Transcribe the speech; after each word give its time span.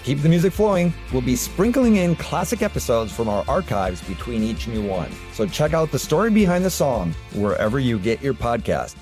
To 0.00 0.06
keep 0.06 0.22
the 0.22 0.30
music 0.30 0.54
flowing, 0.54 0.94
we'll 1.12 1.20
be 1.20 1.36
sprinkling 1.36 1.96
in 1.96 2.16
classic 2.16 2.62
episodes 2.62 3.12
from 3.12 3.28
our 3.28 3.44
archives 3.46 4.00
between 4.04 4.42
each 4.42 4.66
new 4.66 4.82
one. 4.82 5.10
So 5.34 5.46
check 5.46 5.74
out 5.74 5.92
the 5.92 5.98
story 5.98 6.30
behind 6.30 6.64
the 6.64 6.70
song 6.70 7.14
wherever 7.34 7.78
you 7.78 7.98
get 7.98 8.22
your 8.22 8.32
podcast. 8.32 8.96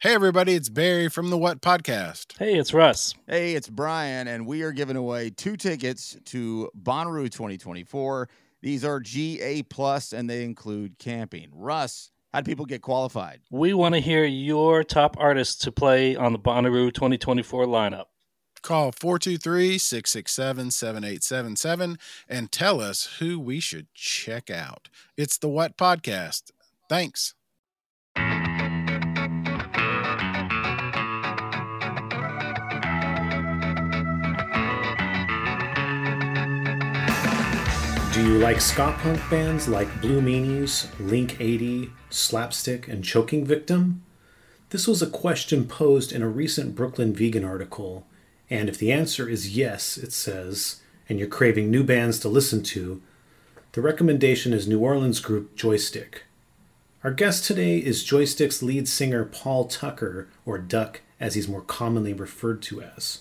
Hey, 0.00 0.12
everybody, 0.14 0.54
it's 0.54 0.68
Barry 0.68 1.08
from 1.08 1.30
the 1.30 1.38
What 1.38 1.62
Podcast. 1.62 2.36
Hey, 2.36 2.58
it's 2.58 2.74
Russ. 2.74 3.14
Hey, 3.28 3.54
it's 3.54 3.68
Brian, 3.68 4.26
and 4.26 4.44
we 4.44 4.62
are 4.62 4.72
giving 4.72 4.96
away 4.96 5.30
two 5.30 5.56
tickets 5.56 6.16
to 6.24 6.68
Bonnaroo 6.76 7.30
2024. 7.30 8.28
These 8.60 8.84
are 8.84 8.98
GA 8.98 9.62
Plus, 9.62 10.12
and 10.12 10.28
they 10.28 10.42
include 10.42 10.98
camping. 10.98 11.48
Russ, 11.52 12.10
how 12.32 12.40
do 12.40 12.50
people 12.50 12.66
get 12.66 12.82
qualified? 12.82 13.40
We 13.52 13.72
want 13.72 13.94
to 13.94 14.00
hear 14.00 14.24
your 14.24 14.82
top 14.82 15.16
artists 15.16 15.56
to 15.64 15.70
play 15.70 16.16
on 16.16 16.32
the 16.32 16.40
Bonnaroo 16.40 16.92
2024 16.92 17.66
lineup. 17.66 18.06
Call 18.62 18.92
423 18.92 19.78
667 19.78 20.70
7877 20.70 21.98
and 22.28 22.52
tell 22.52 22.80
us 22.80 23.16
who 23.18 23.38
we 23.38 23.60
should 23.60 23.86
check 23.94 24.50
out. 24.50 24.88
It's 25.16 25.38
the 25.38 25.48
What 25.48 25.76
Podcast. 25.76 26.50
Thanks. 26.88 27.34
Do 38.18 38.26
you 38.26 38.38
like 38.38 38.60
ska 38.60 38.96
punk 39.00 39.20
bands 39.30 39.68
like 39.68 40.00
Blue 40.00 40.20
Meanies, 40.20 40.88
Link 40.98 41.40
80, 41.40 41.92
Slapstick, 42.10 42.88
and 42.88 43.04
Choking 43.04 43.44
Victim? 43.44 44.02
This 44.70 44.88
was 44.88 45.00
a 45.00 45.06
question 45.06 45.68
posed 45.68 46.12
in 46.12 46.20
a 46.20 46.28
recent 46.28 46.74
Brooklyn 46.74 47.14
Vegan 47.14 47.44
article, 47.44 48.07
and 48.50 48.68
if 48.68 48.78
the 48.78 48.92
answer 48.92 49.28
is 49.28 49.56
yes, 49.56 49.96
it 49.96 50.12
says, 50.12 50.80
and 51.08 51.18
you're 51.18 51.28
craving 51.28 51.70
new 51.70 51.84
bands 51.84 52.18
to 52.20 52.28
listen 52.28 52.62
to, 52.64 53.02
the 53.72 53.82
recommendation 53.82 54.52
is 54.52 54.66
New 54.66 54.80
Orleans 54.80 55.20
group 55.20 55.54
Joystick. 55.54 56.24
Our 57.04 57.12
guest 57.12 57.44
today 57.44 57.78
is 57.78 58.02
Joystick's 58.02 58.62
lead 58.62 58.88
singer 58.88 59.24
Paul 59.24 59.66
Tucker, 59.66 60.28
or 60.44 60.58
Duck 60.58 61.02
as 61.20 61.34
he's 61.34 61.48
more 61.48 61.60
commonly 61.60 62.12
referred 62.12 62.62
to 62.62 62.82
as. 62.82 63.20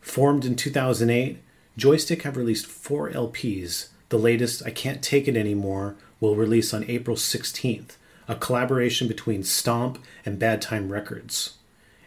Formed 0.00 0.44
in 0.44 0.56
2008, 0.56 1.38
Joystick 1.76 2.22
have 2.22 2.36
released 2.36 2.66
four 2.66 3.10
LPs. 3.10 3.88
The 4.10 4.18
latest, 4.18 4.62
I 4.66 4.70
Can't 4.70 5.02
Take 5.02 5.26
It 5.26 5.36
Anymore, 5.36 5.96
will 6.20 6.36
release 6.36 6.74
on 6.74 6.84
April 6.88 7.16
16th, 7.16 7.96
a 8.28 8.34
collaboration 8.36 9.08
between 9.08 9.42
Stomp 9.42 9.98
and 10.24 10.38
Bad 10.38 10.60
Time 10.60 10.92
Records. 10.92 11.54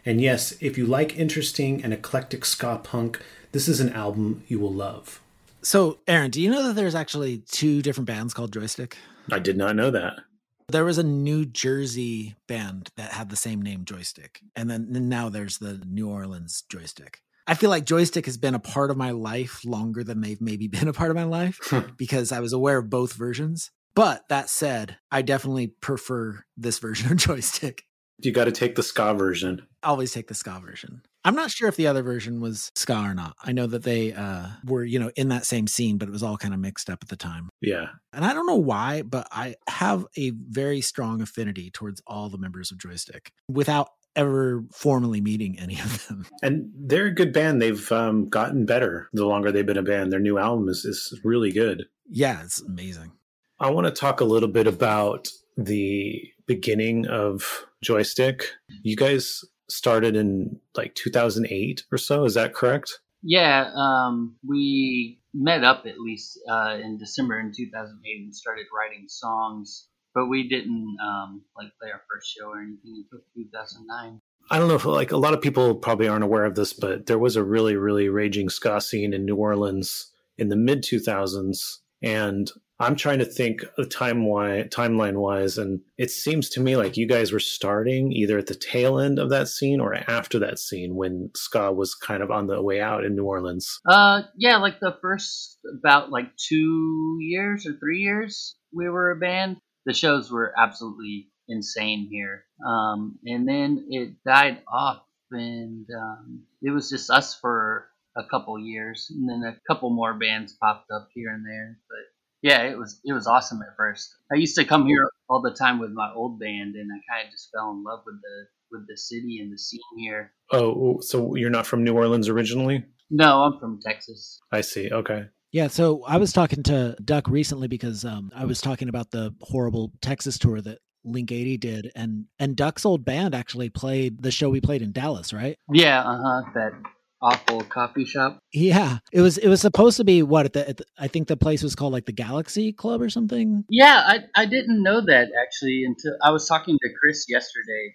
And 0.06 0.20
yes, 0.20 0.54
if 0.60 0.78
you 0.78 0.86
like 0.86 1.18
interesting 1.18 1.82
and 1.82 1.92
eclectic 1.92 2.44
ska 2.44 2.80
punk, 2.82 3.20
this 3.50 3.66
is 3.66 3.80
an 3.80 3.92
album 3.92 4.44
you 4.46 4.60
will 4.60 4.72
love. 4.72 5.20
So, 5.62 5.98
Aaron, 6.06 6.30
do 6.30 6.40
you 6.40 6.48
know 6.48 6.62
that 6.68 6.76
there's 6.76 6.94
actually 6.94 7.38
two 7.38 7.82
different 7.82 8.06
bands 8.06 8.32
called 8.32 8.52
Joystick? 8.52 8.96
I 9.32 9.40
did 9.40 9.56
not 9.56 9.74
know 9.74 9.90
that. 9.90 10.20
There 10.68 10.84
was 10.84 10.98
a 10.98 11.02
New 11.02 11.44
Jersey 11.44 12.36
band 12.46 12.90
that 12.96 13.12
had 13.12 13.30
the 13.30 13.36
same 13.36 13.60
name, 13.60 13.84
Joystick. 13.84 14.42
And 14.54 14.70
then 14.70 14.88
and 14.94 15.08
now 15.08 15.28
there's 15.28 15.58
the 15.58 15.82
New 15.84 16.08
Orleans 16.08 16.62
Joystick. 16.68 17.20
I 17.48 17.54
feel 17.54 17.70
like 17.70 17.84
Joystick 17.84 18.26
has 18.26 18.36
been 18.36 18.54
a 18.54 18.60
part 18.60 18.92
of 18.92 18.96
my 18.96 19.10
life 19.10 19.64
longer 19.64 20.04
than 20.04 20.20
they've 20.20 20.40
maybe 20.40 20.68
been 20.68 20.88
a 20.88 20.92
part 20.92 21.10
of 21.10 21.16
my 21.16 21.24
life 21.24 21.58
because 21.96 22.30
I 22.30 22.38
was 22.38 22.52
aware 22.52 22.78
of 22.78 22.90
both 22.90 23.14
versions. 23.14 23.72
But 23.96 24.28
that 24.28 24.50
said, 24.50 24.98
I 25.10 25.22
definitely 25.22 25.68
prefer 25.68 26.44
this 26.56 26.78
version 26.78 27.10
of 27.10 27.18
Joystick. 27.26 27.85
You 28.18 28.32
got 28.32 28.44
to 28.44 28.52
take 28.52 28.76
the 28.76 28.82
ska 28.82 29.14
version. 29.14 29.66
Always 29.82 30.12
take 30.12 30.28
the 30.28 30.34
ska 30.34 30.60
version. 30.64 31.02
I'm 31.24 31.34
not 31.34 31.50
sure 31.50 31.68
if 31.68 31.76
the 31.76 31.88
other 31.88 32.02
version 32.02 32.40
was 32.40 32.70
ska 32.76 32.94
or 32.94 33.14
not. 33.14 33.34
I 33.42 33.52
know 33.52 33.66
that 33.66 33.82
they 33.82 34.12
uh, 34.12 34.46
were, 34.64 34.84
you 34.84 34.98
know, 34.98 35.10
in 35.16 35.28
that 35.30 35.44
same 35.44 35.66
scene, 35.66 35.98
but 35.98 36.08
it 36.08 36.12
was 36.12 36.22
all 36.22 36.36
kind 36.36 36.54
of 36.54 36.60
mixed 36.60 36.88
up 36.88 37.00
at 37.02 37.08
the 37.08 37.16
time. 37.16 37.48
Yeah. 37.60 37.86
And 38.12 38.24
I 38.24 38.32
don't 38.32 38.46
know 38.46 38.54
why, 38.54 39.02
but 39.02 39.26
I 39.32 39.56
have 39.68 40.06
a 40.16 40.30
very 40.30 40.80
strong 40.80 41.20
affinity 41.20 41.70
towards 41.70 42.00
all 42.06 42.28
the 42.28 42.38
members 42.38 42.70
of 42.70 42.78
Joystick 42.78 43.32
without 43.48 43.88
ever 44.14 44.64
formally 44.72 45.20
meeting 45.20 45.58
any 45.60 45.80
of 45.80 46.06
them. 46.06 46.26
And 46.42 46.70
they're 46.74 47.06
a 47.06 47.14
good 47.14 47.32
band. 47.32 47.60
They've 47.60 47.92
um, 47.92 48.28
gotten 48.28 48.64
better 48.64 49.08
the 49.12 49.26
longer 49.26 49.50
they've 49.50 49.66
been 49.66 49.76
a 49.76 49.82
band. 49.82 50.12
Their 50.12 50.20
new 50.20 50.38
album 50.38 50.68
is, 50.68 50.84
is 50.84 51.20
really 51.24 51.50
good. 51.50 51.86
Yeah, 52.08 52.42
it's 52.44 52.62
amazing. 52.62 53.12
I 53.58 53.70
want 53.70 53.86
to 53.86 53.92
talk 53.92 54.20
a 54.20 54.24
little 54.24 54.48
bit 54.48 54.66
about 54.66 55.28
the 55.56 56.22
beginning 56.46 57.06
of 57.06 57.66
Joystick. 57.82 58.50
You 58.82 58.96
guys 58.96 59.44
started 59.68 60.16
in 60.16 60.60
like 60.76 60.94
2008 60.94 61.84
or 61.90 61.98
so. 61.98 62.24
Is 62.24 62.34
that 62.34 62.54
correct? 62.54 63.00
Yeah, 63.22 63.70
um, 63.74 64.36
we 64.46 65.20
met 65.34 65.64
up 65.64 65.84
at 65.86 65.98
least 65.98 66.38
uh, 66.48 66.78
in 66.82 66.98
December 66.98 67.40
in 67.40 67.52
2008 67.54 68.22
and 68.22 68.34
started 68.34 68.66
writing 68.76 69.06
songs, 69.08 69.88
but 70.14 70.26
we 70.26 70.48
didn't 70.48 70.96
um, 71.02 71.42
like 71.56 71.72
play 71.80 71.90
our 71.90 72.02
first 72.10 72.32
show 72.32 72.48
or 72.48 72.60
anything 72.60 73.04
until 73.04 73.24
2009. 73.34 74.20
I 74.48 74.58
don't 74.58 74.68
know 74.68 74.76
if 74.76 74.84
like 74.84 75.10
a 75.10 75.16
lot 75.16 75.34
of 75.34 75.40
people 75.40 75.74
probably 75.74 76.06
aren't 76.06 76.24
aware 76.24 76.44
of 76.44 76.54
this, 76.54 76.72
but 76.72 77.06
there 77.06 77.18
was 77.18 77.36
a 77.36 77.42
really, 77.42 77.76
really 77.76 78.08
raging 78.08 78.48
ska 78.48 78.80
scene 78.80 79.12
in 79.12 79.24
New 79.24 79.36
Orleans 79.36 80.12
in 80.38 80.48
the 80.48 80.56
mid 80.56 80.82
2000s. 80.82 81.78
And 82.02 82.50
I'm 82.78 82.94
trying 82.94 83.20
to 83.20 83.24
think 83.24 83.64
time 83.90 84.22
timeline 84.22 85.16
wise, 85.16 85.56
and 85.56 85.80
it 85.96 86.10
seems 86.10 86.50
to 86.50 86.60
me 86.60 86.76
like 86.76 86.96
you 86.96 87.06
guys 87.06 87.32
were 87.32 87.40
starting 87.40 88.12
either 88.12 88.36
at 88.36 88.46
the 88.46 88.54
tail 88.54 88.98
end 88.98 89.18
of 89.18 89.30
that 89.30 89.48
scene 89.48 89.80
or 89.80 89.94
after 89.94 90.38
that 90.40 90.58
scene 90.58 90.94
when 90.94 91.30
ska 91.34 91.72
was 91.72 91.94
kind 91.94 92.22
of 92.22 92.30
on 92.30 92.46
the 92.46 92.60
way 92.60 92.80
out 92.80 93.04
in 93.04 93.16
New 93.16 93.24
Orleans. 93.24 93.80
Uh, 93.88 94.22
yeah, 94.36 94.58
like 94.58 94.78
the 94.80 94.96
first 95.00 95.58
about 95.78 96.10
like 96.10 96.36
two 96.36 97.16
years 97.20 97.66
or 97.66 97.72
three 97.78 98.00
years 98.00 98.56
we 98.72 98.88
were 98.88 99.10
a 99.10 99.16
band. 99.16 99.56
The 99.86 99.94
shows 99.94 100.30
were 100.30 100.52
absolutely 100.58 101.28
insane 101.48 102.08
here, 102.10 102.44
um, 102.66 103.18
and 103.24 103.48
then 103.48 103.86
it 103.88 104.16
died 104.26 104.60
off, 104.70 105.02
and 105.30 105.86
um, 105.96 106.42
it 106.60 106.70
was 106.70 106.90
just 106.90 107.08
us 107.08 107.38
for 107.40 107.86
a 108.16 108.24
couple 108.28 108.58
years, 108.58 109.06
and 109.10 109.28
then 109.28 109.48
a 109.48 109.56
couple 109.72 109.90
more 109.90 110.12
bands 110.12 110.56
popped 110.60 110.90
up 110.90 111.08
here 111.14 111.30
and 111.30 111.44
there, 111.46 111.78
but 111.88 112.15
yeah, 112.46 112.62
it 112.62 112.78
was 112.78 113.00
it 113.04 113.12
was 113.12 113.26
awesome 113.26 113.60
at 113.60 113.76
first. 113.76 114.14
I 114.32 114.36
used 114.36 114.54
to 114.54 114.64
come 114.64 114.86
here 114.86 115.10
all 115.28 115.42
the 115.42 115.50
time 115.50 115.80
with 115.80 115.90
my 115.90 116.12
old 116.14 116.38
band, 116.38 116.76
and 116.76 116.88
I 116.92 117.12
kind 117.12 117.26
of 117.26 117.32
just 117.32 117.48
fell 117.52 117.72
in 117.72 117.82
love 117.82 118.04
with 118.06 118.14
the 118.22 118.46
with 118.70 118.86
the 118.88 118.96
city 118.96 119.40
and 119.42 119.52
the 119.52 119.58
scene 119.58 119.80
here. 119.96 120.32
Oh, 120.52 121.00
so 121.00 121.34
you're 121.34 121.50
not 121.50 121.66
from 121.66 121.82
New 121.82 121.94
Orleans 121.94 122.28
originally? 122.28 122.84
No, 123.10 123.42
I'm 123.42 123.58
from 123.58 123.80
Texas. 123.84 124.38
I 124.52 124.60
see. 124.60 124.90
Okay. 124.92 125.24
Yeah, 125.50 125.66
so 125.66 126.04
I 126.04 126.18
was 126.18 126.32
talking 126.32 126.62
to 126.64 126.96
Duck 127.04 127.26
recently 127.28 127.66
because 127.66 128.04
um, 128.04 128.30
I 128.32 128.44
was 128.44 128.60
talking 128.60 128.88
about 128.88 129.10
the 129.10 129.34
horrible 129.40 129.90
Texas 130.00 130.38
tour 130.38 130.60
that 130.60 130.78
Link 131.04 131.32
80 131.32 131.56
did, 131.56 131.92
and 131.96 132.26
and 132.38 132.54
Duck's 132.54 132.86
old 132.86 133.04
band 133.04 133.34
actually 133.34 133.70
played 133.70 134.22
the 134.22 134.30
show 134.30 134.50
we 134.50 134.60
played 134.60 134.82
in 134.82 134.92
Dallas, 134.92 135.32
right? 135.32 135.56
Yeah, 135.72 136.00
uh 136.00 136.22
huh. 136.22 136.42
That 136.54 136.72
awful 137.22 137.62
coffee 137.64 138.04
shop. 138.04 138.38
Yeah, 138.52 138.98
it 139.12 139.20
was 139.20 139.38
it 139.38 139.48
was 139.48 139.60
supposed 139.60 139.96
to 139.98 140.04
be 140.04 140.22
what 140.22 140.46
at 140.46 140.52
the, 140.52 140.68
at 140.68 140.76
the, 140.78 140.84
I 140.98 141.08
think 141.08 141.28
the 141.28 141.36
place 141.36 141.62
was 141.62 141.74
called 141.74 141.92
like 141.92 142.06
the 142.06 142.12
Galaxy 142.12 142.72
Club 142.72 143.00
or 143.00 143.10
something. 143.10 143.64
Yeah, 143.68 144.02
I 144.06 144.20
I 144.34 144.46
didn't 144.46 144.82
know 144.82 145.00
that 145.00 145.28
actually 145.40 145.84
until 145.84 146.16
I 146.22 146.30
was 146.30 146.48
talking 146.48 146.78
to 146.82 146.88
Chris 147.00 147.26
yesterday, 147.28 147.94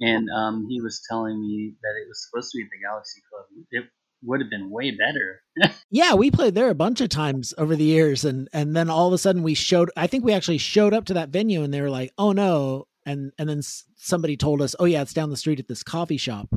and 0.00 0.28
um, 0.36 0.66
he 0.68 0.80
was 0.80 1.02
telling 1.08 1.40
me 1.40 1.74
that 1.82 1.94
it 2.00 2.08
was 2.08 2.26
supposed 2.28 2.50
to 2.52 2.58
be 2.58 2.64
the 2.64 2.86
Galaxy 2.86 3.20
Club. 3.30 3.46
It 3.70 3.84
would 4.22 4.40
have 4.40 4.50
been 4.50 4.70
way 4.70 4.90
better. 4.90 5.74
yeah, 5.90 6.14
we 6.14 6.30
played 6.30 6.54
there 6.54 6.68
a 6.68 6.74
bunch 6.74 7.00
of 7.00 7.08
times 7.08 7.54
over 7.58 7.76
the 7.76 7.84
years, 7.84 8.24
and 8.24 8.48
and 8.52 8.76
then 8.76 8.90
all 8.90 9.06
of 9.06 9.12
a 9.12 9.18
sudden 9.18 9.42
we 9.42 9.54
showed. 9.54 9.90
I 9.96 10.06
think 10.06 10.24
we 10.24 10.32
actually 10.32 10.58
showed 10.58 10.94
up 10.94 11.06
to 11.06 11.14
that 11.14 11.30
venue, 11.30 11.62
and 11.62 11.72
they 11.72 11.80
were 11.80 11.90
like, 11.90 12.12
"Oh 12.18 12.32
no!" 12.32 12.86
And 13.06 13.32
and 13.38 13.48
then 13.48 13.62
somebody 13.96 14.36
told 14.36 14.62
us, 14.62 14.76
"Oh 14.78 14.84
yeah, 14.84 15.02
it's 15.02 15.14
down 15.14 15.30
the 15.30 15.36
street 15.36 15.60
at 15.60 15.68
this 15.68 15.82
coffee 15.82 16.18
shop." 16.18 16.54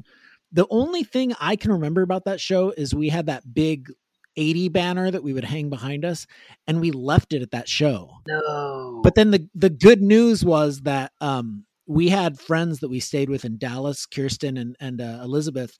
The 0.53 0.67
only 0.69 1.03
thing 1.03 1.33
I 1.39 1.55
can 1.55 1.71
remember 1.71 2.03
about 2.03 2.25
that 2.25 2.39
show 2.39 2.71
is 2.77 2.93
we 2.93 3.09
had 3.09 3.25
that 3.25 3.53
big 3.53 3.91
80 4.37 4.69
banner 4.69 5.11
that 5.11 5.23
we 5.23 5.33
would 5.33 5.43
hang 5.43 5.69
behind 5.69 6.05
us 6.05 6.25
and 6.67 6.79
we 6.79 6.91
left 6.91 7.33
it 7.33 7.41
at 7.41 7.51
that 7.51 7.67
show. 7.67 8.11
No. 8.27 9.01
But 9.03 9.15
then 9.15 9.31
the 9.31 9.47
the 9.53 9.69
good 9.69 10.01
news 10.01 10.43
was 10.45 10.81
that 10.81 11.11
um 11.21 11.65
we 11.85 12.09
had 12.09 12.39
friends 12.39 12.79
that 12.79 12.89
we 12.89 12.99
stayed 12.99 13.29
with 13.29 13.45
in 13.45 13.57
Dallas, 13.57 14.05
Kirsten 14.05 14.57
and 14.57 14.75
and 14.79 15.01
uh, 15.01 15.19
Elizabeth. 15.23 15.77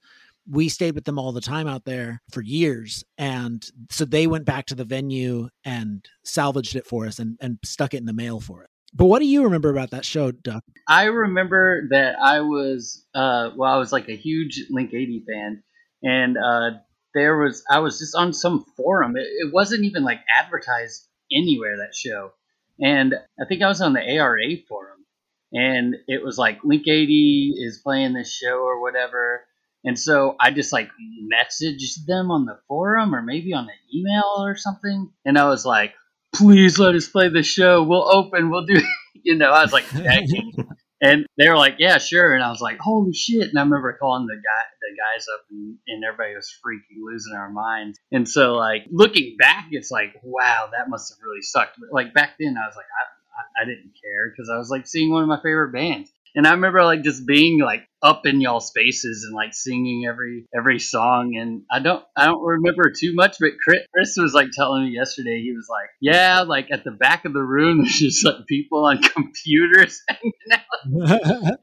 We 0.49 0.67
stayed 0.67 0.95
with 0.95 1.05
them 1.05 1.17
all 1.17 1.31
the 1.31 1.39
time 1.39 1.67
out 1.67 1.85
there 1.85 2.21
for 2.31 2.41
years 2.41 3.03
and 3.17 3.65
so 3.89 4.05
they 4.05 4.27
went 4.27 4.45
back 4.45 4.65
to 4.67 4.75
the 4.75 4.83
venue 4.83 5.49
and 5.63 6.05
salvaged 6.23 6.75
it 6.75 6.85
for 6.85 7.05
us 7.05 7.19
and 7.19 7.37
and 7.41 7.57
stuck 7.63 7.93
it 7.93 7.97
in 7.97 8.05
the 8.05 8.13
mail 8.13 8.39
for 8.39 8.63
it. 8.63 8.69
But 8.95 9.05
what 9.05 9.19
do 9.19 9.25
you 9.25 9.43
remember 9.43 9.69
about 9.69 9.91
that 9.91 10.05
show, 10.05 10.31
Duck? 10.31 10.63
I 10.87 11.05
remember 11.05 11.87
that 11.89 12.15
I 12.19 12.41
was, 12.41 13.05
uh, 13.15 13.49
well, 13.55 13.73
I 13.73 13.77
was 13.77 13.91
like 13.91 14.09
a 14.09 14.15
huge 14.15 14.65
Link 14.69 14.93
80 14.93 15.25
fan, 15.27 15.63
and 16.03 16.37
uh, 16.37 16.77
there 17.15 17.37
was, 17.37 17.63
I 17.69 17.79
was 17.79 17.99
just 17.99 18.15
on 18.15 18.33
some 18.33 18.65
forum. 18.77 19.15
It, 19.17 19.27
it 19.27 19.53
wasn't 19.53 19.85
even 19.85 20.03
like 20.03 20.19
advertised 20.37 21.07
anywhere 21.31 21.77
that 21.77 21.95
show, 21.95 22.33
and 22.79 23.15
I 23.39 23.45
think 23.47 23.61
I 23.61 23.67
was 23.67 23.81
on 23.81 23.93
the 23.93 24.01
ARA 24.01 24.57
forum, 24.67 25.05
and 25.51 25.95
it 26.07 26.23
was 26.23 26.37
like 26.37 26.63
Link 26.63 26.87
80 26.87 27.55
is 27.57 27.81
playing 27.83 28.13
this 28.13 28.31
show 28.31 28.57
or 28.57 28.81
whatever. 28.81 29.45
And 29.85 29.99
so 29.99 30.35
I 30.39 30.51
just 30.51 30.71
like 30.71 30.89
messaged 31.31 32.05
them 32.07 32.31
on 32.31 32.45
the 32.45 32.57
forum 32.67 33.13
or 33.13 33.21
maybe 33.21 33.53
on 33.53 33.65
an 33.65 33.69
email 33.93 34.35
or 34.37 34.55
something. 34.55 35.11
And 35.25 35.37
I 35.37 35.49
was 35.49 35.65
like, 35.65 35.93
please 36.33 36.79
let 36.79 36.95
us 36.95 37.07
play 37.07 37.29
the 37.29 37.43
show. 37.43 37.83
We'll 37.83 38.09
open, 38.09 38.49
we'll 38.49 38.65
do, 38.65 38.81
you 39.23 39.35
know, 39.35 39.51
I 39.51 39.61
was 39.61 39.73
like, 39.73 39.85
and 41.01 41.25
they 41.37 41.47
were 41.47 41.57
like, 41.57 41.75
yeah, 41.79 41.97
sure. 41.97 42.33
And 42.33 42.43
I 42.43 42.49
was 42.49 42.61
like, 42.61 42.79
holy 42.79 43.13
shit. 43.13 43.49
And 43.49 43.57
I 43.57 43.61
remember 43.61 43.95
calling 43.99 44.25
the 44.27 44.35
guy, 44.35 44.63
the 44.81 44.95
guys 44.97 45.25
up 45.33 45.45
and, 45.51 45.77
and 45.87 46.03
everybody 46.03 46.35
was 46.35 46.53
freaking 46.65 47.03
losing 47.03 47.33
our 47.33 47.49
minds. 47.49 47.99
And 48.11 48.27
so 48.27 48.53
like 48.53 48.85
looking 48.91 49.35
back, 49.37 49.67
it's 49.71 49.91
like, 49.91 50.15
wow, 50.23 50.69
that 50.71 50.89
must 50.89 51.13
have 51.13 51.19
really 51.23 51.41
sucked. 51.41 51.77
But 51.79 51.93
like 51.93 52.13
back 52.13 52.35
then 52.39 52.57
I 52.57 52.67
was 52.67 52.75
like, 52.75 52.85
I, 52.85 53.61
I, 53.61 53.63
I 53.63 53.65
didn't 53.65 53.93
care 54.01 54.29
because 54.29 54.49
I 54.49 54.57
was 54.57 54.69
like 54.69 54.87
seeing 54.87 55.11
one 55.11 55.23
of 55.23 55.29
my 55.29 55.41
favorite 55.41 55.73
bands. 55.73 56.11
And 56.35 56.47
I 56.47 56.51
remember 56.51 56.83
like 56.83 57.03
just 57.03 57.25
being 57.27 57.59
like 57.59 57.81
up 58.01 58.25
in 58.25 58.41
y'all 58.41 58.59
spaces 58.59 59.23
and 59.23 59.35
like 59.35 59.53
singing 59.53 60.05
every 60.07 60.45
every 60.55 60.79
song. 60.79 61.35
And 61.39 61.61
I 61.71 61.79
don't 61.79 62.03
I 62.17 62.25
don't 62.25 62.43
remember 62.43 62.91
too 62.91 63.13
much, 63.13 63.37
but 63.39 63.51
Chris, 63.63 63.81
Chris 63.93 64.15
was 64.17 64.33
like 64.33 64.49
telling 64.51 64.85
me 64.85 64.91
yesterday. 64.91 65.41
He 65.41 65.53
was 65.53 65.67
like, 65.69 65.89
"Yeah, 66.01 66.41
like 66.41 66.67
at 66.71 66.83
the 66.83 66.91
back 66.91 67.25
of 67.25 67.33
the 67.33 67.43
room, 67.43 67.77
there's 67.81 67.99
just 67.99 68.25
like 68.25 68.47
people 68.47 68.85
on 68.85 69.01
computers 69.01 70.01
hanging 70.07 70.33
out." 70.51 71.57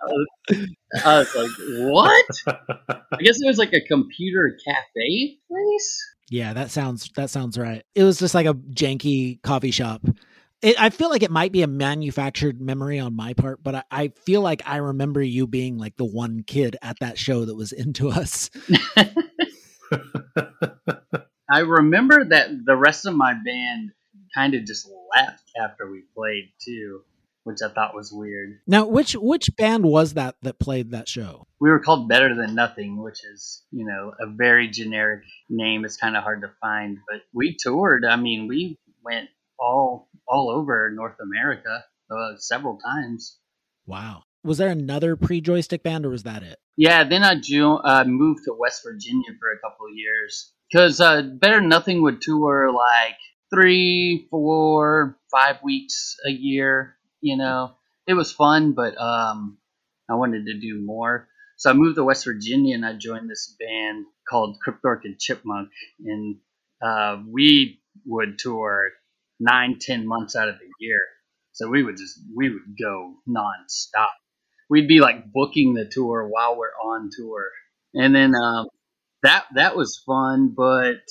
I 1.04 1.18
was 1.18 1.34
like, 1.34 1.50
"What?" 1.80 2.26
I 3.12 3.22
guess 3.22 3.40
it 3.40 3.46
was 3.46 3.58
like 3.58 3.72
a 3.72 3.80
computer 3.80 4.56
cafe 4.64 5.38
place. 5.48 6.04
Yeah, 6.30 6.52
that 6.52 6.70
sounds 6.70 7.10
that 7.16 7.28
sounds 7.28 7.58
right. 7.58 7.84
It 7.96 8.04
was 8.04 8.18
just 8.18 8.34
like 8.36 8.46
a 8.46 8.54
janky 8.54 9.42
coffee 9.42 9.72
shop. 9.72 10.02
It, 10.62 10.80
I 10.80 10.90
feel 10.90 11.08
like 11.08 11.22
it 11.22 11.30
might 11.30 11.52
be 11.52 11.62
a 11.62 11.66
manufactured 11.66 12.60
memory 12.60 12.98
on 12.98 13.16
my 13.16 13.32
part, 13.32 13.62
but 13.62 13.74
I, 13.74 13.82
I, 13.90 14.08
feel 14.08 14.42
like 14.42 14.60
I 14.66 14.76
remember 14.76 15.22
you 15.22 15.46
being 15.46 15.78
like 15.78 15.96
the 15.96 16.04
one 16.04 16.42
kid 16.46 16.76
at 16.82 16.98
that 17.00 17.16
show 17.18 17.46
that 17.46 17.54
was 17.54 17.72
into 17.72 18.10
us. 18.10 18.50
I 21.50 21.60
remember 21.60 22.24
that 22.24 22.50
the 22.64 22.76
rest 22.76 23.06
of 23.06 23.14
my 23.14 23.32
band 23.32 23.92
kind 24.34 24.54
of 24.54 24.64
just 24.64 24.88
left 25.16 25.50
after 25.60 25.90
we 25.90 26.04
played 26.14 26.52
too, 26.64 27.02
which 27.44 27.58
I 27.64 27.68
thought 27.68 27.94
was 27.94 28.12
weird. 28.12 28.60
Now, 28.66 28.86
which 28.86 29.14
which 29.14 29.50
band 29.56 29.84
was 29.84 30.14
that 30.14 30.36
that 30.42 30.58
played 30.58 30.92
that 30.92 31.08
show? 31.08 31.46
We 31.60 31.70
were 31.70 31.80
called 31.80 32.08
Better 32.08 32.34
Than 32.34 32.54
Nothing, 32.54 33.02
which 33.02 33.24
is 33.24 33.64
you 33.72 33.84
know 33.84 34.12
a 34.20 34.26
very 34.26 34.68
generic 34.68 35.22
name. 35.48 35.84
It's 35.84 35.96
kind 35.96 36.16
of 36.16 36.22
hard 36.22 36.42
to 36.42 36.50
find, 36.60 36.98
but 37.08 37.22
we 37.32 37.56
toured. 37.58 38.04
I 38.04 38.16
mean, 38.16 38.46
we 38.46 38.78
went 39.02 39.28
all 39.60 40.08
all 40.26 40.50
over 40.50 40.90
North 40.94 41.16
America 41.20 41.84
uh, 42.10 42.36
several 42.36 42.78
times. 42.78 43.38
Wow. 43.86 44.22
Was 44.42 44.58
there 44.58 44.68
another 44.68 45.16
pre 45.16 45.40
joystick 45.40 45.82
band 45.82 46.06
or 46.06 46.10
was 46.10 46.22
that 46.22 46.42
it? 46.42 46.58
Yeah, 46.76 47.04
then 47.04 47.22
I 47.22 47.34
ju- 47.34 47.80
uh, 47.84 48.04
moved 48.04 48.44
to 48.44 48.54
West 48.58 48.82
Virginia 48.84 49.30
for 49.38 49.50
a 49.50 49.58
couple 49.58 49.86
of 49.86 49.94
years 49.94 50.52
because 50.70 51.00
uh, 51.00 51.22
Better 51.22 51.60
Nothing 51.60 52.02
would 52.02 52.22
tour 52.22 52.72
like 52.72 53.16
three, 53.52 54.26
four, 54.30 55.18
five 55.30 55.56
weeks 55.62 56.16
a 56.26 56.30
year. 56.30 56.96
You 57.20 57.36
know, 57.36 57.72
it 58.06 58.14
was 58.14 58.32
fun, 58.32 58.72
but 58.72 58.98
um, 58.98 59.58
I 60.08 60.14
wanted 60.14 60.46
to 60.46 60.58
do 60.58 60.80
more. 60.80 61.28
So 61.58 61.68
I 61.68 61.74
moved 61.74 61.96
to 61.96 62.04
West 62.04 62.24
Virginia 62.24 62.74
and 62.74 62.86
I 62.86 62.94
joined 62.94 63.28
this 63.28 63.54
band 63.60 64.06
called 64.26 64.56
Cryptorchid 64.66 65.18
Chipmunk, 65.18 65.68
and 66.02 66.36
uh, 66.82 67.18
we 67.28 67.82
would 68.06 68.38
tour 68.38 68.92
nine, 69.40 69.78
ten 69.80 70.06
months 70.06 70.36
out 70.36 70.48
of 70.48 70.58
the 70.58 70.68
year. 70.78 71.00
So 71.52 71.68
we 71.68 71.82
would 71.82 71.96
just 71.96 72.20
we 72.36 72.50
would 72.50 72.76
go 72.80 73.14
nonstop. 73.28 74.08
We'd 74.68 74.86
be 74.86 75.00
like 75.00 75.32
booking 75.32 75.74
the 75.74 75.84
tour 75.84 76.28
while 76.28 76.56
we're 76.56 76.68
on 76.68 77.10
tour, 77.16 77.50
and 77.94 78.14
then 78.14 78.34
um, 78.36 78.66
that 79.22 79.46
that 79.54 79.76
was 79.76 80.02
fun. 80.06 80.54
But 80.56 81.02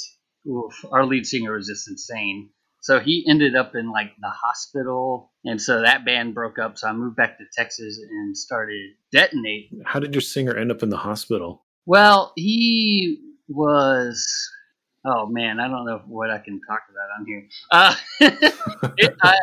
oof, 0.48 0.74
our 0.92 1.06
lead 1.06 1.26
singer 1.26 1.54
was 1.54 1.68
just 1.68 1.90
insane. 1.90 2.52
So 2.82 3.00
he 3.00 3.26
ended 3.30 3.56
up 3.56 3.76
in 3.76 3.92
like 3.92 4.12
the 4.22 4.30
hospital, 4.30 5.34
and 5.44 5.62
so 5.62 5.82
that 5.82 6.06
band 6.06 6.34
broke 6.34 6.58
up. 6.58 6.78
So 6.78 6.88
I 6.88 6.94
moved 6.94 7.18
back 7.18 7.38
to 7.38 7.44
Texas 7.54 8.00
and 8.10 8.38
started 8.38 8.92
Detonate. 9.12 9.70
How 9.86 10.00
did 10.00 10.14
your 10.14 10.22
singer 10.22 10.56
end 10.56 10.72
up 10.72 10.82
in 10.82 10.90
the 10.90 10.98
hospital? 10.98 11.66
Well, 11.86 12.32
he 12.38 13.20
was 13.50 14.50
Oh 15.12 15.26
man, 15.26 15.60
I 15.60 15.68
don't 15.68 15.86
know 15.86 16.02
what 16.08 16.30
I 16.30 16.38
can 16.38 16.62
talk 16.68 16.84
about 16.92 17.10
on 17.18 17.26
here. 17.26 17.48
Uh, 17.72 17.96
it, 18.98 19.16
I 19.24 19.36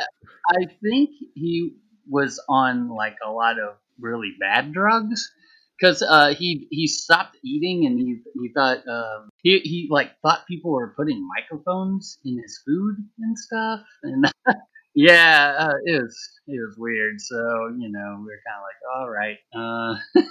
I 0.49 0.67
think 0.81 1.11
he 1.35 1.77
was 2.09 2.41
on 2.49 2.89
like 2.89 3.17
a 3.27 3.31
lot 3.31 3.59
of 3.59 3.75
really 3.99 4.35
bad 4.39 4.73
drugs 4.73 5.29
because 5.77 6.03
uh, 6.03 6.35
he 6.35 6.69
he 6.71 6.87
stopped 6.87 7.37
eating 7.45 7.87
and 7.87 7.99
he 7.99 8.19
he 8.41 8.53
thought 8.55 8.87
um, 8.87 9.29
he 9.43 9.59
he 9.59 9.89
like 9.91 10.13
thought 10.23 10.47
people 10.47 10.71
were 10.71 10.95
putting 10.97 11.27
microphones 11.37 12.19
in 12.25 12.41
his 12.41 12.61
food 12.65 12.97
and 13.19 13.37
stuff 13.37 13.81
and 14.05 14.25
yeah 14.95 15.57
uh, 15.59 15.75
it 15.85 16.01
was 16.01 16.31
it 16.47 16.61
was 16.65 16.77
weird 16.79 17.21
so 17.21 17.37
you 17.77 17.91
know 17.91 18.17
we 18.21 18.27
were 18.27 18.41
kind 18.47 18.59
of 18.59 18.65
like 18.69 18.81
all 18.95 19.11
right 19.11 19.39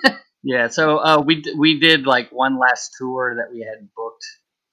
uh, 0.07 0.13
yeah 0.43 0.67
so 0.67 0.97
uh, 0.97 1.21
we 1.21 1.43
we 1.57 1.79
did 1.79 2.05
like 2.05 2.31
one 2.31 2.57
last 2.57 2.91
tour 2.97 3.35
that 3.35 3.53
we 3.53 3.59
had 3.59 3.89
booked 3.95 4.25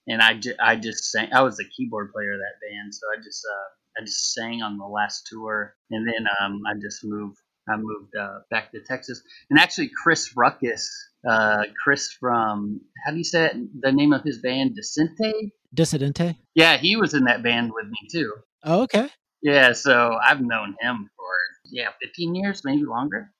and 0.06 0.20
I, 0.22 0.34
ju- 0.34 0.54
I 0.60 0.76
just 0.76 1.10
sang. 1.10 1.30
I 1.32 1.42
was 1.42 1.56
the 1.56 1.64
keyboard 1.64 2.12
player 2.12 2.32
of 2.32 2.40
that 2.40 2.60
band, 2.66 2.94
so 2.94 3.06
I 3.12 3.22
just 3.22 3.44
uh, 3.44 4.00
I 4.00 4.04
just 4.04 4.32
sang 4.34 4.62
on 4.62 4.78
the 4.78 4.86
last 4.86 5.26
tour, 5.30 5.74
and 5.90 6.06
then 6.06 6.26
um, 6.40 6.60
I 6.66 6.74
just 6.80 7.04
moved. 7.04 7.38
I 7.68 7.76
moved 7.76 8.16
uh, 8.18 8.40
back 8.50 8.72
to 8.72 8.80
Texas, 8.80 9.22
and 9.48 9.58
actually 9.58 9.90
Chris 10.02 10.34
Ruckus, 10.36 10.90
uh, 11.28 11.62
Chris 11.82 12.10
from 12.18 12.80
how 13.04 13.12
do 13.12 13.18
you 13.18 13.24
say 13.24 13.46
it, 13.46 13.56
the 13.80 13.92
name 13.92 14.12
of 14.12 14.24
his 14.24 14.38
band, 14.38 14.76
Decente? 14.76 15.52
Dissidente. 15.74 16.36
Yeah, 16.54 16.76
he 16.76 16.96
was 16.96 17.14
in 17.14 17.24
that 17.24 17.42
band 17.42 17.70
with 17.72 17.86
me 17.86 18.08
too. 18.10 18.32
Oh, 18.64 18.82
okay. 18.82 19.08
Yeah, 19.42 19.72
so 19.72 20.16
I've 20.22 20.40
known 20.40 20.74
him 20.80 21.08
for 21.16 21.32
yeah, 21.70 21.90
fifteen 22.02 22.34
years, 22.34 22.62
maybe 22.64 22.84
longer. 22.84 23.30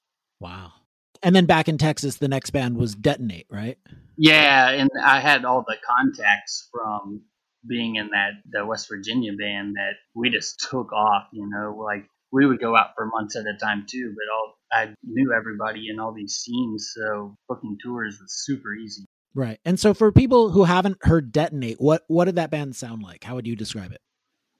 Wow. 0.40 0.72
And 1.22 1.34
then 1.34 1.46
back 1.46 1.68
in 1.68 1.78
Texas, 1.78 2.16
the 2.16 2.28
next 2.28 2.50
band 2.50 2.76
was 2.76 2.94
Detonate, 2.94 3.46
right? 3.50 3.78
Yeah, 4.16 4.70
and 4.70 4.90
I 5.02 5.20
had 5.20 5.44
all 5.44 5.64
the 5.66 5.76
contacts 5.86 6.68
from 6.72 7.22
being 7.66 7.96
in 7.96 8.10
that 8.10 8.32
the 8.50 8.66
West 8.66 8.88
Virginia 8.88 9.32
band 9.32 9.76
that 9.76 9.94
we 10.14 10.30
just 10.30 10.66
took 10.70 10.92
off. 10.92 11.28
You 11.32 11.48
know, 11.48 11.76
like 11.76 12.06
we 12.32 12.46
would 12.46 12.60
go 12.60 12.76
out 12.76 12.90
for 12.96 13.06
months 13.06 13.36
at 13.36 13.46
a 13.46 13.56
time 13.56 13.86
too. 13.88 14.14
But 14.14 14.34
all 14.34 14.54
I 14.72 14.94
knew 15.04 15.32
everybody 15.32 15.88
in 15.88 16.00
all 16.00 16.12
these 16.12 16.34
scenes, 16.34 16.92
so 16.94 17.36
booking 17.48 17.78
tours 17.82 18.18
was 18.20 18.44
super 18.44 18.74
easy. 18.74 19.06
Right. 19.34 19.60
And 19.64 19.80
so 19.80 19.94
for 19.94 20.12
people 20.12 20.50
who 20.50 20.64
haven't 20.64 20.98
heard 21.02 21.32
Detonate, 21.32 21.80
what 21.80 22.02
what 22.08 22.26
did 22.26 22.36
that 22.36 22.50
band 22.50 22.76
sound 22.76 23.02
like? 23.02 23.24
How 23.24 23.34
would 23.36 23.46
you 23.46 23.56
describe 23.56 23.92
it? 23.92 24.00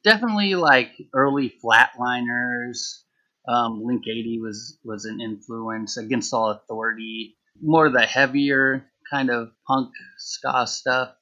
Definitely 0.05 0.55
like 0.55 0.93
early 1.15 1.53
Flatliners. 1.63 3.03
Um, 3.49 3.83
Link 3.85 4.05
80 4.07 4.41
was 4.41 4.79
was 4.85 5.05
an 5.05 5.21
influence. 5.21 5.97
Against 5.97 6.33
All 6.33 6.51
Authority, 6.51 7.37
more 7.61 7.87
of 7.87 7.93
the 7.93 8.03
heavier 8.03 8.87
kind 9.11 9.31
of 9.31 9.51
punk 9.67 9.91
ska 10.19 10.67
stuff, 10.67 11.15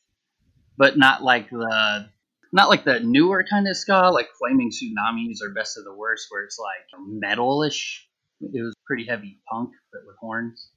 but 0.76 0.98
not 0.98 1.22
like 1.22 1.50
the 1.50 2.08
not 2.52 2.68
like 2.68 2.84
the 2.84 3.00
newer 3.00 3.44
kind 3.48 3.68
of 3.68 3.76
ska, 3.76 4.10
like 4.10 4.28
Flaming 4.38 4.70
Tsunamis 4.70 5.38
or 5.42 5.54
Best 5.54 5.78
of 5.78 5.84
the 5.84 5.94
Worst, 5.94 6.26
where 6.30 6.44
it's 6.44 6.58
like 6.58 7.00
metalish. 7.22 8.00
It 8.40 8.62
was 8.62 8.74
pretty 8.86 9.06
heavy 9.06 9.38
punk, 9.50 9.70
but 9.92 10.02
with 10.06 10.16
horns. 10.18 10.70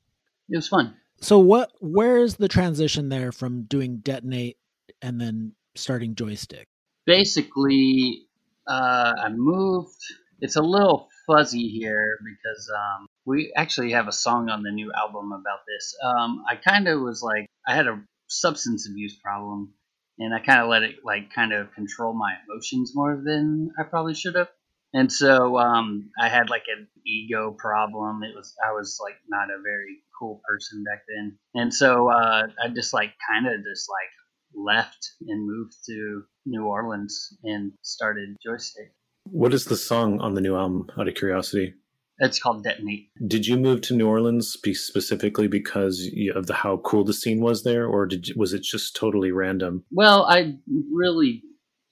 It 0.49 0.57
was 0.57 0.67
fun. 0.67 0.95
So 1.21 1.39
what? 1.39 1.71
Where 1.79 2.17
is 2.17 2.35
the 2.35 2.47
transition 2.47 3.09
there 3.09 3.31
from 3.31 3.63
doing 3.63 3.97
detonate 3.97 4.57
and 5.01 5.19
then 5.19 5.53
starting 5.75 6.15
joystick? 6.15 6.67
Basically, 7.05 8.27
uh, 8.67 9.13
I 9.17 9.29
moved. 9.29 9.99
It's 10.41 10.57
a 10.57 10.61
little 10.61 11.07
fuzzy 11.27 11.69
here 11.69 12.17
because 12.23 12.69
um, 12.75 13.07
we 13.25 13.53
actually 13.55 13.91
have 13.91 14.07
a 14.07 14.11
song 14.11 14.49
on 14.49 14.63
the 14.63 14.71
new 14.71 14.91
album 14.97 15.31
about 15.31 15.59
this. 15.67 15.95
Um, 16.03 16.43
I 16.49 16.55
kind 16.55 16.87
of 16.87 17.01
was 17.01 17.21
like, 17.21 17.47
I 17.67 17.75
had 17.75 17.87
a 17.87 18.01
substance 18.27 18.87
abuse 18.89 19.17
problem, 19.23 19.73
and 20.19 20.33
I 20.33 20.39
kind 20.39 20.61
of 20.61 20.69
let 20.69 20.83
it 20.83 20.97
like 21.03 21.33
kind 21.33 21.53
of 21.53 21.73
control 21.73 22.13
my 22.13 22.33
emotions 22.47 22.91
more 22.95 23.21
than 23.23 23.71
I 23.79 23.83
probably 23.83 24.15
should 24.15 24.35
have. 24.35 24.49
And 24.93 25.11
so 25.11 25.57
um, 25.57 26.11
I 26.21 26.29
had 26.29 26.49
like 26.49 26.65
an 26.67 26.87
ego 27.05 27.55
problem. 27.57 28.21
It 28.23 28.35
was 28.35 28.55
I 28.63 28.73
was 28.73 28.99
like 29.01 29.15
not 29.27 29.49
a 29.49 29.61
very 29.63 30.03
cool 30.19 30.41
person 30.47 30.83
back 30.83 31.03
then, 31.07 31.37
and 31.55 31.73
so 31.73 32.09
uh, 32.09 32.43
I 32.63 32.69
just 32.69 32.93
like 32.93 33.13
kind 33.27 33.47
of 33.47 33.63
just 33.63 33.89
like 33.89 34.11
left 34.55 35.13
and 35.27 35.47
moved 35.47 35.73
to 35.87 36.23
New 36.45 36.65
Orleans 36.65 37.35
and 37.43 37.71
started 37.81 38.35
Joystick. 38.45 38.93
What 39.25 39.53
is 39.53 39.65
the 39.65 39.75
song 39.77 40.19
on 40.19 40.33
the 40.33 40.41
new 40.41 40.55
album? 40.55 40.87
Out 40.97 41.07
of 41.07 41.15
curiosity, 41.15 41.73
It's 42.19 42.39
called 42.39 42.63
Detonate. 42.63 43.09
did 43.27 43.47
you 43.47 43.57
move 43.57 43.81
to 43.81 43.95
New 43.95 44.07
Orleans 44.07 44.47
specifically 44.47 45.47
because 45.47 46.09
of 46.35 46.47
the 46.47 46.53
how 46.53 46.77
cool 46.77 47.03
the 47.03 47.13
scene 47.13 47.41
was 47.41 47.63
there, 47.63 47.87
or 47.87 48.05
did 48.05 48.29
was 48.35 48.53
it 48.53 48.63
just 48.63 48.95
totally 48.95 49.31
random? 49.31 49.85
Well, 49.91 50.25
I 50.25 50.55
really 50.91 51.43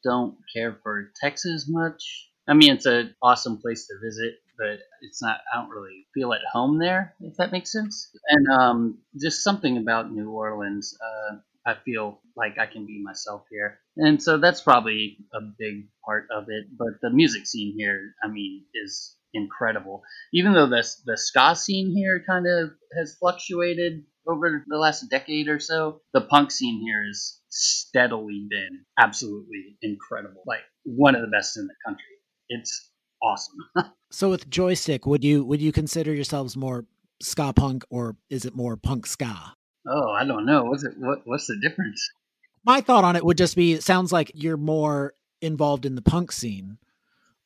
don't 0.04 0.36
care 0.54 0.78
for 0.84 1.12
Texas 1.22 1.68
much. 1.70 2.30
I 2.48 2.54
mean, 2.54 2.74
it's 2.74 2.86
an 2.86 3.16
awesome 3.22 3.58
place 3.60 3.88
to 3.88 3.94
visit, 4.04 4.36
but 4.58 4.80
it's 5.02 5.22
not. 5.22 5.40
I 5.54 5.62
don't 5.62 5.70
really 5.70 6.06
feel 6.14 6.34
at 6.34 6.42
home 6.52 6.80
there, 6.80 7.16
if 7.22 7.38
that 7.38 7.52
makes 7.52 7.72
sense. 7.72 8.12
And 8.30 8.48
um, 8.50 8.98
just 9.20 9.44
something 9.44 9.78
about 9.78 10.12
New 10.12 10.30
Orleans. 10.32 10.98
Uh, 11.02 11.38
I 11.66 11.76
feel 11.86 12.22
like 12.36 12.58
I 12.60 12.66
can 12.66 12.86
be 12.86 13.02
myself 13.04 13.44
here, 13.52 13.80
and 13.98 14.22
so 14.22 14.38
that's 14.38 14.62
probably 14.62 15.18
a 15.34 15.42
big 15.42 15.88
part 16.06 16.28
of 16.36 16.46
it. 16.48 16.66
But 16.78 17.02
the 17.02 17.10
music 17.10 17.46
scene 17.48 17.76
here, 17.78 18.14
I 18.24 18.28
mean, 18.28 18.64
is 18.74 19.16
incredible. 19.34 20.04
Even 20.34 20.54
though 20.54 20.68
the 20.68 20.84
the 21.06 21.18
ska 21.18 21.56
scene 21.56 21.92
here 21.96 22.24
kind 22.28 22.48
of 22.48 22.72
has 22.98 23.16
fluctuated 23.20 24.04
over 24.28 24.64
the 24.68 24.78
last 24.78 25.10
decade 25.10 25.48
or 25.48 25.60
so, 25.60 26.02
the 26.14 26.22
punk 26.22 26.52
scene 26.52 26.82
here 26.82 27.04
has 27.06 27.40
steadily 27.50 28.48
been 28.50 28.86
absolutely 29.00 29.78
incredible. 29.82 30.44
Like 30.46 30.62
one 30.84 31.16
of 31.16 31.22
the 31.22 31.28
best 31.28 31.58
in 31.58 31.68
the 31.68 31.76
country. 31.86 32.04
It's 32.50 32.92
awesome. 33.22 33.58
So 34.14 34.30
with 34.30 34.50
joystick, 34.50 35.06
would 35.06 35.24
you 35.24 35.46
would 35.46 35.62
you 35.62 35.72
consider 35.72 36.14
yourselves 36.14 36.58
more 36.58 36.84
ska 37.22 37.54
punk 37.54 37.86
or 37.90 38.18
is 38.30 38.44
it 38.44 38.54
more 38.54 38.76
punk 38.76 39.06
ska? 39.06 39.56
Oh, 39.88 40.10
I 40.12 40.26
don't 40.26 40.46
know. 40.46 40.66
What's 40.66 40.84
it? 40.84 40.94
What, 40.98 41.20
what's 41.26 41.48
the 41.48 41.60
difference? 41.62 42.02
My 42.66 42.82
thought 42.82 43.04
on 43.04 43.16
it 43.16 43.26
would 43.26 43.38
just 43.38 43.56
be 43.56 43.74
it 43.74 43.84
sounds 43.84 44.12
like 44.12 44.32
you're 44.36 44.58
more 44.58 45.14
involved 45.42 45.86
in 45.86 45.96
the 45.96 46.02
punk 46.02 46.32
scene. 46.32 46.78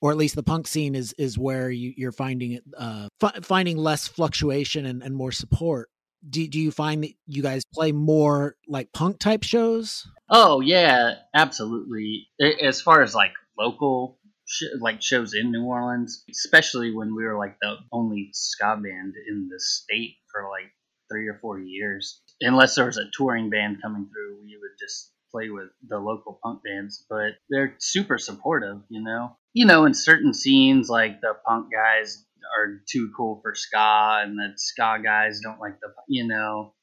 Or 0.02 0.12
at 0.12 0.18
least 0.18 0.36
the 0.36 0.44
punk 0.44 0.68
scene 0.68 0.94
is 0.94 1.14
is 1.18 1.38
where 1.38 1.70
you, 1.70 1.94
you're 1.98 2.12
finding 2.12 2.52
it 2.52 2.64
uh, 2.78 3.08
fi- 3.20 3.40
finding 3.42 3.78
less 3.78 4.08
fluctuation 4.08 4.86
and, 4.86 5.02
and 5.02 5.16
more 5.16 5.32
support. 5.32 5.90
Do, 6.28 6.46
do 6.48 6.60
you 6.60 6.72
find 6.72 7.04
that 7.04 7.12
you 7.28 7.42
guys 7.42 7.64
play 7.74 7.92
more 7.92 8.56
like 8.68 8.92
punk 8.94 9.20
type 9.20 9.44
shows? 9.44 10.08
Oh 10.30 10.60
yeah, 10.60 11.16
absolutely. 11.34 12.28
As 12.62 12.82
far 12.82 13.02
as 13.02 13.16
like 13.16 13.32
local 13.58 14.20
sh- 14.46 14.76
like 14.80 15.02
shows 15.02 15.34
in 15.34 15.52
New 15.52 15.64
Orleans, 15.64 16.24
especially 16.30 16.94
when 16.94 17.16
we 17.16 17.24
were 17.24 17.38
like 17.38 17.58
the 17.62 17.76
only 17.92 18.30
ska 18.34 18.76
band 18.76 19.14
in 19.28 19.50
the 19.50 19.60
state 19.60 20.18
for 20.32 20.50
like 20.50 20.72
three 21.10 21.28
or 21.28 21.40
four 21.42 21.60
years. 21.60 22.22
Unless 22.42 22.76
there 22.76 22.86
was 22.86 22.98
a 22.98 23.10
touring 23.18 23.50
band 23.50 23.82
coming 23.82 24.10
through, 24.12 24.44
we 24.44 24.58
would 24.58 24.78
just 24.80 25.12
play 25.32 25.50
with 25.50 25.70
the 25.88 26.00
local 26.00 26.40
punk 26.44 26.62
bands. 26.64 27.06
But 27.10 27.34
they're 27.50 27.76
super 27.80 28.18
supportive, 28.18 28.82
you 28.90 29.04
know. 29.04 29.38
You 29.54 29.66
know, 29.66 29.86
in 29.86 29.94
certain 29.94 30.34
scenes, 30.34 30.90
like 30.90 31.22
the 31.22 31.34
punk 31.48 31.72
guys 31.72 32.26
are 32.58 32.82
too 32.90 33.12
cool 33.16 33.40
for 33.42 33.56
ska, 33.56 34.22
and 34.24 34.38
the 34.38 34.54
ska 34.56 34.98
guys 35.04 35.40
don't 35.42 35.60
like 35.60 35.80
the, 35.80 35.88
you 36.08 36.28
know. 36.28 36.74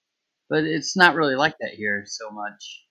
But 0.48 0.64
it's 0.64 0.96
not 0.96 1.14
really 1.14 1.36
like 1.36 1.56
that 1.60 1.74
here 1.74 2.04
so 2.06 2.30
much 2.30 2.82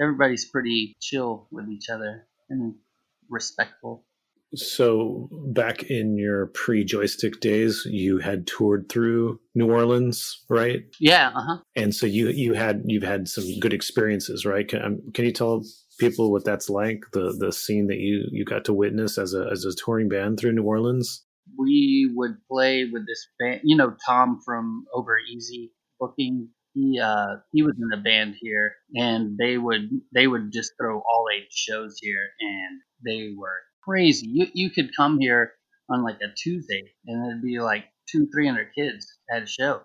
everybody's 0.00 0.48
pretty 0.48 0.96
chill 1.00 1.46
with 1.50 1.68
each 1.68 1.90
other 1.90 2.26
and 2.48 2.74
respectful. 3.28 4.04
So 4.54 5.28
back 5.30 5.84
in 5.84 6.16
your 6.16 6.46
pre-joystick 6.46 7.40
days, 7.40 7.86
you 7.88 8.18
had 8.18 8.46
toured 8.46 8.88
through 8.88 9.40
New 9.54 9.70
Orleans, 9.70 10.44
right? 10.48 10.82
Yeah, 10.98 11.28
uh 11.34 11.42
huh. 11.42 11.56
And 11.76 11.94
so 11.94 12.06
you 12.06 12.28
you 12.30 12.54
had 12.54 12.82
you've 12.86 13.04
had 13.04 13.28
some 13.28 13.44
good 13.60 13.72
experiences, 13.72 14.44
right? 14.44 14.66
Can, 14.66 14.82
um, 14.82 15.00
can 15.14 15.24
you 15.24 15.32
tell 15.32 15.62
people 16.00 16.32
what 16.32 16.44
that's 16.44 16.68
like 16.68 17.04
the 17.12 17.36
the 17.38 17.52
scene 17.52 17.86
that 17.88 17.98
you 17.98 18.26
you 18.32 18.44
got 18.44 18.64
to 18.64 18.72
witness 18.72 19.18
as 19.18 19.34
a 19.34 19.48
as 19.52 19.64
a 19.64 19.74
touring 19.74 20.08
band 20.08 20.40
through 20.40 20.52
New 20.52 20.64
Orleans? 20.64 21.24
We 21.58 22.10
would 22.14 22.36
play 22.50 22.84
with 22.90 23.06
this 23.06 23.26
band, 23.38 23.60
you 23.64 23.76
know, 23.76 23.94
Tom 24.06 24.40
from 24.44 24.84
Over 24.92 25.16
Easy 25.18 25.72
Booking. 26.00 26.48
He 26.74 27.00
uh 27.00 27.36
he 27.52 27.62
was 27.62 27.74
in 27.80 27.88
the 27.88 27.96
band 27.96 28.34
here, 28.40 28.74
and 28.94 29.36
they 29.38 29.58
would 29.58 29.90
they 30.12 30.26
would 30.26 30.50
just 30.52 30.72
throw 30.80 30.98
all 30.98 31.26
age 31.36 31.52
shows 31.52 31.98
here, 32.00 32.30
and 32.40 32.80
they 33.04 33.32
were 33.36 33.60
crazy. 33.82 34.26
You 34.28 34.46
you 34.52 34.70
could 34.70 34.90
come 34.96 35.18
here 35.18 35.52
on 35.88 36.02
like 36.02 36.18
a 36.22 36.34
Tuesday, 36.34 36.82
and 37.06 37.30
it'd 37.30 37.42
be 37.42 37.58
like 37.60 37.84
two 38.08 38.26
three 38.32 38.46
hundred 38.46 38.68
kids 38.74 39.06
at 39.30 39.42
a 39.42 39.46
show. 39.46 39.82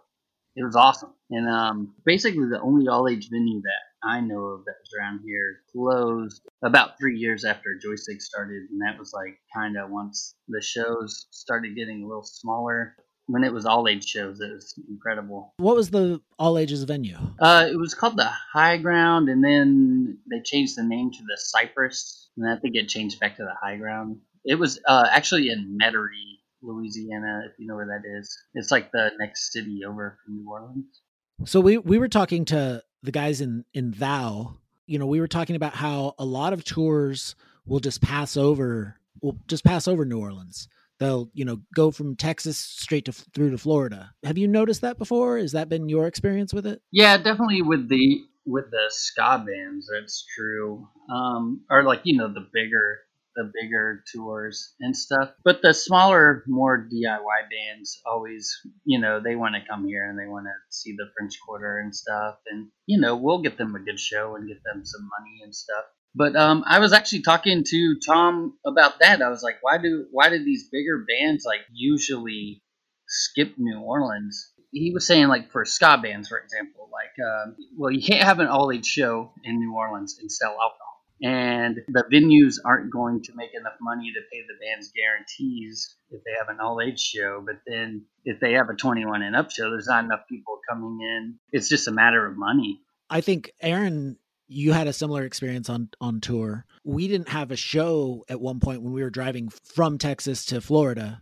It 0.56 0.64
was 0.64 0.75
awesome, 0.75 1.14
and 1.30 1.50
um, 1.50 1.94
basically 2.06 2.48
the 2.50 2.62
only 2.62 2.88
all 2.88 3.10
age 3.10 3.30
venue 3.30 3.62
that 3.62 4.08
I 4.08 4.22
know 4.22 4.42
of 4.46 4.66
that 4.66 4.75
was 4.80 4.92
around 4.98 5.22
here 5.25 5.62
closed 5.72 6.42
about 6.64 6.98
three 7.00 7.18
years 7.18 7.44
after 7.44 7.78
Joystick 7.82 8.22
started, 8.22 8.70
and 8.70 8.82
that 8.82 8.98
was 8.98 9.12
like 9.14 9.38
kind 9.54 9.78
of 9.78 9.90
once 9.90 10.36
the 10.48 10.62
shows 10.62 11.25
started 11.32 11.75
getting 11.75 12.04
a 12.04 12.08
little 12.08 12.24
smaller. 12.24 12.96
When 13.28 13.44
it 13.44 13.52
was 13.52 13.66
all 13.66 13.88
age 13.88 14.06
shows, 14.06 14.40
it 14.40 14.54
was 14.54 14.80
incredible. 14.88 15.52
What 15.58 15.75
was 15.75 15.90
the 15.90 16.22
all 16.38 16.60
ages 16.60 16.84
venue? 16.84 17.18
Uh, 17.40 17.68
it 17.72 17.75
was 17.75 17.96
called 17.96 18.18
the 18.18 18.30
High 18.54 18.78
Ground, 18.78 19.30
and 19.30 19.44
then 19.44 20.20
they 20.30 20.42
changed 20.42 20.78
the 20.78 20.84
name 20.84 21.10
to 21.12 21.24
the 21.24 21.36
Cypress, 21.36 22.25
and 22.38 22.50
I 22.50 22.58
think 22.58 22.75
it 22.75 22.88
changed 22.88 23.20
back 23.20 23.38
to 23.38 23.44
the 23.44 23.56
High 23.60 23.77
Ground. 23.77 24.18
It 24.44 24.56
was 24.56 24.80
uh, 24.88 25.08
actually 25.10 25.50
in 25.50 25.77
Metairie, 25.82 26.39
Louisiana, 26.62 27.44
if 27.50 27.60
you 27.60 27.68
know 27.68 27.75
where 27.75 27.88
that 27.88 28.08
is. 28.20 28.38
It's 28.54 28.72
like 28.72 28.92
the 28.92 29.12
next 29.20 29.51
city 29.51 29.82
over 29.88 30.18
from 30.24 30.38
New 30.38 30.50
Orleans. 30.50 31.01
So 31.46 31.60
we 31.60 31.77
we 31.77 31.98
were 31.98 32.08
talking 32.08 32.46
to 32.46 32.84
the 33.04 33.12
guys 33.12 33.42
in 33.42 33.65
in 33.74 33.92
Thou. 33.92 34.58
You 34.86 35.00
know, 35.00 35.08
we 35.08 35.20
were 35.20 35.27
talking 35.27 35.56
about 35.56 35.74
how 35.74 36.13
a 36.20 36.25
lot 36.25 36.54
of 36.54 36.63
tours 36.63 37.36
will 37.65 37.80
just 37.80 38.01
pass 38.01 38.38
over 38.38 39.00
will 39.22 39.38
just 39.48 39.63
pass 39.63 39.88
over 39.88 40.06
New 40.06 40.20
Orleans. 40.20 40.68
They'll, 41.00 41.30
you 41.34 41.44
know, 41.44 41.60
go 41.75 41.92
from 41.92 42.15
Texas 42.15 42.58
straight 42.58 43.06
to 43.06 43.12
through 43.12 43.51
to 43.51 43.58
Florida. 43.58 44.12
Have 44.24 44.38
you 44.38 44.48
noticed 44.48 44.82
that 44.82 44.98
before? 44.98 45.38
Has 45.38 45.51
that 45.51 45.68
been 45.68 45.89
your 45.89 46.08
experience 46.08 46.54
with 46.54 46.65
it? 46.65 46.82
Yeah, 46.92 47.18
definitely 47.18 47.62
with 47.62 47.89
the 47.89 48.24
with 48.46 48.72
the 48.72 48.86
ska 48.90 49.44
bands, 49.46 49.90
that's 49.92 50.25
true. 50.36 50.88
Um, 51.10 51.66
or 51.70 51.84
like 51.84 52.02
you 52.04 52.18
know 52.18 52.28
the 52.28 52.48
bigger 52.54 53.00
the 53.36 53.52
bigger 53.54 54.04
tours 54.14 54.74
and 54.80 54.96
stuff. 54.96 55.32
But 55.44 55.62
the 55.62 55.74
smaller, 55.74 56.44
more 56.48 56.88
DIY 56.90 57.20
bands 57.52 58.02
always, 58.06 58.50
you 58.86 59.00
know, 59.00 59.20
they 59.20 59.36
want 59.36 59.56
to 59.56 59.68
come 59.70 59.86
here 59.86 60.10
and 60.10 60.18
they 60.18 60.28
want 60.28 60.46
to 60.46 60.54
see 60.70 60.96
the 60.96 61.10
French 61.18 61.38
Quarter 61.46 61.80
and 61.80 61.94
stuff. 61.94 62.38
And 62.50 62.70
you 62.86 63.00
know, 63.00 63.16
we'll 63.16 63.42
get 63.42 63.58
them 63.58 63.75
a 63.75 63.80
good 63.80 64.00
show 64.00 64.36
and 64.36 64.48
get 64.48 64.64
them 64.64 64.86
some 64.86 65.10
money 65.20 65.42
and 65.44 65.54
stuff. 65.54 65.86
But 66.16 66.36
um, 66.38 66.64
I 66.66 66.80
was 66.80 66.94
actually 66.94 67.24
talking 67.24 67.64
to 67.66 67.96
Tom 68.06 68.58
about 68.66 69.00
that. 69.02 69.22
I 69.22 69.30
was 69.30 69.44
like, 69.44 69.58
why 69.62 69.78
do 69.78 70.06
why 70.12 70.30
do 70.30 70.44
these 70.44 70.70
bigger 70.70 71.06
bands 71.06 71.44
like 71.46 71.62
usually 71.74 72.64
skip 73.08 73.56
New 73.58 73.82
Orleans? 73.82 74.54
He 74.75 74.91
was 74.91 75.08
saying 75.08 75.27
like 75.29 75.51
for 75.51 75.63
ska 75.63 75.98
bands, 76.03 76.27
for 76.27 76.38
example, 76.38 76.89
like 76.91 77.25
um, 77.25 77.55
well, 77.77 77.91
you 77.91 78.05
can't 78.05 78.24
have 78.24 78.39
an 78.39 78.48
all 78.48 78.72
age 78.72 78.86
show 78.86 79.32
in 79.44 79.58
New 79.60 79.74
Orleans 79.74 80.17
and 80.20 80.29
sell 80.29 80.51
alcohol, 80.51 81.01
and 81.22 81.77
the 81.88 82.03
venues 82.12 82.55
aren't 82.63 82.91
going 82.91 83.24
to 83.24 83.32
make 83.36 83.51
enough 83.58 83.75
money 83.82 84.12
to 84.13 84.20
pay 84.32 84.41
the 84.41 84.53
band's 84.62 84.91
guarantees 84.91 85.96
if 86.12 86.22
they 86.25 86.32
have 86.38 86.50
an 86.50 86.60
all 86.60 86.82
age 86.82 87.00
show. 87.00 87.41
But 87.46 87.62
then 87.65 88.05
if 88.25 88.39
they 88.41 88.53
have 88.53 88.70
a 88.70 88.75
21 88.75 89.22
and 89.22 89.36
up 89.36 89.50
show, 89.50 89.70
there's 89.70 89.88
not 89.88 90.03
enough 90.03 90.27
people 90.29 90.60
coming 90.70 91.00
in. 91.01 91.36
It's 91.51 91.70
just 91.70 91.88
a 91.88 91.91
matter 91.91 92.25
of 92.25 92.38
money. 92.38 92.82
I 93.10 93.22
think 93.22 93.51
Aaron, 93.62 94.17
you 94.48 94.74
had 94.74 94.88
a 94.88 94.94
similar 94.94 95.24
experience 95.24 95.70
on 95.70 95.89
on 96.01 96.20
tour. 96.20 96.65
We 96.84 97.08
didn't 97.08 97.29
have 97.29 97.51
a 97.51 97.55
show 97.55 98.25
at 98.29 98.41
one 98.41 98.60
point 98.60 98.82
when 98.82 98.94
we 98.94 99.03
were 99.03 99.10
driving 99.10 99.50
from 99.50 99.98
Texas 99.98 100.46
to 100.48 100.60
Florida, 100.60 101.22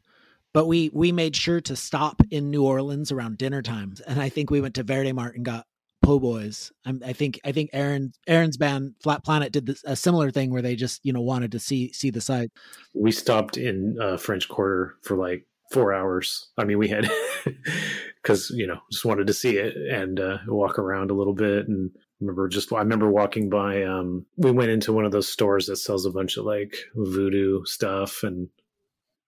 but 0.53 0.67
we 0.67 0.89
we 0.93 1.11
made 1.11 1.35
sure 1.35 1.61
to 1.61 1.75
stop 1.75 2.21
in 2.31 2.51
New 2.51 2.63
Orleans 2.63 3.11
around 3.11 3.37
dinner 3.37 3.61
times, 3.61 3.99
and 4.01 4.21
I 4.21 4.29
think 4.29 4.49
we 4.49 4.61
went 4.61 4.75
to 4.75 4.83
Verti 4.83 5.13
Marte 5.13 5.35
and 5.35 5.45
got 5.45 5.65
po' 6.03 6.19
boys. 6.19 6.71
I'm, 6.85 7.01
I 7.03 7.13
think 7.13 7.39
I 7.43 7.51
think 7.51 7.71
Aaron 7.73 8.13
Aaron's 8.27 8.57
band 8.57 8.95
Flat 9.01 9.23
Planet 9.23 9.51
did 9.51 9.65
this, 9.65 9.83
a 9.85 9.95
similar 9.95 10.29
thing 10.29 10.51
where 10.51 10.61
they 10.61 10.75
just 10.75 11.03
you 11.03 11.13
know 11.13 11.21
wanted 11.21 11.51
to 11.53 11.59
see 11.59 11.91
see 11.93 12.11
the 12.11 12.21
site. 12.21 12.51
We 12.93 13.11
stopped 13.11 13.57
in 13.57 13.97
uh, 13.99 14.17
French 14.17 14.47
Quarter 14.47 14.95
for 15.01 15.17
like 15.17 15.47
four 15.71 15.93
hours. 15.93 16.49
I 16.57 16.65
mean, 16.65 16.77
we 16.77 16.89
had 16.89 17.09
because 18.21 18.51
you 18.51 18.67
know 18.67 18.79
just 18.91 19.05
wanted 19.05 19.27
to 19.27 19.33
see 19.33 19.57
it 19.57 19.75
and 19.75 20.19
uh, 20.19 20.37
walk 20.47 20.77
around 20.77 21.09
a 21.09 21.15
little 21.15 21.33
bit 21.33 21.67
and 21.67 21.89
remember 22.21 22.47
just 22.47 22.71
I 22.71 22.79
remember 22.79 23.09
walking 23.09 23.49
by. 23.49 23.83
Um, 23.83 24.25
we 24.37 24.51
went 24.51 24.71
into 24.71 24.93
one 24.93 25.05
of 25.05 25.11
those 25.11 25.27
stores 25.27 25.65
that 25.67 25.77
sells 25.77 26.05
a 26.05 26.11
bunch 26.11 26.37
of 26.37 26.45
like 26.45 26.75
voodoo 26.95 27.63
stuff, 27.65 28.23
and 28.23 28.49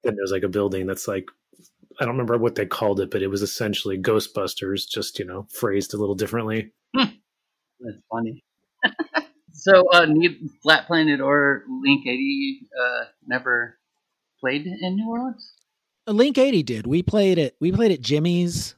then 0.05 0.15
there's 0.15 0.31
like 0.31 0.43
a 0.43 0.47
building 0.47 0.87
that's 0.87 1.07
like 1.07 1.29
I 1.99 2.05
don't 2.05 2.13
remember 2.13 2.37
what 2.37 2.55
they 2.55 2.65
called 2.65 2.99
it, 2.99 3.09
but 3.09 3.21
it 3.21 3.27
was 3.27 3.41
essentially 3.41 3.97
Ghostbusters, 3.97 4.87
just 4.87 5.19
you 5.19 5.25
know 5.25 5.47
phrased 5.51 5.93
a 5.93 5.97
little 5.97 6.15
differently. 6.15 6.71
That's 6.93 7.97
funny. 8.11 8.43
so, 9.53 9.89
uh, 9.91 10.05
neither 10.05 10.35
Flat 10.61 10.87
Planet 10.87 11.21
or 11.21 11.63
Link 11.83 12.05
80 12.05 12.59
uh, 12.79 13.05
never 13.27 13.77
played 14.39 14.65
in 14.65 14.95
New 14.95 15.09
Orleans? 15.09 15.53
Uh, 16.07 16.11
Link 16.11 16.37
80 16.37 16.63
did. 16.63 16.87
We 16.87 17.03
played 17.03 17.37
it. 17.37 17.55
We 17.59 17.71
played 17.71 17.91
at 17.91 18.01
Jimmy's, 18.01 18.75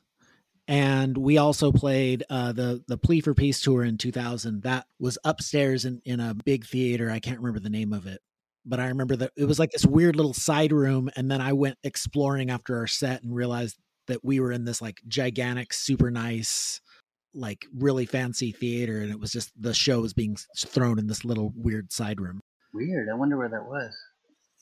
and 0.68 1.18
we 1.18 1.38
also 1.38 1.72
played 1.72 2.24
uh, 2.30 2.52
the 2.52 2.84
the 2.88 2.98
Plea 2.98 3.22
for 3.22 3.34
Peace 3.34 3.62
tour 3.62 3.84
in 3.84 3.98
2000. 3.98 4.64
That 4.64 4.86
was 5.00 5.18
upstairs 5.24 5.86
in 5.86 6.02
in 6.06 6.20
a 6.20 6.34
big 6.34 6.66
theater. 6.66 7.10
I 7.10 7.20
can't 7.20 7.40
remember 7.40 7.60
the 7.60 7.70
name 7.70 7.94
of 7.94 8.06
it, 8.06 8.22
but 8.68 8.80
I 8.80 8.88
remember 8.88 9.16
that 9.16 9.32
it 9.38 9.46
was 9.46 9.60
like 9.60 9.72
this 9.72 9.86
weird 9.86 10.16
little 10.16 10.34
side 10.34 10.72
room. 10.72 11.10
And 11.16 11.32
then 11.32 11.42
I 11.42 11.54
went 11.54 11.78
exploring 11.84 12.50
after 12.50 12.78
our 12.78 12.88
set 12.88 13.24
and 13.24 13.34
realized 13.34 13.78
that 14.08 14.24
we 14.24 14.40
were 14.40 14.52
in 14.52 14.66
this 14.66 14.82
like 14.82 15.02
gigantic, 15.08 15.74
super 15.74 16.12
nice, 16.12 16.82
like 17.34 17.66
really 17.76 18.06
fancy 18.06 18.52
theater. 18.52 19.00
And 19.00 19.12
it 19.12 19.20
was 19.20 19.32
just 19.32 19.52
the 19.60 19.74
show 19.74 20.02
was 20.02 20.14
being 20.14 20.38
thrown 20.58 21.00
in 21.00 21.08
this 21.08 21.24
little 21.24 21.54
weird 21.56 21.92
side 21.92 22.20
room. 22.20 22.42
Weird. 22.74 23.08
I 23.10 23.16
wonder 23.16 23.38
where 23.38 23.50
that 23.50 23.66
was. 23.66 23.96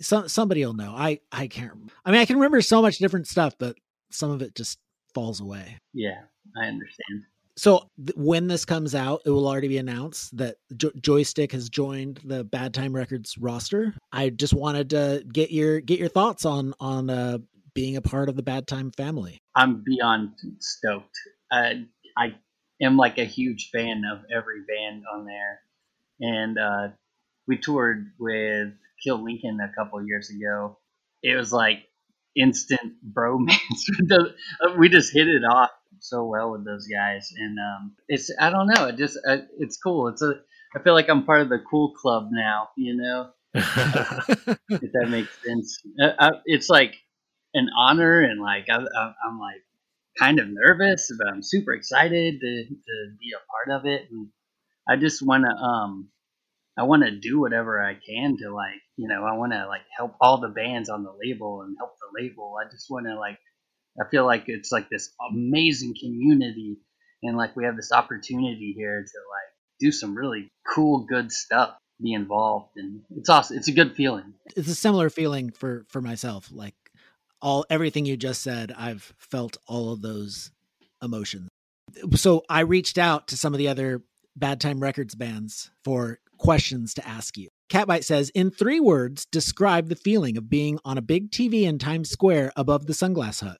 Some 0.01 0.27
somebody 0.27 0.65
will 0.65 0.73
know. 0.73 0.93
I 0.95 1.19
I 1.31 1.47
can't. 1.47 1.71
I 2.03 2.11
mean, 2.11 2.19
I 2.19 2.25
can 2.25 2.35
remember 2.35 2.61
so 2.61 2.81
much 2.81 2.97
different 2.97 3.27
stuff, 3.27 3.55
but 3.57 3.77
some 4.11 4.29
of 4.29 4.41
it 4.41 4.53
just 4.53 4.77
falls 5.13 5.39
away. 5.39 5.79
Yeah, 5.93 6.21
I 6.61 6.67
understand. 6.67 7.23
So 7.57 7.89
th- 7.97 8.15
when 8.17 8.47
this 8.47 8.65
comes 8.65 8.93
out, 8.95 9.21
it 9.25 9.29
will 9.29 9.47
already 9.47 9.67
be 9.67 9.77
announced 9.77 10.35
that 10.37 10.57
jo- 10.75 10.91
Joystick 10.99 11.51
has 11.53 11.69
joined 11.69 12.19
the 12.23 12.43
Bad 12.43 12.73
Time 12.73 12.93
Records 12.93 13.37
roster. 13.37 13.95
I 14.11 14.29
just 14.29 14.53
wanted 14.53 14.89
to 14.91 15.23
get 15.31 15.51
your 15.51 15.79
get 15.79 15.99
your 15.99 16.09
thoughts 16.09 16.45
on 16.45 16.73
on 16.79 17.09
uh, 17.09 17.37
being 17.73 17.95
a 17.95 18.01
part 18.01 18.29
of 18.29 18.35
the 18.35 18.43
Bad 18.43 18.67
Time 18.67 18.91
family. 18.91 19.41
I'm 19.55 19.83
beyond 19.85 20.31
stoked. 20.59 21.17
Uh, 21.51 21.73
I 22.17 22.35
am 22.81 22.97
like 22.97 23.17
a 23.17 23.25
huge 23.25 23.69
fan 23.71 24.03
of 24.11 24.19
every 24.35 24.61
band 24.67 25.03
on 25.13 25.25
there, 25.25 25.61
and 26.19 26.57
uh, 26.57 26.87
we 27.47 27.57
toured 27.57 28.11
with 28.19 28.73
Kill 29.01 29.23
Lincoln 29.23 29.59
a 29.61 29.73
couple 29.73 30.05
years 30.05 30.29
ago. 30.29 30.77
It 31.23 31.35
was 31.35 31.53
like 31.53 31.85
instant 32.35 32.95
bromance. 33.13 33.57
we 34.77 34.89
just 34.89 35.13
hit 35.13 35.29
it 35.29 35.43
off 35.45 35.69
so 35.99 36.25
well 36.25 36.51
with 36.51 36.65
those 36.65 36.87
guys, 36.87 37.31
and 37.37 37.57
um, 37.59 37.95
it's 38.07 38.31
I 38.39 38.49
don't 38.49 38.67
know, 38.67 38.87
it 38.87 38.97
just 38.97 39.17
uh, 39.27 39.37
it's 39.59 39.77
cool. 39.77 40.07
It's 40.09 40.21
a 40.21 40.35
I 40.75 40.81
feel 40.81 40.93
like 40.93 41.09
I'm 41.09 41.25
part 41.25 41.41
of 41.41 41.49
the 41.49 41.59
cool 41.69 41.93
club 41.93 42.29
now, 42.31 42.69
you 42.75 42.95
know, 42.95 43.29
if 43.53 44.91
that 44.91 45.07
makes 45.09 45.29
sense. 45.45 45.79
Uh, 46.01 46.11
I, 46.19 46.31
it's 46.45 46.69
like 46.69 46.95
an 47.53 47.69
honor, 47.77 48.21
and 48.21 48.41
like 48.41 48.65
I, 48.69 48.75
I, 48.75 49.13
I'm 49.25 49.39
like 49.39 49.63
kind 50.19 50.39
of 50.39 50.47
nervous, 50.49 51.11
but 51.17 51.27
I'm 51.27 51.43
super 51.43 51.73
excited 51.73 52.39
to 52.39 52.65
to 52.65 53.15
be 53.19 53.33
a 53.35 53.45
part 53.51 53.79
of 53.79 53.85
it, 53.85 54.07
and 54.11 54.27
I 54.87 54.97
just 54.97 55.21
want 55.25 55.45
to 55.45 55.51
um 55.51 56.09
I 56.77 56.83
want 56.83 57.03
to 57.03 57.11
do 57.11 57.39
whatever 57.39 57.81
I 57.81 57.93
can 57.93 58.35
to 58.37 58.53
like, 58.53 58.81
you 58.97 59.07
know, 59.07 59.23
I 59.23 59.37
want 59.37 59.53
to 59.53 59.65
like 59.67 59.83
help 59.95 60.15
all 60.19 60.41
the 60.41 60.49
bands 60.49 60.89
on 60.89 61.03
the 61.03 61.15
label 61.23 61.61
and 61.61 61.75
help 61.79 61.93
the 61.99 62.21
label. 62.21 62.55
I 62.59 62.69
just 62.69 62.87
want 62.89 63.05
to 63.05 63.17
like, 63.17 63.37
I 63.99 64.09
feel 64.09 64.25
like 64.25 64.43
it's 64.47 64.71
like 64.71 64.89
this 64.89 65.13
amazing 65.31 65.95
community 65.99 66.77
and 67.23 67.37
like 67.37 67.55
we 67.55 67.65
have 67.65 67.75
this 67.75 67.91
opportunity 67.91 68.73
here 68.77 68.99
to 68.99 69.01
like 69.01 69.53
do 69.79 69.91
some 69.91 70.15
really 70.15 70.49
cool, 70.67 71.05
good 71.05 71.31
stuff, 71.31 71.75
be 72.01 72.13
involved, 72.13 72.71
and 72.77 73.01
it's 73.15 73.29
awesome. 73.29 73.57
It's 73.57 73.67
a 73.67 73.73
good 73.73 73.95
feeling. 73.95 74.33
It's 74.55 74.69
a 74.69 74.75
similar 74.75 75.09
feeling 75.09 75.51
for 75.51 75.85
for 75.89 76.01
myself. 76.01 76.49
Like 76.51 76.75
all 77.41 77.65
everything 77.69 78.05
you 78.05 78.17
just 78.17 78.41
said, 78.41 78.73
I've 78.77 79.13
felt 79.17 79.57
all 79.67 79.93
of 79.93 80.01
those 80.01 80.51
emotions. 81.01 81.49
So 82.15 82.43
I 82.49 82.61
reached 82.61 82.97
out 82.97 83.27
to 83.27 83.37
some 83.37 83.53
of 83.53 83.57
the 83.57 83.67
other 83.67 84.03
Bad 84.35 84.59
Time 84.59 84.79
Records 84.79 85.15
bands 85.15 85.71
for 85.83 86.19
questions 86.37 86.93
to 86.95 87.07
ask 87.07 87.37
you. 87.37 87.47
Catbite 87.69 88.03
says, 88.03 88.29
in 88.31 88.51
three 88.51 88.79
words, 88.79 89.25
describe 89.25 89.87
the 89.87 89.95
feeling 89.95 90.37
of 90.37 90.49
being 90.49 90.79
on 90.83 90.97
a 90.97 91.01
big 91.01 91.31
TV 91.31 91.63
in 91.63 91.79
Times 91.79 92.09
Square 92.09 92.51
above 92.55 92.85
the 92.85 92.93
Sunglass 92.93 93.41
Hut. 93.41 93.57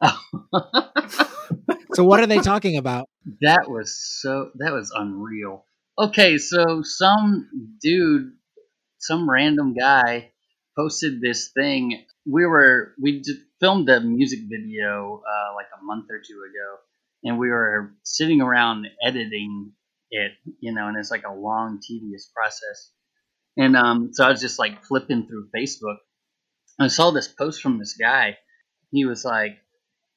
so, 1.94 2.04
what 2.04 2.20
are 2.20 2.26
they 2.26 2.38
talking 2.38 2.76
about? 2.76 3.08
That 3.40 3.68
was 3.68 3.96
so, 4.20 4.50
that 4.56 4.72
was 4.72 4.92
unreal. 4.94 5.64
Okay, 5.98 6.38
so 6.38 6.82
some 6.82 7.48
dude, 7.82 8.32
some 8.98 9.28
random 9.28 9.74
guy 9.74 10.32
posted 10.76 11.20
this 11.20 11.50
thing. 11.52 12.04
We 12.26 12.46
were, 12.46 12.94
we 13.00 13.22
filmed 13.60 13.88
a 13.88 14.00
music 14.00 14.40
video 14.48 15.22
uh, 15.26 15.54
like 15.54 15.66
a 15.78 15.84
month 15.84 16.06
or 16.10 16.18
two 16.18 16.34
ago, 16.34 16.78
and 17.24 17.38
we 17.38 17.48
were 17.48 17.94
sitting 18.04 18.40
around 18.40 18.86
editing 19.04 19.72
it, 20.10 20.32
you 20.60 20.72
know, 20.72 20.88
and 20.88 20.96
it's 20.96 21.10
like 21.10 21.24
a 21.26 21.34
long, 21.34 21.80
tedious 21.82 22.30
process. 22.34 22.92
And 23.56 23.76
um, 23.76 24.10
so 24.12 24.24
I 24.24 24.30
was 24.30 24.40
just 24.40 24.58
like 24.58 24.84
flipping 24.84 25.26
through 25.26 25.48
Facebook. 25.54 25.96
I 26.80 26.86
saw 26.86 27.10
this 27.10 27.26
post 27.26 27.60
from 27.60 27.78
this 27.78 27.96
guy. 28.00 28.38
He 28.92 29.04
was 29.04 29.24
like, 29.24 29.58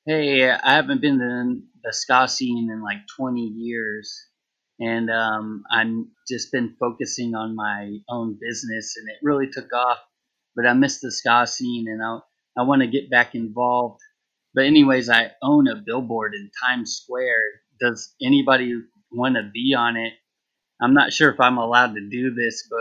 "Hey, 0.06 0.50
I 0.50 0.74
haven't 0.74 1.02
been 1.02 1.22
in 1.22 1.68
the 1.84 1.94
ska 1.94 2.28
scene 2.28 2.70
in 2.72 2.82
like 2.82 3.08
20 3.18 3.42
years, 3.42 4.28
and 4.80 5.10
um, 5.10 5.64
I'm 5.72 6.12
just 6.28 6.52
been 6.52 6.76
focusing 6.80 7.36
on 7.36 7.56
my 7.56 7.98
own 8.10 8.38
business, 8.40 8.96
and 8.98 9.10
it 9.10 9.18
really 9.24 9.50
took 9.52 9.72
off. 9.74 10.00
But 10.56 10.68
I 10.68 10.74
missed 10.74 11.02
the 11.02 11.12
ska 11.12 11.48
scene, 11.48 11.88
and 11.88 12.04
I 12.04 12.20
I 12.58 12.64
want 12.64 12.82
to 12.82 12.88
get 12.88 13.10
back 13.10 13.36
involved. 13.36 14.02
But 14.54 14.66
anyways, 14.66 15.10
I 15.10 15.32
own 15.42 15.68
a 15.68 15.82
billboard 15.86 16.34
in 16.36 16.52
Times 16.64 17.00
Square. 17.02 17.46
Does 17.80 18.14
anybody 18.22 18.82
want 19.12 19.36
to 19.36 19.50
be 19.54 19.76
on 19.78 19.98
it. 19.98 20.14
I'm 20.82 20.94
not 20.94 21.14
sure 21.14 21.30
if 21.32 21.40
I'm 21.40 21.58
allowed 21.58 21.94
to 21.96 22.10
do 22.10 22.34
this, 22.34 22.68
but 22.70 22.80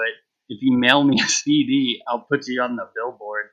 if 0.49 0.63
you 0.63 0.79
mail 0.79 1.05
me 1.05 1.21
a 1.23 1.29
CD, 1.29 2.01
I'll 2.09 2.27
put 2.31 2.47
you 2.47 2.63
on 2.63 2.77
the 2.77 2.89
billboard. 2.95 3.47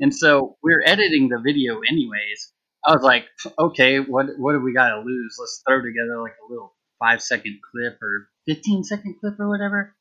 And 0.00 0.14
so 0.14 0.56
we're 0.62 0.82
editing 0.84 1.28
the 1.28 1.40
video 1.44 1.80
anyways. 1.80 2.52
I 2.86 2.92
was 2.92 3.02
like, 3.02 3.24
okay, 3.58 3.98
what 3.98 4.26
what 4.38 4.52
do 4.52 4.60
we 4.60 4.74
got 4.74 4.90
to 4.90 5.00
lose? 5.00 5.36
Let's 5.38 5.62
throw 5.66 5.80
together 5.80 6.20
like 6.20 6.34
a 6.46 6.50
little 6.50 6.74
five 6.98 7.22
second 7.22 7.58
clip 7.70 7.98
or 8.02 8.28
15 8.46 8.84
second 8.84 9.16
clip 9.20 9.38
or 9.38 9.48
whatever. 9.48 9.94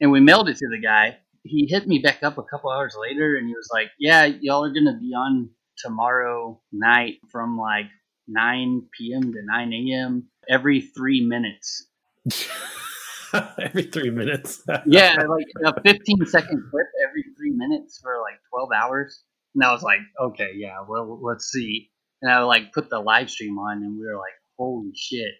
And 0.00 0.10
we 0.10 0.20
mailed 0.20 0.48
it 0.48 0.56
to 0.58 0.68
the 0.68 0.80
guy. 0.80 1.18
He 1.42 1.66
hit 1.68 1.86
me 1.86 1.98
back 1.98 2.22
up 2.22 2.38
a 2.38 2.42
couple 2.42 2.70
hours 2.70 2.96
later 3.00 3.36
and 3.36 3.46
he 3.46 3.54
was 3.54 3.68
like, 3.72 3.88
yeah, 3.98 4.26
y'all 4.26 4.64
are 4.64 4.72
going 4.72 4.86
to 4.86 4.98
be 4.98 5.12
on 5.14 5.50
tomorrow 5.78 6.60
night 6.72 7.16
from 7.30 7.58
like 7.58 7.86
9 8.28 8.82
p.m. 8.96 9.32
to 9.32 9.38
9 9.42 9.72
a.m. 9.72 10.28
every 10.48 10.80
three 10.80 11.24
minutes. 11.26 11.86
every 13.58 13.84
three 13.84 14.10
minutes. 14.10 14.62
yeah, 14.86 15.16
like 15.28 15.46
a 15.64 15.80
15 15.82 16.26
second 16.26 16.64
clip 16.70 16.86
every 17.08 17.24
three 17.36 17.52
minutes 17.52 17.98
for 18.00 18.20
like 18.20 18.38
12 18.50 18.68
hours. 18.72 19.22
And 19.54 19.64
I 19.64 19.72
was 19.72 19.82
like, 19.82 20.00
okay, 20.20 20.50
yeah, 20.54 20.76
well, 20.86 21.18
let's 21.22 21.50
see. 21.50 21.90
And 22.22 22.30
I 22.30 22.40
like 22.42 22.72
put 22.72 22.90
the 22.90 23.00
live 23.00 23.30
stream 23.30 23.58
on, 23.58 23.82
and 23.82 23.98
we 23.98 24.06
were 24.06 24.16
like, 24.16 24.34
holy 24.58 24.92
shit, 24.94 25.32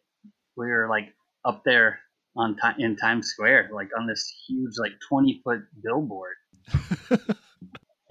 we 0.56 0.66
were 0.66 0.88
like 0.88 1.08
up 1.44 1.62
there 1.64 2.00
on 2.36 2.56
time 2.56 2.76
in 2.78 2.96
Times 2.96 3.28
Square, 3.28 3.70
like 3.72 3.88
on 3.98 4.06
this 4.06 4.32
huge 4.46 4.72
like 4.78 4.92
20 5.08 5.40
foot 5.44 5.60
billboard. 5.82 6.34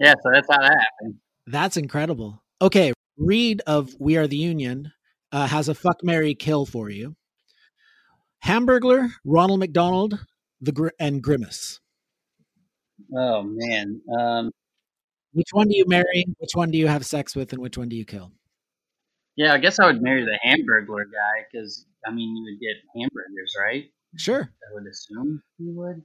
yeah, 0.00 0.14
so 0.22 0.30
that's 0.32 0.48
how 0.50 0.58
that 0.58 0.78
happened. 0.78 1.16
That's 1.46 1.76
incredible. 1.76 2.42
Okay, 2.62 2.92
Reade 3.16 3.62
of 3.66 3.94
We 3.98 4.16
Are 4.16 4.26
the 4.26 4.36
Union 4.36 4.92
uh, 5.32 5.46
has 5.46 5.68
a 5.68 5.74
fuck 5.74 6.04
Mary 6.04 6.34
kill 6.34 6.66
for 6.66 6.90
you. 6.90 7.16
Hamburglar, 8.44 9.10
Ronald 9.24 9.60
McDonald, 9.60 10.18
the 10.60 10.72
Gr- 10.72 10.88
and 10.98 11.22
Grimace. 11.22 11.80
Oh 13.16 13.42
man, 13.42 14.00
um, 14.18 14.50
which 15.32 15.48
one 15.52 15.68
do 15.68 15.76
you 15.76 15.84
marry? 15.86 16.24
Which 16.38 16.50
one 16.54 16.70
do 16.70 16.78
you 16.78 16.86
have 16.86 17.04
sex 17.04 17.34
with, 17.34 17.52
and 17.52 17.60
which 17.60 17.78
one 17.78 17.88
do 17.88 17.96
you 17.96 18.04
kill? 18.04 18.32
Yeah, 19.40 19.54
I 19.54 19.58
guess 19.58 19.78
I 19.80 19.86
would 19.86 20.02
marry 20.02 20.22
the 20.22 20.38
Hamburglar 20.46 21.04
guy 21.04 21.46
because 21.50 21.86
I 22.06 22.10
mean 22.10 22.36
you 22.36 22.42
would 22.44 22.60
get 22.60 22.76
hamburgers, 22.94 23.54
right? 23.58 23.90
Sure, 24.18 24.42
I 24.42 24.74
would 24.74 24.86
assume 24.86 25.42
you 25.56 25.72
would. 25.78 26.02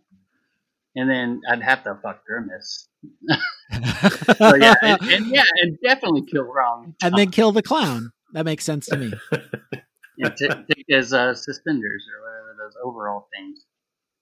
And 0.95 1.09
then 1.09 1.41
I'd 1.49 1.61
have 1.61 1.83
to 1.83 1.99
fuck 2.01 2.25
Grimace. 2.25 2.87
so 4.37 4.55
yeah, 4.55 4.75
and, 4.81 5.01
and, 5.01 5.25
yeah, 5.27 5.43
and 5.61 5.77
definitely 5.83 6.21
kill 6.31 6.43
Ron. 6.43 6.95
And 7.03 7.13
then 7.17 7.29
kill 7.29 7.51
the 7.51 7.61
clown. 7.61 8.13
That 8.31 8.45
makes 8.45 8.63
sense 8.63 8.85
to 8.85 8.95
me. 8.95 9.11
and 9.31 10.37
t- 10.37 10.47
take 10.47 10.85
his 10.87 11.11
uh, 11.11 11.33
suspenders 11.33 12.05
or 12.15 12.23
whatever 12.23 12.55
those 12.57 12.77
overall 12.81 13.27
things. 13.35 13.65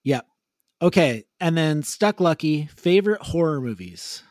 Yep. 0.02 0.26
Okay, 0.82 1.24
and 1.38 1.56
then 1.56 1.84
Stuck 1.84 2.18
Lucky 2.18 2.68
favorite 2.74 3.22
horror 3.22 3.60
movies, 3.60 4.24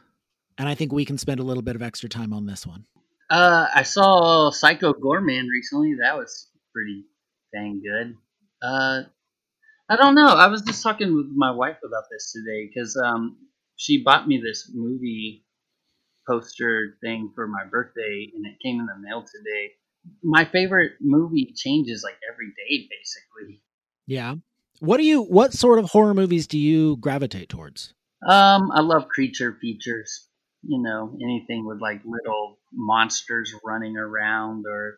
and 0.57 0.67
I 0.67 0.75
think 0.75 0.91
we 0.91 1.05
can 1.05 1.17
spend 1.17 1.39
a 1.39 1.43
little 1.43 1.63
bit 1.63 1.77
of 1.77 1.81
extra 1.81 2.09
time 2.09 2.33
on 2.33 2.47
this 2.47 2.67
one. 2.67 2.85
Uh, 3.33 3.67
I 3.73 3.81
saw 3.81 4.51
Psycho 4.51 4.93
Goreman 4.93 5.47
recently. 5.51 5.95
That 5.99 6.15
was 6.15 6.51
pretty 6.71 7.05
dang 7.51 7.81
good. 7.81 8.15
Uh, 8.61 9.09
I 9.89 9.95
don't 9.95 10.13
know. 10.13 10.27
I 10.27 10.49
was 10.49 10.61
just 10.61 10.83
talking 10.83 11.15
with 11.15 11.31
my 11.33 11.49
wife 11.49 11.77
about 11.83 12.03
this 12.11 12.31
today 12.31 12.69
because 12.71 12.95
um, 12.95 13.37
she 13.75 14.03
bought 14.03 14.27
me 14.27 14.37
this 14.39 14.69
movie 14.71 15.45
poster 16.27 16.95
thing 17.01 17.31
for 17.33 17.47
my 17.47 17.65
birthday, 17.65 18.31
and 18.35 18.45
it 18.45 18.59
came 18.61 18.79
in 18.79 18.85
the 18.85 18.99
mail 18.99 19.23
today. 19.23 19.71
My 20.21 20.45
favorite 20.45 20.91
movie 21.01 21.55
changes 21.55 22.03
like 22.03 22.19
every 22.31 22.49
day, 22.49 22.87
basically. 22.87 23.63
Yeah. 24.05 24.35
What 24.79 24.97
do 24.97 25.05
you? 25.05 25.23
What 25.23 25.53
sort 25.53 25.79
of 25.79 25.85
horror 25.85 26.13
movies 26.13 26.45
do 26.45 26.59
you 26.59 26.97
gravitate 26.97 27.49
towards? 27.49 27.95
Um, 28.29 28.69
I 28.71 28.81
love 28.81 29.07
creature 29.07 29.57
features. 29.59 30.27
You 30.65 30.81
know, 30.81 31.17
anything 31.21 31.65
with 31.65 31.81
like 31.81 32.01
little 32.05 32.57
monsters 32.71 33.53
running 33.63 33.97
around, 33.97 34.65
or 34.67 34.97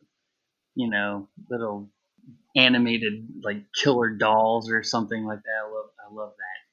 you 0.75 0.89
know, 0.89 1.27
little 1.49 1.89
animated 2.55 3.27
like 3.43 3.63
killer 3.81 4.09
dolls 4.09 4.69
or 4.71 4.83
something 4.83 5.25
like 5.25 5.39
that. 5.39 5.65
I 5.65 5.71
love, 5.71 5.89
I 5.99 6.13
love 6.13 6.33
that 6.37 6.65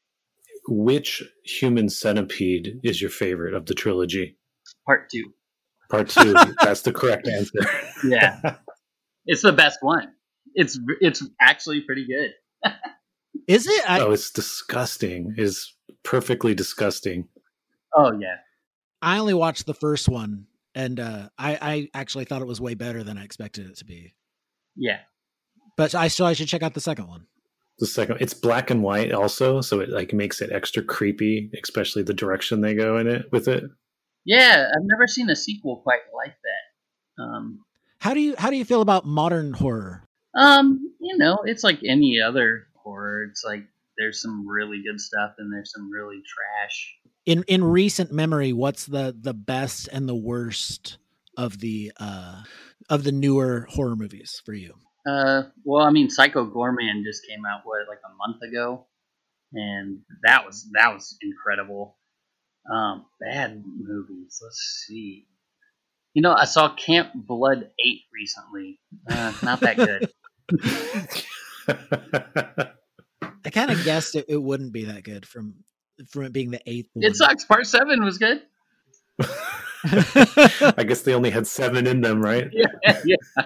which 0.68 1.22
human 1.44 1.88
centipede 1.88 2.81
is 2.83 3.00
your 3.00 3.11
favorite 3.11 3.55
of 3.55 3.66
the 3.66 3.74
trilogy? 3.74 4.37
Part 4.87 5.11
two. 5.11 5.33
Part 5.90 6.09
two. 6.09 6.35
That's 6.62 6.83
the 6.83 6.92
correct 6.92 7.28
answer. 7.28 7.59
Yeah, 8.05 8.57
it's 9.26 9.42
the 9.42 9.52
best 9.52 9.78
one. 9.83 10.12
It's 10.55 10.78
it's 11.00 11.26
actually 11.40 11.81
pretty 11.83 12.07
good. 12.07 12.72
Is 13.48 13.66
it? 13.66 13.90
I, 13.90 14.00
oh, 14.00 14.12
it's 14.12 14.31
disgusting. 14.31 15.35
Is 15.37 15.74
perfectly 16.05 16.55
disgusting. 16.55 17.28
Oh 17.94 18.12
yeah. 18.18 18.37
I 19.03 19.19
only 19.19 19.35
watched 19.35 19.67
the 19.67 19.75
first 19.75 20.09
one, 20.09 20.47
and 20.75 20.99
uh, 21.01 21.29
I, 21.37 21.59
I 21.61 21.88
actually 21.93 22.25
thought 22.25 22.41
it 22.41 22.47
was 22.47 22.61
way 22.61 22.75
better 22.75 23.03
than 23.03 23.19
I 23.19 23.25
expected 23.25 23.67
it 23.69 23.77
to 23.79 23.85
be. 23.85 24.15
Yeah. 24.77 25.01
But 25.77 25.95
I 25.95 26.09
still 26.09 26.27
I 26.27 26.35
should 26.35 26.49
check 26.49 26.62
out 26.62 26.75
the 26.75 26.81
second 26.81 27.09
one. 27.09 27.27
The 27.79 27.87
second, 27.87 28.19
it's 28.21 28.35
black 28.35 28.71
and 28.71 28.83
white 28.83 29.12
also, 29.12 29.61
so 29.61 29.81
it 29.81 29.88
like 29.88 30.12
makes 30.12 30.41
it 30.41 30.53
extra 30.53 30.83
creepy, 30.85 31.51
especially 31.62 32.03
the 32.03 32.15
direction 32.15 32.61
they 32.61 32.75
go 32.75 32.99
in 32.99 33.09
it 33.09 33.27
with 33.33 33.49
it. 33.49 33.65
Yeah, 34.25 34.67
I've 34.69 34.85
never 34.85 35.09
seen 35.09 35.29
a 35.31 35.35
sequel 35.37 35.81
quite 35.83 36.03
like 36.15 36.37
that. 36.45 37.23
Um, 37.23 37.65
How 37.99 38.15
do 38.15 38.21
you 38.21 38.35
how 38.38 38.51
do 38.51 38.57
you 38.57 38.65
feel 38.65 38.83
about 38.83 39.05
modern 39.05 39.53
horror? 39.55 40.05
um, 40.35 40.79
you 41.01 41.19
know, 41.19 41.38
it's 41.45 41.65
like 41.65 41.81
any 41.87 42.21
other 42.21 42.67
horror. 42.75 43.25
It's 43.31 43.43
like 43.45 43.65
there's 43.99 44.23
some 44.23 44.47
really 44.47 44.83
good 44.88 45.01
stuff 45.01 45.33
and 45.38 45.53
there's 45.53 45.73
some 45.73 45.91
really 45.91 46.23
trash. 46.23 46.95
In 47.24 47.44
in 47.46 47.62
recent 47.62 48.12
memory, 48.12 48.52
what's 48.52 48.87
the 48.87 49.16
the 49.18 49.35
best 49.35 49.88
and 49.88 50.08
the 50.08 50.16
worst 50.16 50.98
of 51.37 51.58
the 51.58 51.92
uh 51.98 52.42
of 52.90 53.04
the 53.04 53.12
newer 53.12 53.66
horror 53.70 53.96
movies 53.96 54.42
for 54.44 54.52
you? 54.52 54.74
Uh, 55.06 55.44
well, 55.64 55.85
I 55.85 55.90
mean, 55.90 56.11
Psycho 56.11 56.46
Goreman 56.46 57.04
just 57.04 57.26
came 57.26 57.44
out 57.44 57.62
what 57.64 57.88
like 57.88 57.98
a 58.04 58.14
month 58.16 58.42
ago, 58.42 58.87
and 59.52 60.00
that 60.24 60.46
was 60.46 60.68
that 60.72 60.92
was 60.92 61.16
incredible. 61.22 61.96
Um, 62.72 63.06
bad 63.20 63.62
movies. 63.66 64.40
Let's 64.42 64.85
see. 64.87 65.26
You 66.14 66.22
know, 66.22 66.32
I 66.32 66.44
saw 66.44 66.74
Camp 66.74 67.11
Blood 67.14 67.70
Eight 67.85 68.02
recently. 68.12 68.78
Uh, 69.08 69.32
not 69.42 69.61
that 69.61 69.76
good. 69.76 70.11
I 73.44 73.50
kind 73.50 73.70
of 73.70 73.82
guessed 73.85 74.14
it, 74.14 74.26
it 74.28 74.40
wouldn't 74.40 74.72
be 74.72 74.85
that 74.85 75.02
good 75.02 75.26
from 75.26 75.64
from 76.09 76.25
it 76.25 76.33
being 76.33 76.51
the 76.51 76.61
eighth 76.67 76.88
one. 76.93 77.05
it 77.05 77.17
sucks. 77.17 77.45
Part 77.45 77.67
Seven 77.67 78.05
was 78.05 78.19
good. 78.19 78.43
I 79.85 80.85
guess 80.87 81.03
they 81.03 81.15
only 81.15 81.31
had 81.31 81.47
seven 81.47 81.87
in 81.87 82.01
them, 82.01 82.21
right? 82.23 82.49
Yeah, 82.53 83.01
yeah. 83.05 83.45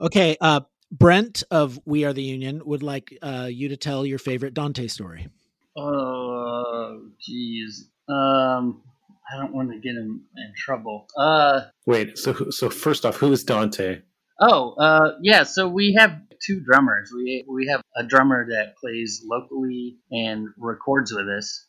okay, 0.00 0.36
uh 0.40 0.60
Brent 0.90 1.44
of 1.50 1.78
We 1.84 2.04
Are 2.04 2.12
the 2.14 2.22
Union 2.22 2.62
would 2.64 2.82
like 2.82 3.16
uh 3.22 3.48
you 3.50 3.68
to 3.68 3.76
tell 3.76 4.06
your 4.06 4.18
favorite 4.18 4.54
Dante 4.54 4.86
story. 4.88 5.28
Oh, 5.76 7.02
jeez. 7.20 7.82
Um, 8.12 8.82
I 9.30 9.36
don't 9.38 9.54
want 9.54 9.70
to 9.70 9.78
get 9.78 9.94
him 9.94 10.22
in 10.36 10.52
trouble. 10.56 11.06
Uh, 11.16 11.60
Wait, 11.86 12.16
so 12.18 12.32
so 12.50 12.70
first 12.70 13.04
off, 13.04 13.16
who 13.16 13.30
is 13.32 13.44
Dante? 13.44 14.00
Oh, 14.40 14.72
uh, 14.80 15.12
yeah. 15.22 15.42
So 15.44 15.68
we 15.68 15.94
have 15.98 16.18
two 16.44 16.60
drummers. 16.60 17.12
We 17.14 17.44
we 17.48 17.66
have 17.68 17.82
a 17.96 18.04
drummer 18.04 18.46
that 18.48 18.76
plays 18.78 19.22
locally 19.24 19.98
and 20.10 20.48
records 20.56 21.12
with 21.12 21.28
us, 21.28 21.66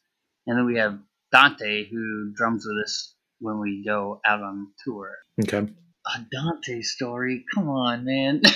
and 0.50 0.58
then 0.58 0.66
we 0.66 0.78
have 0.80 0.98
Dante 1.32 1.88
who 1.90 2.34
drums 2.36 2.66
with 2.68 2.84
us 2.84 3.14
when 3.40 3.60
we 3.60 3.84
go 3.86 4.20
out 4.28 4.42
on 4.42 4.70
tour. 4.84 5.12
Okay. 5.42 5.60
A 5.60 6.26
Dante 6.32 6.82
story? 6.82 7.46
Come 7.54 7.70
on, 7.70 8.04
man. 8.04 8.42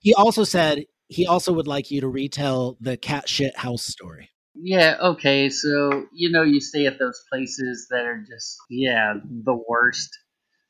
He 0.00 0.14
also 0.14 0.42
said 0.42 0.86
he 1.06 1.28
also 1.28 1.52
would 1.52 1.68
like 1.68 1.92
you 1.92 2.00
to 2.00 2.08
retell 2.08 2.76
the 2.80 2.96
cat 2.96 3.28
shit 3.28 3.56
house 3.56 3.84
story. 3.84 4.30
yeah. 4.56 4.96
Okay. 5.00 5.48
So 5.48 6.06
you 6.12 6.28
know 6.28 6.42
you 6.42 6.60
stay 6.60 6.86
at 6.86 6.98
those 6.98 7.22
places 7.32 7.86
that 7.90 8.04
are 8.04 8.18
just 8.28 8.56
yeah 8.68 9.14
the 9.22 9.54
worst. 9.68 10.10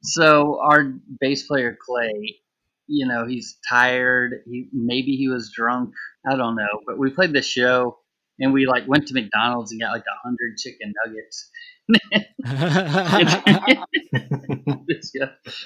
So 0.02 0.60
our 0.60 0.92
bass 1.18 1.46
player 1.46 1.78
Clay, 1.80 2.40
you 2.88 3.06
know, 3.06 3.26
he's 3.26 3.56
tired. 3.66 4.42
He 4.44 4.68
maybe 4.70 5.16
he 5.16 5.28
was 5.28 5.50
drunk. 5.50 5.94
I 6.30 6.36
don't 6.36 6.54
know. 6.54 6.80
But 6.86 6.98
we 6.98 7.08
played 7.08 7.32
the 7.32 7.40
show 7.40 8.01
and 8.38 8.52
we 8.52 8.66
like 8.66 8.86
went 8.86 9.08
to 9.08 9.14
McDonald's 9.14 9.72
and 9.72 9.80
got 9.80 9.90
like 9.92 10.04
a 10.06 10.18
hundred 10.22 10.56
chicken 10.56 10.92
nuggets. 11.04 11.50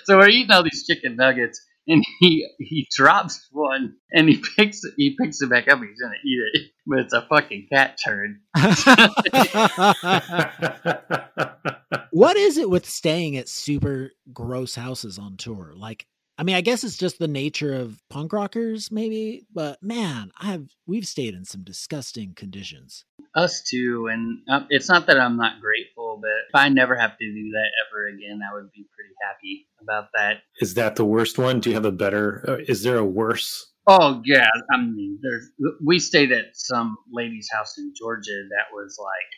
so 0.04 0.18
we're 0.18 0.28
eating 0.28 0.50
all 0.50 0.62
these 0.62 0.86
chicken 0.86 1.16
nuggets 1.16 1.60
and 1.86 2.02
he 2.20 2.48
he 2.58 2.88
drops 2.90 3.46
one 3.52 3.96
and 4.12 4.26
he 4.28 4.42
picks 4.56 4.82
it 4.82 4.94
he 4.96 5.14
picks 5.20 5.42
it 5.42 5.50
back 5.50 5.68
up 5.68 5.78
he's 5.78 6.00
gonna 6.00 6.14
eat 6.24 6.40
it 6.54 6.70
but 6.86 7.00
it's 7.00 7.12
a 7.12 7.20
fucking 7.28 7.66
cat 7.70 7.98
turd 8.02 8.40
what 12.16 12.38
is 12.38 12.56
it 12.56 12.70
with 12.70 12.88
staying 12.88 13.36
at 13.36 13.46
super 13.46 14.10
gross 14.32 14.74
houses 14.74 15.18
on 15.18 15.36
tour? 15.36 15.74
Like, 15.76 16.06
I 16.38 16.42
mean, 16.42 16.54
I 16.56 16.60
guess 16.60 16.84
it's 16.84 16.98
just 16.98 17.18
the 17.18 17.28
nature 17.28 17.72
of 17.74 18.02
punk 18.10 18.32
rockers, 18.32 18.90
maybe. 18.92 19.46
But 19.52 19.82
man, 19.82 20.32
I've 20.38 20.68
we've 20.86 21.06
stayed 21.06 21.34
in 21.34 21.44
some 21.44 21.62
disgusting 21.64 22.34
conditions. 22.34 23.04
us 23.34 23.62
too 23.62 24.08
and 24.10 24.38
um, 24.48 24.66
it's 24.70 24.88
not 24.88 25.06
that 25.06 25.20
i'm 25.20 25.36
not 25.36 25.60
grateful 25.60 26.18
but 26.22 26.30
if 26.48 26.54
i 26.54 26.68
never 26.70 26.94
have 26.96 27.18
to 27.18 27.24
do 27.38 27.50
that 27.50 27.68
ever 27.84 28.08
again 28.08 28.40
i 28.48 28.54
would 28.54 28.70
be 28.72 28.86
pretty 28.96 29.12
happy 29.28 29.66
about 29.82 30.06
that 30.14 30.38
Is 30.60 30.72
that 30.74 30.96
the 30.96 31.04
worst 31.04 31.36
one? 31.38 31.60
Do 31.60 31.68
you 31.68 31.74
have 31.74 31.84
a 31.84 31.92
better? 31.92 32.42
uh, 32.48 32.56
Is 32.66 32.82
there 32.82 32.96
a 32.96 33.04
worse? 33.04 33.72
Oh 33.86 34.22
yeah, 34.24 34.48
I 34.72 34.78
mean, 34.80 35.18
there's 35.22 35.46
we 35.84 35.98
stayed 35.98 36.32
at 36.32 36.46
some 36.54 36.96
lady's 37.12 37.48
house 37.52 37.76
in 37.78 37.92
Georgia 37.96 38.38
that 38.54 38.66
was 38.74 38.96
like 38.98 39.30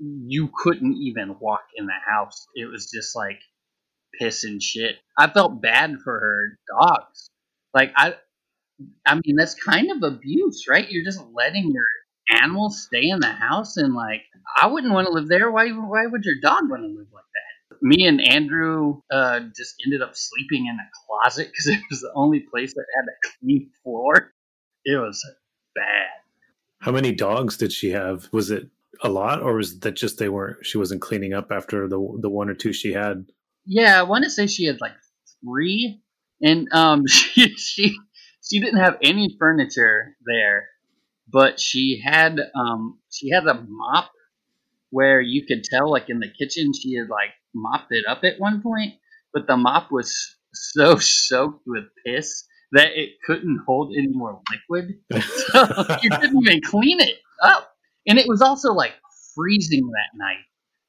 you 0.00 0.50
couldn't 0.62 0.96
even 1.00 1.36
walk 1.40 1.62
in 1.76 1.86
the 1.86 2.00
house. 2.08 2.46
It 2.54 2.66
was 2.70 2.90
just 2.90 3.16
like 3.16 3.38
piss 4.18 4.44
and 4.44 4.62
shit. 4.62 4.96
I 5.16 5.28
felt 5.28 5.60
bad 5.60 5.96
for 6.02 6.18
her 6.18 6.58
dogs. 6.68 7.30
Like 7.74 7.92
I, 7.96 8.14
I 9.06 9.14
mean, 9.14 9.36
that's 9.36 9.54
kind 9.54 9.90
of 9.90 10.02
abuse, 10.02 10.66
right? 10.68 10.88
You're 10.88 11.04
just 11.04 11.22
letting 11.32 11.70
your 11.72 11.84
animals 12.30 12.82
stay 12.82 13.08
in 13.08 13.20
the 13.20 13.26
house, 13.26 13.76
and 13.76 13.94
like 13.94 14.22
I 14.60 14.66
wouldn't 14.66 14.92
want 14.92 15.06
to 15.06 15.12
live 15.12 15.28
there. 15.28 15.50
Why? 15.50 15.70
Why 15.70 16.06
would 16.06 16.24
your 16.24 16.36
dog 16.40 16.70
want 16.70 16.82
to 16.82 16.88
live 16.88 17.08
like 17.12 17.24
that? 17.34 17.82
Me 17.82 18.06
and 18.06 18.20
Andrew 18.20 19.00
uh, 19.12 19.40
just 19.56 19.76
ended 19.84 20.02
up 20.02 20.16
sleeping 20.16 20.66
in 20.66 20.76
a 20.76 20.88
closet 21.06 21.48
because 21.48 21.66
it 21.78 21.80
was 21.90 22.00
the 22.00 22.12
only 22.14 22.40
place 22.40 22.74
that 22.74 22.86
had 22.96 23.04
a 23.04 23.38
clean 23.38 23.70
floor. 23.82 24.32
It 24.84 24.96
was 24.96 25.24
bad. 25.74 26.08
How 26.80 26.92
many 26.92 27.12
dogs 27.12 27.56
did 27.56 27.72
she 27.72 27.90
have? 27.90 28.28
Was 28.32 28.50
it 28.50 28.68
a 29.02 29.08
lot, 29.08 29.42
or 29.42 29.54
was 29.54 29.80
that 29.80 29.96
just 29.96 30.18
they 30.18 30.28
weren't? 30.28 30.64
She 30.64 30.78
wasn't 30.78 31.02
cleaning 31.02 31.34
up 31.34 31.50
after 31.50 31.88
the 31.88 32.18
the 32.20 32.30
one 32.30 32.48
or 32.48 32.54
two 32.54 32.72
she 32.72 32.92
had. 32.92 33.26
Yeah, 33.68 34.00
I 34.00 34.04
want 34.04 34.24
to 34.24 34.30
say 34.30 34.46
she 34.46 34.64
had 34.64 34.80
like 34.80 34.94
three, 35.44 36.02
and 36.40 36.68
um, 36.72 37.06
she 37.08 37.54
she 37.56 37.96
she 38.42 38.60
didn't 38.60 38.80
have 38.80 38.96
any 39.02 39.36
furniture 39.38 40.16
there, 40.26 40.68
but 41.30 41.60
she 41.60 42.02
had 42.04 42.38
um 42.56 42.98
she 43.12 43.30
had 43.30 43.46
a 43.46 43.64
mop 43.68 44.10
where 44.90 45.20
you 45.20 45.44
could 45.46 45.64
tell 45.64 45.90
like 45.90 46.08
in 46.08 46.20
the 46.20 46.28
kitchen 46.28 46.72
she 46.72 46.94
had 46.94 47.08
like 47.10 47.30
mopped 47.54 47.92
it 47.92 48.06
up 48.08 48.24
at 48.24 48.40
one 48.40 48.62
point, 48.62 48.94
but 49.34 49.46
the 49.46 49.56
mop 49.56 49.92
was 49.92 50.36
so 50.54 50.96
soaked 50.96 51.62
with 51.66 51.84
piss 52.06 52.44
that 52.72 52.88
it 52.98 53.10
couldn't 53.26 53.60
hold 53.66 53.94
any 53.96 54.08
more 54.08 54.40
liquid, 54.50 54.94
so 55.22 55.98
you 56.02 56.10
couldn't 56.10 56.42
even 56.42 56.62
clean 56.62 57.00
it 57.00 57.16
up, 57.42 57.70
and 58.06 58.18
it 58.18 58.28
was 58.28 58.40
also 58.42 58.72
like 58.72 58.94
freezing 59.34 59.86
that 59.88 60.16
night. 60.18 60.44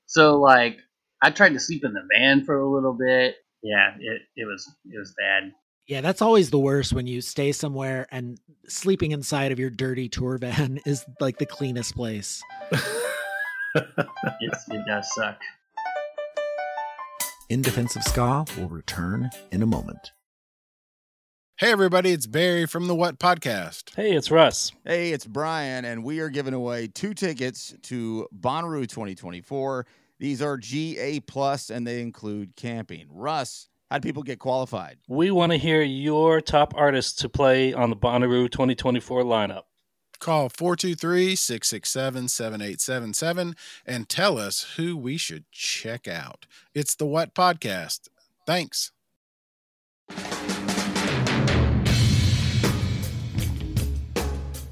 So 0.08 0.40
like 0.40 0.78
I 1.22 1.32
tried 1.32 1.54
to 1.54 1.60
sleep 1.60 1.84
in 1.84 1.94
the 1.94 2.08
van 2.14 2.46
for 2.46 2.60
a 2.60 2.70
little 2.70 2.94
bit. 2.94 3.36
Yeah, 3.62 3.92
it, 4.00 4.22
it 4.36 4.46
was 4.46 4.70
it 4.86 4.98
was 4.98 5.14
bad. 5.18 5.52
Yeah, 5.88 6.02
that's 6.02 6.22
always 6.22 6.52
the 6.52 6.60
worst 6.60 6.94
when 6.94 7.08
you 7.08 7.20
stay 7.20 7.52
somewhere 7.52 8.08
and 8.12 8.40
sleeping 8.68 9.12
inside 9.12 9.52
of 9.52 9.60
your 9.60 9.72
dirty 9.72 10.08
tour 10.08 10.38
van 10.38 10.80
is 10.86 11.04
like 11.20 11.40
the 11.40 11.46
cleanest 11.46 11.96
place. 11.96 12.42
It's, 14.42 14.68
it 14.70 14.82
does 14.88 15.14
suck. 15.14 15.40
In 17.50 17.62
Defense 17.62 17.96
of 17.96 18.04
Ska 18.04 18.46
will 18.58 18.68
return 18.68 19.30
in 19.52 19.62
a 19.62 19.68
moment. 19.68 20.12
Hey, 21.58 21.72
everybody, 21.72 22.12
it's 22.12 22.26
Barry 22.26 22.66
from 22.66 22.88
the 22.88 22.96
What 22.96 23.20
Podcast. 23.20 23.96
Hey, 23.96 24.16
it's 24.16 24.32
Russ. 24.32 24.72
Hey, 24.86 25.12
it's 25.12 25.26
Brian, 25.26 25.86
and 25.86 26.04
we 26.04 26.20
are 26.20 26.30
giving 26.30 26.54
away 26.56 26.88
two 26.88 27.14
tickets 27.14 27.76
to 27.84 28.28
Bonnaroo 28.34 28.88
2024. 28.88 29.86
These 30.20 30.42
are 30.42 30.58
GA 30.58 31.22
plus, 31.22 31.70
and 31.70 31.88
they 31.88 32.02
include 32.02 32.56
camping. 32.56 33.08
Russ, 33.10 33.70
how 33.90 33.98
do 33.98 34.08
people 34.08 34.24
get 34.24 34.40
qualified? 34.40 34.98
We 35.08 35.32
want 35.32 35.52
to 35.52 35.58
hear 35.58 35.82
your 35.82 36.42
top 36.42 36.74
artists 36.76 37.14
to 37.22 37.30
play 37.30 37.74
on 37.74 37.90
the 37.90 37.96
Bonnaroo 37.96 38.52
2024 38.52 39.24
lineup. 39.24 39.64
Call 40.20 40.50
423 40.50 41.36
667 41.36 42.28
7877 42.28 43.56
and 43.86 44.10
tell 44.10 44.38
us 44.38 44.74
who 44.76 44.98
we 44.98 45.16
should 45.16 45.46
check 45.50 46.10
out. 46.10 46.46
It's 46.76 46.94
the 46.94 47.06
What 47.06 47.34
Podcast. 47.34 48.10
Thanks. 48.46 48.92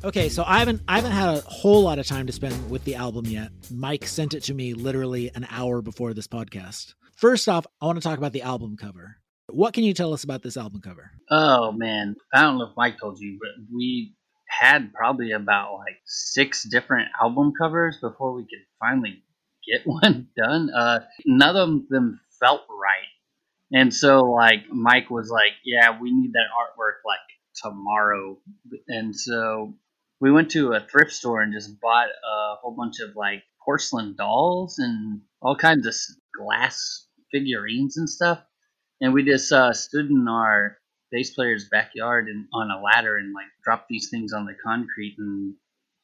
Okay, 0.07 0.29
so 0.29 0.45
I 0.47 0.59
haven't 0.59 0.81
I 0.87 0.95
haven't 0.95 1.11
had 1.11 1.35
a 1.35 1.41
whole 1.41 1.83
lot 1.83 1.99
of 1.99 2.07
time 2.07 2.27
to 2.27 2.31
spend 2.31 2.71
with 2.71 2.81
the 2.85 2.95
album 2.95 3.25
yet. 3.25 3.49
Mike 3.69 4.07
sent 4.07 4.33
it 4.33 4.39
to 4.43 4.53
me 4.53 4.73
literally 4.73 5.29
an 5.35 5.45
hour 5.51 5.81
before 5.81 6.13
this 6.13 6.29
podcast. 6.29 6.93
First 7.17 7.49
off, 7.49 7.67
I 7.81 7.87
want 7.87 7.97
to 7.97 8.01
talk 8.01 8.17
about 8.17 8.31
the 8.31 8.43
album 8.43 8.77
cover. 8.77 9.17
What 9.47 9.73
can 9.73 9.83
you 9.83 9.93
tell 9.93 10.13
us 10.13 10.23
about 10.23 10.43
this 10.43 10.55
album 10.55 10.79
cover? 10.79 11.11
Oh 11.29 11.73
man, 11.73 12.15
I 12.33 12.43
don't 12.43 12.57
know 12.57 12.67
if 12.69 12.77
Mike 12.77 12.97
told 12.97 13.19
you, 13.19 13.37
but 13.37 13.49
we 13.75 14.13
had 14.47 14.93
probably 14.93 15.33
about 15.33 15.73
like 15.73 15.97
six 16.05 16.63
different 16.63 17.09
album 17.21 17.51
covers 17.61 17.97
before 17.99 18.31
we 18.31 18.43
could 18.43 18.63
finally 18.79 19.21
get 19.67 19.81
one 19.85 20.29
done. 20.37 20.69
Uh, 20.73 20.99
none 21.25 21.57
of 21.57 21.89
them 21.89 22.21
felt 22.39 22.61
right, 22.69 23.77
and 23.77 23.93
so 23.93 24.21
like 24.21 24.69
Mike 24.71 25.09
was 25.09 25.29
like, 25.29 25.51
"Yeah, 25.65 25.99
we 25.99 26.13
need 26.13 26.31
that 26.31 26.47
artwork 26.57 27.05
like 27.05 27.19
tomorrow," 27.61 28.37
and 28.87 29.13
so 29.13 29.73
we 30.19 30.31
went 30.31 30.51
to 30.51 30.73
a 30.73 30.79
thrift 30.79 31.11
store 31.11 31.41
and 31.41 31.53
just 31.53 31.79
bought 31.79 32.07
a 32.07 32.55
whole 32.61 32.75
bunch 32.75 32.99
of 32.99 33.15
like 33.15 33.43
porcelain 33.63 34.15
dolls 34.17 34.79
and 34.79 35.21
all 35.41 35.55
kinds 35.55 35.85
of 35.85 35.93
glass 36.35 37.07
figurines 37.31 37.97
and 37.97 38.09
stuff. 38.09 38.39
And 38.99 39.13
we 39.13 39.23
just 39.23 39.51
uh, 39.51 39.73
stood 39.73 40.09
in 40.09 40.27
our 40.27 40.77
bass 41.11 41.33
player's 41.33 41.69
backyard 41.69 42.27
and 42.27 42.47
on 42.53 42.71
a 42.71 42.81
ladder 42.81 43.17
and 43.17 43.33
like 43.33 43.45
dropped 43.63 43.87
these 43.89 44.09
things 44.09 44.33
on 44.33 44.45
the 44.45 44.55
concrete 44.63 45.15
and 45.19 45.53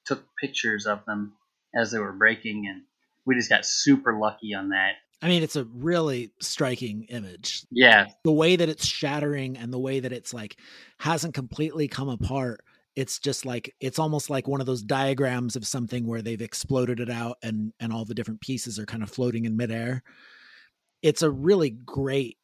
took 0.06 0.24
pictures 0.40 0.86
of 0.86 1.04
them 1.06 1.34
as 1.76 1.92
they 1.92 2.00
were 2.00 2.14
breaking. 2.14 2.68
And 2.70 2.84
we 3.26 3.36
just 3.36 3.50
got 3.50 3.66
super 3.66 4.18
lucky 4.18 4.54
on 4.54 4.70
that. 4.70 4.94
I 5.22 5.30
mean, 5.30 5.42
it's 5.42 5.56
a 5.56 5.64
really 5.64 6.32
striking 6.42 7.04
image. 7.04 7.66
Yeah. 7.72 8.08
The 8.26 8.32
way 8.32 8.58
that 8.58 8.68
it's 8.68 8.86
shattering 8.86 9.58
and 9.58 9.72
the 9.72 9.80
way 9.80 10.02
that 10.02 10.12
it's 10.12 10.34
like 10.34 10.58
hasn't 11.00 11.34
completely 11.34 11.88
come 11.88 12.10
apart 12.10 12.60
it's 12.96 13.20
just 13.20 13.46
like 13.46 13.74
it's 13.80 14.00
almost 14.00 14.30
like 14.30 14.48
one 14.48 14.60
of 14.60 14.68
those 14.68 14.82
diagrams 14.82 15.56
of 15.56 15.66
something 15.66 16.06
where 16.06 16.22
they've 16.22 16.42
exploded 16.42 17.00
it 17.00 17.10
out 17.10 17.38
and 17.42 17.74
and 17.80 17.92
all 17.92 18.06
the 18.06 18.14
different 18.14 18.42
pieces 18.42 18.78
are 18.78 18.86
kind 18.86 19.04
of 19.04 19.10
floating 19.10 19.46
in 19.46 19.58
midair. 19.58 20.04
It's 21.02 21.22
a 21.22 21.30
really 21.30 21.72
great 21.72 22.38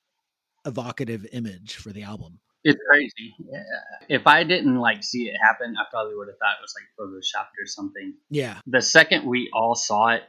evocative 0.66 1.26
image 1.32 1.76
for 1.76 1.92
the 1.92 2.04
album. 2.04 2.40
It's 2.64 2.80
crazy. 2.90 3.36
Yeah. 3.40 3.64
if 4.10 4.28
i 4.28 4.44
didn't 4.44 4.78
like 4.78 5.02
see 5.02 5.30
it 5.30 5.36
happen 5.42 5.76
i 5.80 5.86
probably 5.90 6.16
would 6.16 6.28
have 6.28 6.38
thought 6.40 6.58
it 6.60 6.62
was 6.62 6.74
like 6.76 6.90
photoshopped 7.00 7.62
or 7.62 7.66
something. 7.66 8.16
Yeah. 8.30 8.60
The 8.68 8.82
second 8.82 9.26
we 9.26 9.50
all 9.54 9.76
saw 9.76 10.10
it 10.10 10.24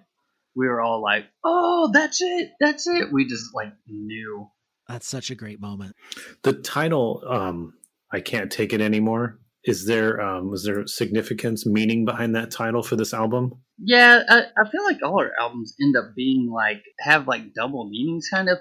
we 0.55 0.69
were 0.69 0.81
all 0.81 1.03
like 1.03 1.27
oh 1.45 1.91
that's 1.93 2.21
it 2.21 2.53
that's 2.61 2.87
it. 2.87 3.13
We 3.13 3.27
just 3.27 3.55
like 3.55 3.73
knew. 3.87 4.49
That's 4.89 5.07
such 5.07 5.31
a 5.31 5.35
great 5.35 5.61
moment. 5.61 5.97
The 6.43 6.53
title 6.53 7.25
um 7.27 7.75
i 8.13 8.21
can't 8.21 8.51
take 8.53 8.73
it 8.73 8.81
anymore 8.81 9.41
is 9.65 9.87
there 9.87 10.21
um, 10.21 10.51
was 10.51 10.65
there 10.65 10.87
significance 10.87 11.67
meaning 11.67 12.05
behind 12.05 12.35
that 12.35 12.51
title 12.51 12.83
for 12.83 12.97
this 12.97 13.13
album? 13.13 13.53
Yeah 13.79 14.23
I, 14.29 14.43
I, 14.59 14.69
feel 14.69 14.85
like 14.85 14.99
all 15.03 15.21
our 15.21 15.33
albums 15.39 15.75
end 15.81 15.97
up 15.97 16.15
being 16.17 16.51
like 16.51 16.83
have 17.01 17.29
like 17.29 17.53
double 17.55 17.89
meanings 17.89 18.29
kind 18.33 18.49
of. 18.49 18.59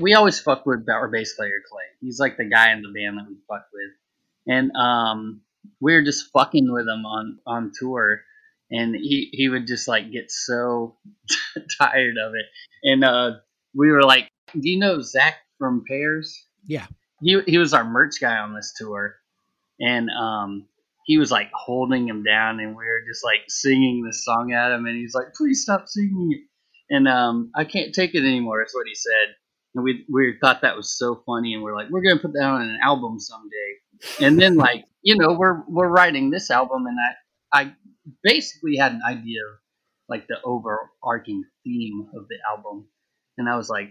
We 0.00 0.14
always 0.14 0.38
fuck 0.38 0.64
with 0.64 0.88
our 0.88 1.08
bass 1.08 1.34
player 1.34 1.62
clay. 1.70 1.84
He's 2.00 2.20
like 2.20 2.36
the 2.36 2.44
guy 2.44 2.72
in 2.72 2.82
the 2.82 2.88
band 2.88 3.18
that 3.18 3.28
we 3.28 3.36
fuck 3.48 3.66
with. 3.72 3.92
And 4.46 4.70
um 4.76 5.40
we 5.80 5.94
are 5.94 6.04
just 6.04 6.30
fucking 6.32 6.72
with 6.72 6.86
him 6.86 7.04
on 7.04 7.38
on 7.46 7.72
tour. 7.78 8.20
And 8.70 8.94
he 8.94 9.28
he 9.32 9.48
would 9.48 9.66
just 9.66 9.88
like 9.88 10.12
get 10.12 10.30
so 10.30 10.96
tired 11.80 12.14
of 12.24 12.34
it. 12.34 12.46
And 12.84 13.04
uh 13.04 13.30
we 13.74 13.90
were 13.90 14.02
like 14.02 14.28
do 14.52 14.70
you 14.70 14.78
know 14.78 15.00
zach 15.00 15.38
from 15.58 15.82
Pears? 15.88 16.46
Yeah. 16.64 16.86
He, 17.20 17.40
he 17.46 17.58
was 17.58 17.72
our 17.72 17.84
merch 17.84 18.20
guy 18.20 18.36
on 18.36 18.54
this 18.54 18.74
tour 18.76 19.16
and 19.80 20.08
um, 20.10 20.66
he 21.04 21.18
was 21.18 21.30
like 21.30 21.50
holding 21.52 22.08
him 22.08 22.22
down, 22.22 22.60
and 22.60 22.70
we 22.70 22.84
were 22.84 23.02
just 23.08 23.24
like 23.24 23.40
singing 23.48 24.02
this 24.04 24.24
song 24.24 24.52
at 24.52 24.72
him, 24.72 24.86
and 24.86 24.96
he's 24.96 25.14
like, 25.14 25.34
"Please 25.34 25.62
stop 25.62 25.84
singing 25.86 26.30
it." 26.32 26.40
And 26.88 27.08
um, 27.08 27.50
I 27.54 27.64
can't 27.64 27.94
take 27.94 28.14
it 28.14 28.24
anymore. 28.24 28.62
Is 28.62 28.74
what 28.74 28.86
he 28.86 28.94
said. 28.94 29.34
And 29.74 29.84
we 29.84 30.04
we 30.12 30.36
thought 30.40 30.62
that 30.62 30.76
was 30.76 30.96
so 30.96 31.22
funny, 31.26 31.54
and 31.54 31.62
we're 31.62 31.76
like, 31.76 31.90
we're 31.90 32.02
gonna 32.02 32.20
put 32.20 32.32
that 32.32 32.42
on 32.42 32.62
an 32.62 32.78
album 32.82 33.18
someday. 33.20 34.26
And 34.26 34.40
then 34.40 34.56
like 34.56 34.84
you 35.02 35.16
know 35.16 35.36
we're 35.38 35.62
we're 35.68 35.88
writing 35.88 36.30
this 36.30 36.50
album, 36.50 36.86
and 36.86 36.96
I 37.52 37.60
I 37.60 37.72
basically 38.22 38.76
had 38.76 38.92
an 38.92 39.02
idea 39.08 39.42
of 39.44 39.58
like 40.08 40.26
the 40.28 40.36
overarching 40.44 41.44
theme 41.64 42.08
of 42.16 42.26
the 42.28 42.36
album, 42.50 42.88
and 43.38 43.48
I 43.48 43.56
was 43.56 43.68
like, 43.68 43.90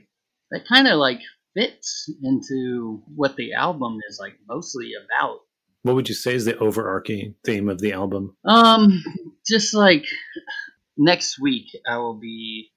that 0.51 0.67
kind 0.67 0.87
of 0.87 0.99
like 0.99 1.21
fits 1.55 2.09
into 2.23 3.01
what 3.15 3.35
the 3.35 3.53
album 3.53 3.99
is 4.09 4.17
like 4.19 4.33
mostly 4.47 4.91
about 4.93 5.39
what 5.85 5.93
would 5.93 6.09
you 6.09 6.15
say 6.15 6.33
is 6.33 6.45
the 6.45 6.57
overarching 6.57 7.35
theme 7.45 7.69
of 7.69 7.79
the 7.79 7.93
album? 7.93 8.35
Um, 8.43 9.03
just 9.47 9.75
like 9.75 10.03
next 10.97 11.39
week, 11.39 11.67
I 11.87 11.99
will 11.99 12.19
be 12.19 12.71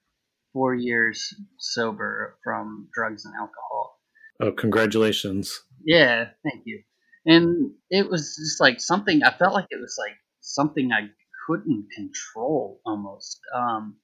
four 0.52 0.74
years 0.74 1.34
sober 1.58 2.36
from 2.44 2.88
drugs 2.92 3.24
and 3.24 3.32
alcohol. 3.34 3.98
Oh, 4.42 4.52
congratulations! 4.52 5.58
Yeah, 5.82 6.26
thank 6.44 6.64
you. 6.66 6.82
And 7.24 7.70
it 7.88 8.10
was 8.10 8.36
just 8.36 8.60
like 8.60 8.78
something 8.78 9.22
I 9.24 9.30
felt 9.30 9.54
like 9.54 9.68
it 9.70 9.80
was 9.80 9.96
like 9.98 10.16
something 10.42 10.92
I 10.92 11.08
couldn't 11.46 11.86
control 11.96 12.82
almost. 12.84 13.40
Um, 13.56 13.96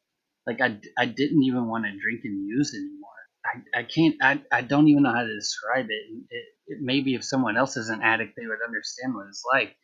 like 0.46 0.62
I, 0.62 0.78
I 0.98 1.04
didn't 1.04 1.42
even 1.42 1.68
want 1.68 1.84
to 1.84 1.90
drink 1.90 2.22
and 2.24 2.48
use 2.48 2.74
anymore. 2.74 3.03
I, 3.44 3.80
I 3.80 3.82
can't 3.84 4.16
I, 4.22 4.40
I 4.50 4.62
don't 4.62 4.88
even 4.88 5.02
know 5.02 5.12
how 5.12 5.22
to 5.22 5.34
describe 5.34 5.86
it. 5.90 6.04
it. 6.30 6.44
it. 6.66 6.78
Maybe 6.80 7.14
if 7.14 7.24
someone 7.24 7.56
else 7.56 7.76
is 7.76 7.88
an 7.88 8.02
addict, 8.02 8.34
they 8.36 8.46
would 8.46 8.58
understand 8.66 9.14
what 9.14 9.26
it's 9.28 9.44
like. 9.50 9.76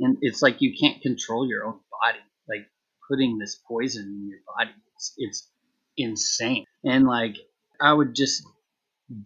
And 0.00 0.16
it's 0.22 0.42
like 0.42 0.60
you 0.60 0.74
can't 0.78 1.02
control 1.02 1.48
your 1.48 1.64
own 1.66 1.80
body. 2.00 2.18
Like 2.48 2.66
putting 3.08 3.38
this 3.38 3.60
poison 3.68 4.04
in 4.04 4.28
your 4.28 4.40
body, 4.56 4.70
it's, 4.96 5.14
it's 5.18 5.50
insane. 5.96 6.64
And 6.84 7.06
like 7.06 7.36
I 7.80 7.92
would 7.92 8.14
just 8.14 8.42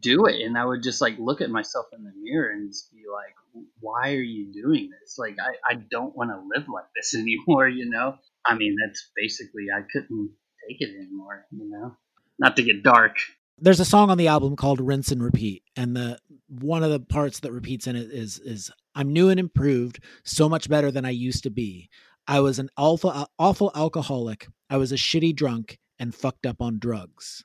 do 0.00 0.26
it, 0.26 0.40
and 0.42 0.58
I 0.58 0.64
would 0.64 0.82
just 0.82 1.00
like 1.00 1.18
look 1.18 1.40
at 1.40 1.50
myself 1.50 1.86
in 1.92 2.02
the 2.04 2.12
mirror 2.20 2.50
and 2.50 2.70
just 2.70 2.92
be 2.92 3.02
like, 3.12 3.34
"Why 3.80 4.14
are 4.14 4.22
you 4.22 4.52
doing 4.52 4.90
this? 4.90 5.18
Like 5.18 5.36
I 5.40 5.74
I 5.74 5.74
don't 5.90 6.16
want 6.16 6.30
to 6.30 6.38
live 6.54 6.68
like 6.68 6.86
this 6.94 7.14
anymore." 7.20 7.68
You 7.68 7.88
know. 7.90 8.16
I 8.44 8.54
mean, 8.54 8.76
that's 8.84 9.10
basically 9.16 9.66
I 9.74 9.82
couldn't 9.92 10.30
take 10.68 10.80
it 10.80 10.94
anymore. 10.96 11.46
You 11.50 11.70
know. 11.70 11.96
Not 12.38 12.56
to 12.56 12.62
get 12.62 12.82
dark, 12.82 13.16
there's 13.58 13.80
a 13.80 13.84
song 13.84 14.10
on 14.10 14.18
the 14.18 14.28
album 14.28 14.56
called 14.56 14.80
rinse 14.80 15.10
and 15.10 15.22
repeat 15.22 15.62
and 15.76 15.96
the 15.96 16.18
one 16.48 16.82
of 16.82 16.90
the 16.90 17.00
parts 17.00 17.40
that 17.40 17.52
repeats 17.52 17.86
in 17.86 17.96
it 17.96 18.10
is 18.10 18.38
is 18.38 18.70
i'm 18.94 19.12
new 19.12 19.28
and 19.28 19.40
improved 19.40 20.02
so 20.24 20.48
much 20.48 20.68
better 20.68 20.90
than 20.90 21.04
i 21.04 21.10
used 21.10 21.42
to 21.42 21.50
be. 21.50 21.88
I 22.28 22.40
was 22.40 22.58
an 22.58 22.70
awful 22.76 23.28
awful 23.38 23.70
alcoholic. 23.74 24.48
I 24.68 24.78
was 24.78 24.92
a 24.92 24.96
shitty 24.96 25.34
drunk 25.36 25.78
and 25.98 26.14
fucked 26.14 26.44
up 26.44 26.60
on 26.60 26.78
drugs. 26.78 27.44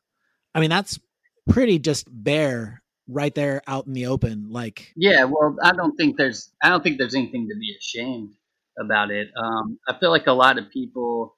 I 0.55 0.59
mean 0.59 0.69
that's 0.69 0.99
pretty 1.49 1.79
just 1.79 2.07
bare 2.09 2.81
right 3.07 3.33
there 3.33 3.61
out 3.67 3.87
in 3.87 3.93
the 3.93 4.05
open 4.05 4.47
like 4.49 4.93
yeah 4.95 5.23
well 5.23 5.57
i 5.63 5.71
don't 5.73 5.95
think 5.97 6.15
there's 6.15 6.53
i 6.63 6.69
don't 6.69 6.83
think 6.83 6.97
there's 6.97 7.15
anything 7.15 7.49
to 7.49 7.55
be 7.55 7.75
ashamed 7.77 8.33
about 8.79 9.11
it. 9.11 9.29
Um 9.35 9.79
i 9.87 9.97
feel 9.97 10.11
like 10.11 10.27
a 10.27 10.33
lot 10.33 10.57
of 10.57 10.69
people 10.69 11.35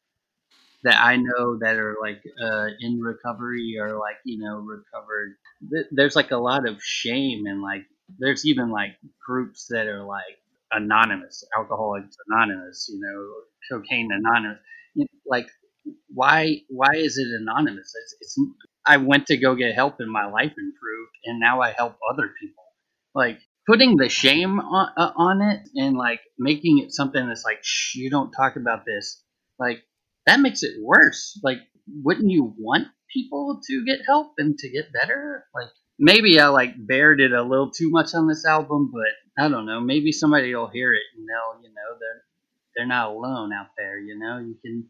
that 0.84 1.02
I 1.02 1.15
know 1.17 1.58
that 1.60 1.76
are 1.78 1.96
like 2.02 2.22
uh, 2.43 2.67
in 2.80 3.00
recovery 3.00 3.78
or 3.80 3.98
like 3.98 4.17
you 4.26 4.39
know 4.39 4.58
recovered. 4.58 5.36
Th- 5.72 5.88
there's 5.91 6.15
like 6.15 6.32
a 6.32 6.38
lot 6.38 6.67
of 6.67 6.82
shame 6.84 7.46
and 7.46 7.62
like 7.62 7.84
there's 8.19 8.46
even 8.46 8.69
like 8.72 8.96
groups 9.26 9.67
that 9.69 9.88
are 9.88 10.04
like 10.04 10.38
anonymous, 10.72 11.43
Alcoholics 11.58 12.15
Anonymous, 12.28 12.89
you 12.91 13.00
know, 13.00 13.30
Cocaine 13.72 14.10
Anonymous. 14.12 14.60
You 14.96 15.04
know, 15.04 15.19
like 15.26 15.48
why 16.13 16.62
why 16.69 16.91
is 16.96 17.17
it 17.17 17.28
anonymous? 17.39 17.93
It's, 17.96 18.15
it's 18.22 18.39
I 18.86 18.98
went 18.98 19.28
to 19.28 19.38
go 19.38 19.56
get 19.56 19.76
help 19.76 20.00
and 20.00 20.12
my 20.12 20.26
life 20.26 20.52
improved, 20.58 21.12
and 21.26 21.39
now 21.39 21.62
I 21.62 21.72
help 21.72 21.96
other 22.12 22.32
people. 22.39 22.63
Like 23.15 23.39
putting 23.67 23.98
the 23.98 24.10
shame 24.10 24.60
on, 24.60 24.89
uh, 24.98 25.12
on 25.15 25.41
it 25.41 25.69
and 25.76 25.96
like 25.98 26.22
making 26.38 26.80
it 26.80 26.91
something 26.91 27.28
that's 27.28 27.46
like 27.46 27.60
shh, 27.63 27.96
you 27.96 28.10
don't 28.10 28.32
talk 28.32 28.56
about 28.56 28.86
this. 28.86 29.24
Like 29.60 29.84
that 30.26 30.40
makes 30.40 30.64
it 30.64 30.82
worse. 30.82 31.40
Like, 31.44 31.60
wouldn't 31.88 32.32
you 32.32 32.54
want 32.58 32.88
people 33.12 33.62
to 33.68 33.86
get 33.86 34.00
help 34.08 34.34
and 34.38 34.58
to 34.58 34.70
get 34.70 34.94
better? 34.94 35.46
Like, 35.54 35.70
maybe 36.00 36.40
I 36.40 36.48
like 36.48 36.74
bared 36.78 37.20
it 37.20 37.32
a 37.32 37.44
little 37.44 37.72
too 37.72 37.90
much 37.90 38.14
on 38.14 38.28
this 38.28 38.46
album, 38.46 38.92
but 38.92 39.44
I 39.44 39.50
don't 39.50 39.66
know. 39.66 39.82
Maybe 39.82 40.12
somebody 40.12 40.54
will 40.56 40.68
hear 40.68 40.94
it 40.94 41.04
and 41.18 41.28
they'll, 41.28 41.62
you 41.62 41.70
know, 41.70 41.98
they're 42.00 42.24
they're 42.76 42.88
not 42.88 43.10
alone 43.12 43.52
out 43.54 43.68
there. 43.78 44.00
You 44.00 44.18
know, 44.18 44.40
you 44.40 44.56
can 44.64 44.86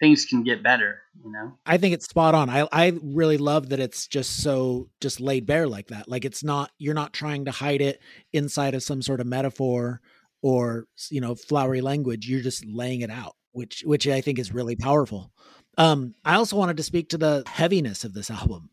things 0.00 0.24
can 0.24 0.42
get 0.42 0.62
better. 0.62 1.00
You 1.24 1.32
know, 1.32 1.58
I 1.64 1.78
think 1.78 1.94
it's 1.94 2.06
spot 2.06 2.34
on. 2.34 2.50
I 2.50 2.68
I 2.72 2.98
really 3.02 3.38
love 3.38 3.70
that 3.70 3.80
it's 3.80 4.06
just 4.06 4.42
so 4.42 4.88
just 5.00 5.20
laid 5.20 5.46
bare 5.46 5.68
like 5.68 5.88
that. 5.88 6.08
Like 6.08 6.24
it's 6.24 6.44
not 6.44 6.70
you're 6.78 6.94
not 6.94 7.12
trying 7.12 7.44
to 7.46 7.50
hide 7.50 7.80
it 7.80 8.00
inside 8.32 8.74
of 8.74 8.82
some 8.82 9.02
sort 9.02 9.20
of 9.20 9.26
metaphor 9.26 10.00
or 10.42 10.86
you 11.10 11.20
know 11.20 11.34
flowery 11.34 11.80
language. 11.80 12.28
You're 12.28 12.42
just 12.42 12.64
laying 12.66 13.00
it 13.00 13.10
out 13.10 13.36
which 13.54 13.82
which 13.86 14.06
I 14.06 14.20
think 14.20 14.38
is 14.38 14.52
really 14.52 14.76
powerful. 14.76 15.32
Um, 15.78 16.14
I 16.24 16.34
also 16.34 16.56
wanted 16.56 16.76
to 16.76 16.82
speak 16.82 17.08
to 17.10 17.18
the 17.18 17.42
heaviness 17.46 18.04
of 18.04 18.12
this 18.12 18.30
album. 18.30 18.70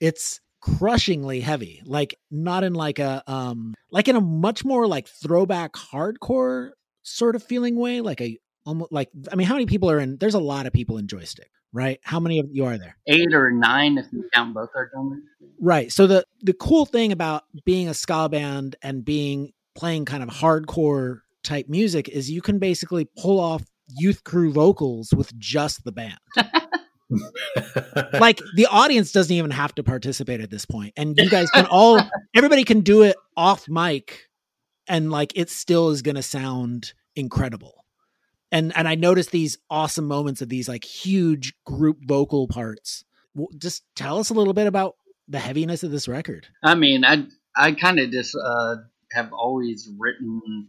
It's 0.00 0.40
crushingly 0.60 1.40
heavy, 1.40 1.82
like 1.84 2.18
not 2.30 2.64
in 2.64 2.74
like 2.74 2.98
a 2.98 3.22
um 3.26 3.74
like 3.90 4.08
in 4.08 4.16
a 4.16 4.20
much 4.20 4.64
more 4.64 4.86
like 4.86 5.06
throwback 5.08 5.72
hardcore 5.72 6.70
sort 7.02 7.36
of 7.36 7.42
feeling 7.42 7.76
way, 7.76 8.00
like 8.00 8.20
a 8.20 8.38
almost 8.64 8.92
like 8.92 9.10
I 9.30 9.36
mean, 9.36 9.46
how 9.46 9.54
many 9.54 9.66
people 9.66 9.90
are 9.90 10.00
in? 10.00 10.16
There's 10.16 10.34
a 10.34 10.40
lot 10.40 10.66
of 10.66 10.72
people 10.72 10.98
in 10.98 11.06
joystick, 11.06 11.50
right? 11.72 12.00
How 12.02 12.20
many 12.20 12.38
of 12.38 12.46
you 12.50 12.64
are 12.64 12.78
there? 12.78 12.96
Eight 13.06 13.34
or 13.34 13.50
nine 13.50 13.98
if 13.98 14.06
you 14.12 14.28
count 14.32 14.54
both 14.54 14.70
our 14.74 14.88
drummers. 14.88 15.22
Right. 15.60 15.92
So 15.92 16.06
the 16.06 16.24
the 16.40 16.54
cool 16.54 16.86
thing 16.86 17.12
about 17.12 17.44
being 17.64 17.88
a 17.88 17.94
ska 17.94 18.28
band 18.28 18.76
and 18.82 19.04
being 19.04 19.52
playing 19.74 20.04
kind 20.04 20.22
of 20.22 20.28
hardcore 20.28 21.20
type 21.42 21.68
music 21.68 22.08
is 22.08 22.30
you 22.30 22.42
can 22.42 22.58
basically 22.58 23.08
pull 23.16 23.40
off 23.40 23.62
youth 23.96 24.24
crew 24.24 24.52
vocals 24.52 25.12
with 25.16 25.36
just 25.38 25.84
the 25.84 25.92
band. 25.92 26.18
like 28.14 28.40
the 28.56 28.66
audience 28.70 29.12
doesn't 29.12 29.34
even 29.34 29.50
have 29.50 29.74
to 29.74 29.82
participate 29.82 30.40
at 30.40 30.50
this 30.50 30.64
point 30.64 30.92
and 30.96 31.16
you 31.18 31.28
guys 31.28 31.50
can 31.50 31.66
all 31.66 32.00
everybody 32.34 32.64
can 32.64 32.80
do 32.80 33.02
it 33.02 33.16
off 33.36 33.68
mic 33.68 34.28
and 34.88 35.10
like 35.10 35.32
it 35.36 35.50
still 35.50 35.90
is 35.90 36.02
going 36.02 36.14
to 36.14 36.22
sound 36.22 36.92
incredible. 37.14 37.84
And 38.50 38.72
and 38.76 38.86
i 38.86 38.94
noticed 38.94 39.30
these 39.30 39.58
awesome 39.70 40.06
moments 40.06 40.42
of 40.42 40.48
these 40.48 40.68
like 40.68 40.84
huge 40.84 41.54
group 41.64 41.98
vocal 42.02 42.48
parts. 42.48 43.04
Just 43.58 43.84
tell 43.96 44.18
us 44.18 44.30
a 44.30 44.34
little 44.34 44.52
bit 44.52 44.66
about 44.66 44.96
the 45.28 45.38
heaviness 45.38 45.82
of 45.82 45.90
this 45.90 46.08
record. 46.08 46.46
I 46.62 46.74
mean 46.74 47.04
i 47.04 47.24
i 47.56 47.72
kind 47.72 47.98
of 47.98 48.10
just 48.10 48.36
uh 48.36 48.76
have 49.12 49.32
always 49.32 49.90
written 49.98 50.68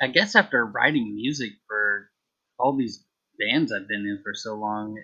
i 0.00 0.06
guess 0.06 0.36
after 0.36 0.64
writing 0.64 1.14
music 1.14 1.50
for 1.66 2.08
all 2.58 2.76
these 2.76 3.04
bands 3.38 3.72
i've 3.72 3.88
been 3.88 4.06
in 4.06 4.20
for 4.22 4.34
so 4.34 4.54
long 4.54 4.96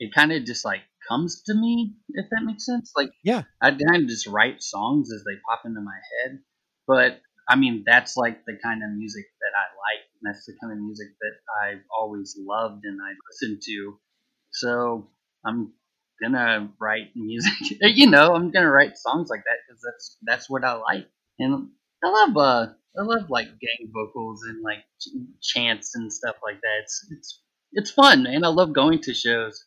it 0.00 0.14
kind 0.14 0.32
of 0.32 0.44
just 0.44 0.64
like 0.64 0.80
comes 1.08 1.42
to 1.42 1.54
me 1.54 1.94
if 2.10 2.26
that 2.30 2.42
makes 2.44 2.64
sense. 2.66 2.92
Like 2.96 3.10
yeah. 3.22 3.42
I 3.60 3.70
kind 3.70 4.02
of 4.02 4.08
just 4.08 4.26
write 4.26 4.62
songs 4.62 5.12
as 5.12 5.22
they 5.24 5.38
pop 5.48 5.62
into 5.64 5.80
my 5.80 5.92
head 5.94 6.40
but 6.86 7.20
i 7.48 7.56
mean 7.56 7.82
that's 7.86 8.16
like 8.16 8.44
the 8.46 8.58
kind 8.62 8.82
of 8.82 8.90
music 8.90 9.24
that 9.40 9.52
i 9.56 9.64
like 9.76 10.04
and 10.20 10.34
that's 10.34 10.46
the 10.46 10.54
kind 10.60 10.72
of 10.72 10.78
music 10.78 11.08
that 11.20 11.32
i've 11.64 11.82
always 11.96 12.36
loved 12.38 12.84
and 12.84 12.98
i 13.02 13.12
listen 13.30 13.58
to. 13.62 13.98
So 14.52 15.08
i'm 15.44 15.72
gonna 16.22 16.70
write 16.80 17.10
music 17.14 17.52
you 17.80 18.08
know 18.10 18.34
i'm 18.34 18.50
gonna 18.50 18.70
write 18.70 18.96
songs 18.96 19.28
like 19.30 19.42
that 19.44 19.58
because 19.66 19.82
that's 19.82 20.16
that's 20.22 20.50
what 20.50 20.64
i 20.64 20.74
like. 20.74 21.06
And 21.38 21.68
i 22.02 22.08
love 22.08 22.36
uh 22.36 22.66
i 22.98 23.02
love 23.02 23.28
like 23.30 23.46
gang 23.46 23.90
vocals 23.92 24.42
and 24.48 24.62
like 24.62 24.78
ch- 25.00 25.08
chants 25.42 25.94
and 25.94 26.12
stuff 26.12 26.36
like 26.42 26.60
that 26.60 26.82
it's 26.82 27.06
it's 27.10 27.40
it's 27.72 27.90
fun 27.90 28.22
man 28.22 28.44
i 28.44 28.48
love 28.48 28.72
going 28.72 29.00
to 29.00 29.14
shows 29.14 29.64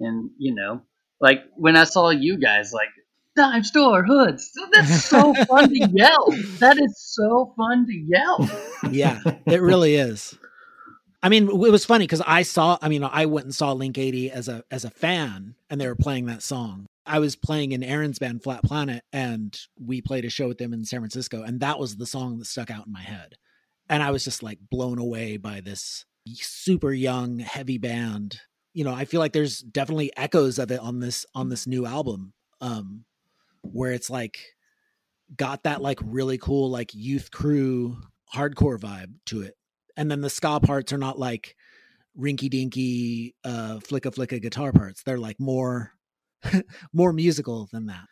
and 0.00 0.30
you 0.38 0.54
know, 0.54 0.82
like 1.20 1.44
when 1.56 1.76
I 1.76 1.84
saw 1.84 2.10
you 2.10 2.38
guys, 2.38 2.72
like 2.72 2.88
dime 3.36 3.64
store 3.64 4.04
hoods, 4.04 4.50
that's 4.72 5.04
so 5.04 5.34
fun 5.34 5.68
to 5.68 5.88
yell. 5.92 6.30
That 6.58 6.78
is 6.78 6.94
so 6.98 7.52
fun 7.56 7.86
to 7.86 7.94
yell. 7.94 8.48
Yeah, 8.90 9.22
it 9.46 9.62
really 9.62 9.94
is. 9.94 10.36
I 11.22 11.30
mean, 11.30 11.48
it 11.48 11.54
was 11.54 11.86
funny 11.86 12.04
because 12.04 12.20
I 12.26 12.42
saw. 12.42 12.76
I 12.82 12.90
mean, 12.90 13.02
I 13.02 13.24
went 13.24 13.46
and 13.46 13.54
saw 13.54 13.72
Link 13.72 13.96
80 13.96 14.30
as 14.30 14.46
a 14.46 14.62
as 14.70 14.84
a 14.84 14.90
fan, 14.90 15.54
and 15.70 15.80
they 15.80 15.86
were 15.86 15.94
playing 15.94 16.26
that 16.26 16.42
song. 16.42 16.84
I 17.06 17.18
was 17.18 17.36
playing 17.36 17.72
in 17.72 17.82
Aaron's 17.82 18.18
band 18.18 18.42
Flat 18.42 18.62
Planet, 18.62 19.04
and 19.12 19.56
we 19.78 20.00
played 20.00 20.24
a 20.24 20.30
show 20.30 20.48
with 20.48 20.58
them 20.58 20.72
in 20.72 20.84
San 20.84 21.00
Francisco, 21.00 21.42
and 21.42 21.60
that 21.60 21.78
was 21.78 21.96
the 21.96 22.06
song 22.06 22.38
that 22.38 22.46
stuck 22.46 22.70
out 22.70 22.86
in 22.86 22.92
my 22.92 23.02
head. 23.02 23.34
And 23.88 24.02
I 24.02 24.10
was 24.10 24.24
just 24.24 24.42
like 24.42 24.58
blown 24.70 24.98
away 24.98 25.36
by 25.36 25.60
this 25.60 26.06
super 26.26 26.92
young, 26.92 27.38
heavy 27.38 27.76
band 27.76 28.40
you 28.74 28.82
know, 28.82 28.92
I 28.92 29.04
feel 29.04 29.20
like 29.20 29.32
there's 29.32 29.60
definitely 29.60 30.10
echoes 30.16 30.58
of 30.58 30.70
it 30.70 30.80
on 30.80 30.98
this 30.98 31.24
on 31.34 31.48
this 31.48 31.66
new 31.66 31.86
album, 31.86 32.34
um, 32.60 33.04
where 33.62 33.92
it's 33.92 34.10
like 34.10 34.38
got 35.34 35.62
that 35.62 35.80
like 35.80 36.00
really 36.04 36.36
cool 36.36 36.70
like 36.70 36.92
youth 36.92 37.30
crew 37.30 37.96
hardcore 38.34 38.78
vibe 38.78 39.14
to 39.26 39.42
it, 39.42 39.54
and 39.96 40.10
then 40.10 40.20
the 40.20 40.28
ska 40.28 40.60
parts 40.60 40.92
are 40.92 40.98
not 40.98 41.18
like 41.18 41.54
rinky 42.18 42.50
dinky 42.50 43.34
uh 43.44 43.78
flicka 43.78 44.12
flicka 44.12 44.42
guitar 44.42 44.72
parts. 44.72 45.04
They're 45.04 45.18
like 45.18 45.38
more 45.38 45.92
more 46.92 47.12
musical 47.12 47.68
than 47.72 47.86
that. 47.86 48.06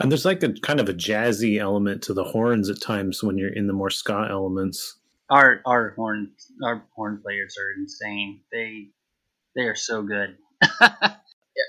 And 0.00 0.10
there's 0.10 0.24
like 0.24 0.42
a 0.42 0.52
kind 0.52 0.80
of 0.80 0.88
a 0.88 0.94
jazzy 0.94 1.60
element 1.60 2.02
to 2.04 2.14
the 2.14 2.24
horns 2.24 2.70
at 2.70 2.80
times 2.80 3.22
when 3.22 3.36
you're 3.36 3.52
in 3.52 3.66
the 3.66 3.72
more 3.72 3.90
ska 3.90 4.28
elements. 4.30 4.98
Our 5.30 5.60
our 5.66 5.90
horn 5.90 6.32
our 6.64 6.84
horn 6.96 7.20
players 7.22 7.56
are 7.58 7.72
insane. 7.78 8.40
They 8.50 8.88
they 9.54 9.62
are 9.62 9.76
so 9.76 10.02
good. 10.02 10.36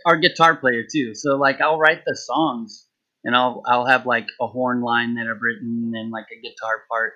Our 0.05 0.17
guitar 0.17 0.55
player 0.55 0.83
too. 0.89 1.13
So 1.15 1.35
like 1.35 1.59
I'll 1.59 1.77
write 1.77 2.03
the 2.05 2.15
songs 2.15 2.87
and 3.23 3.35
I'll 3.35 3.61
I'll 3.65 3.85
have 3.85 4.05
like 4.05 4.27
a 4.39 4.47
horn 4.47 4.81
line 4.81 5.15
that 5.15 5.27
I've 5.27 5.41
written 5.41 5.91
and 5.93 6.11
like 6.11 6.27
a 6.31 6.41
guitar 6.41 6.83
part 6.89 7.13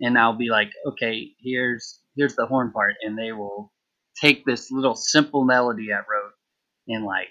and 0.00 0.18
I'll 0.18 0.36
be 0.36 0.48
like, 0.48 0.70
okay, 0.86 1.32
here's 1.42 2.00
here's 2.16 2.36
the 2.36 2.46
horn 2.46 2.70
part 2.70 2.94
and 3.02 3.18
they 3.18 3.32
will 3.32 3.72
take 4.20 4.44
this 4.44 4.70
little 4.70 4.94
simple 4.94 5.44
melody 5.44 5.92
I 5.92 5.98
wrote 5.98 6.32
and 6.88 7.04
like 7.04 7.30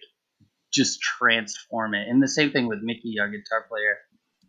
just 0.74 1.02
transform 1.02 1.94
it. 1.94 2.08
And 2.08 2.22
the 2.22 2.28
same 2.28 2.52
thing 2.52 2.68
with 2.68 2.80
Mickey, 2.82 3.16
our 3.20 3.30
guitar 3.30 3.66
player. 3.70 3.98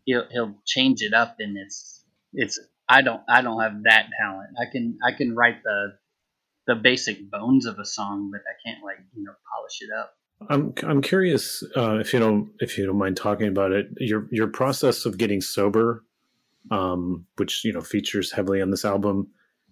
He'll 0.04 0.26
he'll 0.30 0.54
change 0.66 1.00
it 1.00 1.14
up 1.14 1.36
and 1.38 1.56
it's 1.56 2.04
it's 2.34 2.60
I 2.88 3.02
don't 3.02 3.22
I 3.28 3.42
don't 3.42 3.60
have 3.60 3.82
that 3.84 4.08
talent. 4.20 4.50
I 4.60 4.70
can 4.70 4.98
I 5.06 5.12
can 5.12 5.34
write 5.34 5.62
the 5.62 5.94
the 6.66 6.74
basic 6.74 7.30
bones 7.30 7.66
of 7.66 7.78
a 7.78 7.84
song, 7.84 8.30
but 8.30 8.40
I 8.40 8.54
can't 8.66 8.84
like 8.84 8.98
you 9.14 9.24
know 9.24 9.32
polish 9.52 9.78
it 9.80 9.90
up. 9.98 10.14
I'm 10.50 10.74
I'm 10.82 11.00
curious 11.00 11.62
uh, 11.76 11.98
if 11.98 12.12
you 12.12 12.18
don't 12.18 12.50
if 12.58 12.76
you 12.76 12.86
don't 12.86 12.98
mind 12.98 13.16
talking 13.16 13.48
about 13.48 13.72
it. 13.72 13.86
Your 13.98 14.26
your 14.30 14.48
process 14.48 15.06
of 15.06 15.16
getting 15.16 15.40
sober, 15.40 16.04
um, 16.70 17.26
which 17.36 17.64
you 17.64 17.72
know 17.72 17.80
features 17.80 18.32
heavily 18.32 18.60
on 18.60 18.70
this 18.70 18.84
album. 18.84 19.28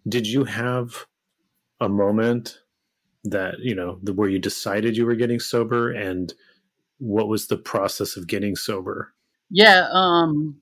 Did 0.09 0.27
you 0.27 0.45
have 0.45 1.07
a 1.81 1.89
moment 1.89 2.59
that 3.25 3.57
you 3.61 3.75
know 3.75 3.99
the, 4.03 4.13
where 4.13 4.29
you 4.29 4.39
decided 4.39 4.97
you 4.97 5.07
were 5.07 5.15
getting 5.15 5.41
sober, 5.41 5.91
and 5.91 6.33
what 6.99 7.29
was 7.29 7.47
the 7.47 7.57
process 7.57 8.17
of 8.17 8.27
getting 8.27 8.57
sober? 8.57 9.13
Yeah, 9.51 9.89
um, 9.93 10.61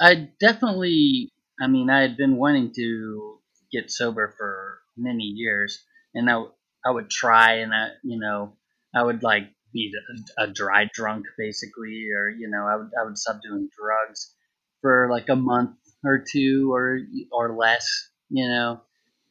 I 0.00 0.30
definitely. 0.40 1.30
I 1.60 1.66
mean, 1.66 1.90
I 1.90 2.02
had 2.02 2.16
been 2.16 2.36
wanting 2.36 2.72
to 2.76 3.38
get 3.72 3.90
sober 3.90 4.34
for 4.36 4.80
many 4.96 5.24
years, 5.24 5.82
and 6.14 6.30
I 6.30 6.42
I 6.84 6.90
would 6.90 7.10
try, 7.10 7.54
and 7.54 7.74
I 7.74 7.90
you 8.02 8.18
know 8.18 8.54
I 8.94 9.02
would 9.02 9.22
like 9.22 9.44
be 9.72 9.92
a, 10.38 10.44
a 10.44 10.46
dry 10.46 10.88
drunk 10.92 11.26
basically, 11.36 12.08
or 12.14 12.28
you 12.28 12.48
know 12.48 12.66
I 12.66 12.76
would 12.76 12.90
I 13.00 13.04
would 13.04 13.18
stop 13.18 13.40
doing 13.42 13.68
drugs 13.76 14.34
for 14.80 15.08
like 15.10 15.28
a 15.28 15.36
month 15.36 15.76
or 16.04 16.24
two 16.30 16.72
or 16.72 17.00
or 17.32 17.56
less, 17.56 17.86
you 18.30 18.48
know, 18.48 18.80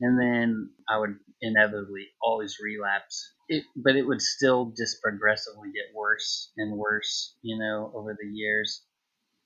and 0.02 0.20
then 0.20 0.70
I 0.90 1.00
would 1.00 1.16
inevitably 1.42 2.08
always 2.22 2.58
relapse. 2.64 3.34
It, 3.50 3.64
but 3.76 3.96
it 3.96 4.04
would 4.04 4.22
still 4.22 4.74
just 4.78 5.02
progressively 5.02 5.70
get 5.74 5.96
worse 5.96 6.52
and 6.58 6.78
worse, 6.78 7.36
you 7.42 7.58
know, 7.58 7.92
over 7.96 8.18
the 8.20 8.28
years. 8.28 8.84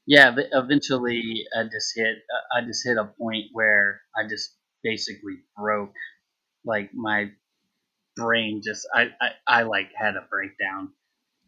Yeah, 0.08 0.32
but 0.32 0.48
eventually 0.54 1.46
I 1.58 1.64
just 1.64 1.94
hit 1.96 2.18
I 2.56 2.62
just 2.62 2.86
hit 2.86 2.98
a 2.98 3.06
point 3.06 3.48
where 3.54 4.02
I 4.18 4.28
just 4.28 4.56
basically 4.84 5.44
broke 5.58 5.94
like 6.66 6.92
my 6.94 7.32
brain 8.16 8.62
just 8.64 8.88
I, 8.94 9.10
I, 9.22 9.30
I 9.48 9.64
like 9.64 9.90
had 9.96 10.16
a 10.16 10.28
breakdown 10.30 10.90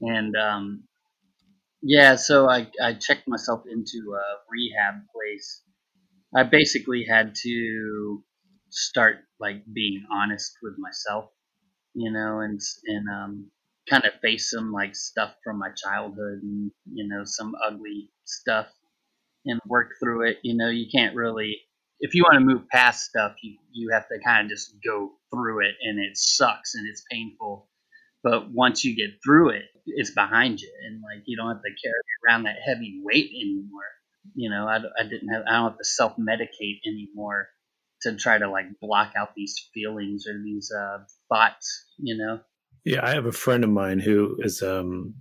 and 0.01 0.35
um 0.35 0.83
yeah 1.81 2.15
so 2.15 2.49
I, 2.49 2.67
I 2.81 2.93
checked 2.93 3.27
myself 3.27 3.63
into 3.69 4.15
a 4.15 4.23
rehab 4.49 5.01
place 5.13 5.61
i 6.35 6.43
basically 6.43 7.05
had 7.09 7.35
to 7.43 8.23
start 8.73 9.17
like 9.39 9.63
being 9.73 10.05
honest 10.11 10.53
with 10.63 10.75
myself 10.79 11.29
you 11.93 12.11
know 12.11 12.39
and 12.39 12.59
and 12.87 13.07
um 13.09 13.51
kind 13.89 14.05
of 14.05 14.13
face 14.21 14.49
some 14.51 14.71
like 14.71 14.95
stuff 14.95 15.33
from 15.43 15.59
my 15.59 15.69
childhood 15.83 16.41
and 16.43 16.71
you 16.93 17.07
know 17.07 17.23
some 17.25 17.53
ugly 17.65 18.09
stuff 18.25 18.67
and 19.45 19.59
work 19.67 19.91
through 20.01 20.27
it 20.27 20.37
you 20.43 20.55
know 20.55 20.69
you 20.69 20.87
can't 20.93 21.15
really 21.15 21.57
if 21.99 22.13
you 22.13 22.23
want 22.23 22.35
to 22.35 22.45
move 22.45 22.67
past 22.69 23.05
stuff, 23.05 23.33
you 23.43 23.57
you 23.71 23.89
have 23.93 24.07
to 24.09 24.19
kind 24.25 24.45
of 24.45 24.51
just 24.51 24.75
go 24.85 25.13
through 25.33 25.61
it, 25.65 25.75
and 25.83 25.99
it 25.99 26.17
sucks 26.17 26.75
and 26.75 26.87
it's 26.89 27.03
painful. 27.11 27.69
But 28.23 28.51
once 28.51 28.83
you 28.85 28.95
get 28.95 29.19
through 29.23 29.51
it, 29.51 29.63
it's 29.85 30.11
behind 30.11 30.59
you, 30.61 30.71
and 30.85 31.01
like 31.01 31.23
you 31.25 31.37
don't 31.37 31.47
have 31.49 31.61
to 31.61 31.69
carry 31.83 31.93
around 32.27 32.43
that 32.43 32.57
heavy 32.65 33.01
weight 33.03 33.31
anymore. 33.33 33.83
You 34.35 34.49
know, 34.49 34.67
I, 34.67 34.77
I 34.77 35.03
didn't 35.07 35.29
have 35.29 35.43
I 35.47 35.53
don't 35.53 35.71
have 35.71 35.77
to 35.77 35.85
self 35.85 36.17
medicate 36.17 36.79
anymore 36.85 37.49
to 38.03 38.15
try 38.15 38.37
to 38.37 38.49
like 38.49 38.65
block 38.81 39.13
out 39.17 39.35
these 39.35 39.69
feelings 39.73 40.25
or 40.27 40.41
these 40.43 40.71
uh, 40.71 40.99
thoughts. 41.29 41.85
You 41.97 42.17
know. 42.17 42.39
Yeah, 42.85 43.05
I 43.05 43.11
have 43.11 43.25
a 43.25 43.31
friend 43.31 43.63
of 43.63 43.69
mine 43.69 43.99
who 43.99 44.37
is 44.39 44.61
um 44.61 45.15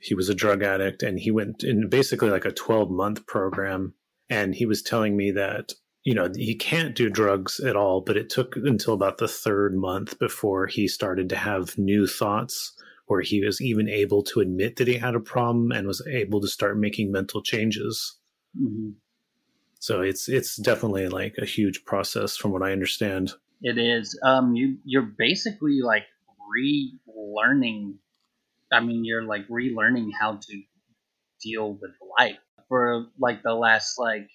he 0.00 0.14
was 0.14 0.28
a 0.28 0.34
drug 0.34 0.62
addict 0.62 1.02
and 1.02 1.18
he 1.18 1.30
went 1.30 1.62
in 1.64 1.88
basically 1.88 2.30
like 2.30 2.44
a 2.44 2.52
12 2.52 2.90
month 2.90 3.26
program 3.26 3.94
and 4.28 4.54
he 4.54 4.66
was 4.66 4.82
telling 4.82 5.16
me 5.16 5.30
that 5.30 5.72
you 6.04 6.14
know 6.14 6.30
he 6.34 6.54
can't 6.54 6.94
do 6.94 7.08
drugs 7.08 7.60
at 7.60 7.76
all 7.76 8.00
but 8.00 8.16
it 8.16 8.30
took 8.30 8.56
until 8.56 8.94
about 8.94 9.18
the 9.18 9.28
third 9.28 9.74
month 9.76 10.18
before 10.18 10.66
he 10.66 10.86
started 10.86 11.28
to 11.28 11.36
have 11.36 11.78
new 11.78 12.06
thoughts 12.06 12.72
where 13.06 13.20
he 13.20 13.44
was 13.44 13.60
even 13.60 13.88
able 13.88 14.22
to 14.22 14.40
admit 14.40 14.76
that 14.76 14.88
he 14.88 14.98
had 14.98 15.14
a 15.14 15.20
problem 15.20 15.70
and 15.70 15.86
was 15.86 16.06
able 16.10 16.40
to 16.40 16.48
start 16.48 16.78
making 16.78 17.10
mental 17.10 17.42
changes 17.42 18.18
mm-hmm. 18.60 18.90
So 19.86 20.00
it's 20.00 20.28
it's 20.28 20.56
definitely 20.56 21.06
like 21.06 21.36
a 21.38 21.44
huge 21.44 21.84
process 21.84 22.36
from 22.36 22.50
what 22.50 22.60
I 22.60 22.72
understand. 22.72 23.34
It 23.62 23.78
is. 23.78 24.18
Um, 24.20 24.56
you 24.56 24.78
you're 24.84 25.14
basically 25.16 25.78
like 25.80 26.02
relearning. 26.58 27.94
I 28.72 28.80
mean, 28.80 29.04
you're 29.04 29.22
like 29.22 29.46
relearning 29.46 30.08
how 30.20 30.40
to 30.42 30.62
deal 31.40 31.78
with 31.80 31.92
life 32.18 32.40
for 32.68 33.06
like 33.20 33.44
the 33.44 33.54
last 33.54 33.96
like 33.96 34.28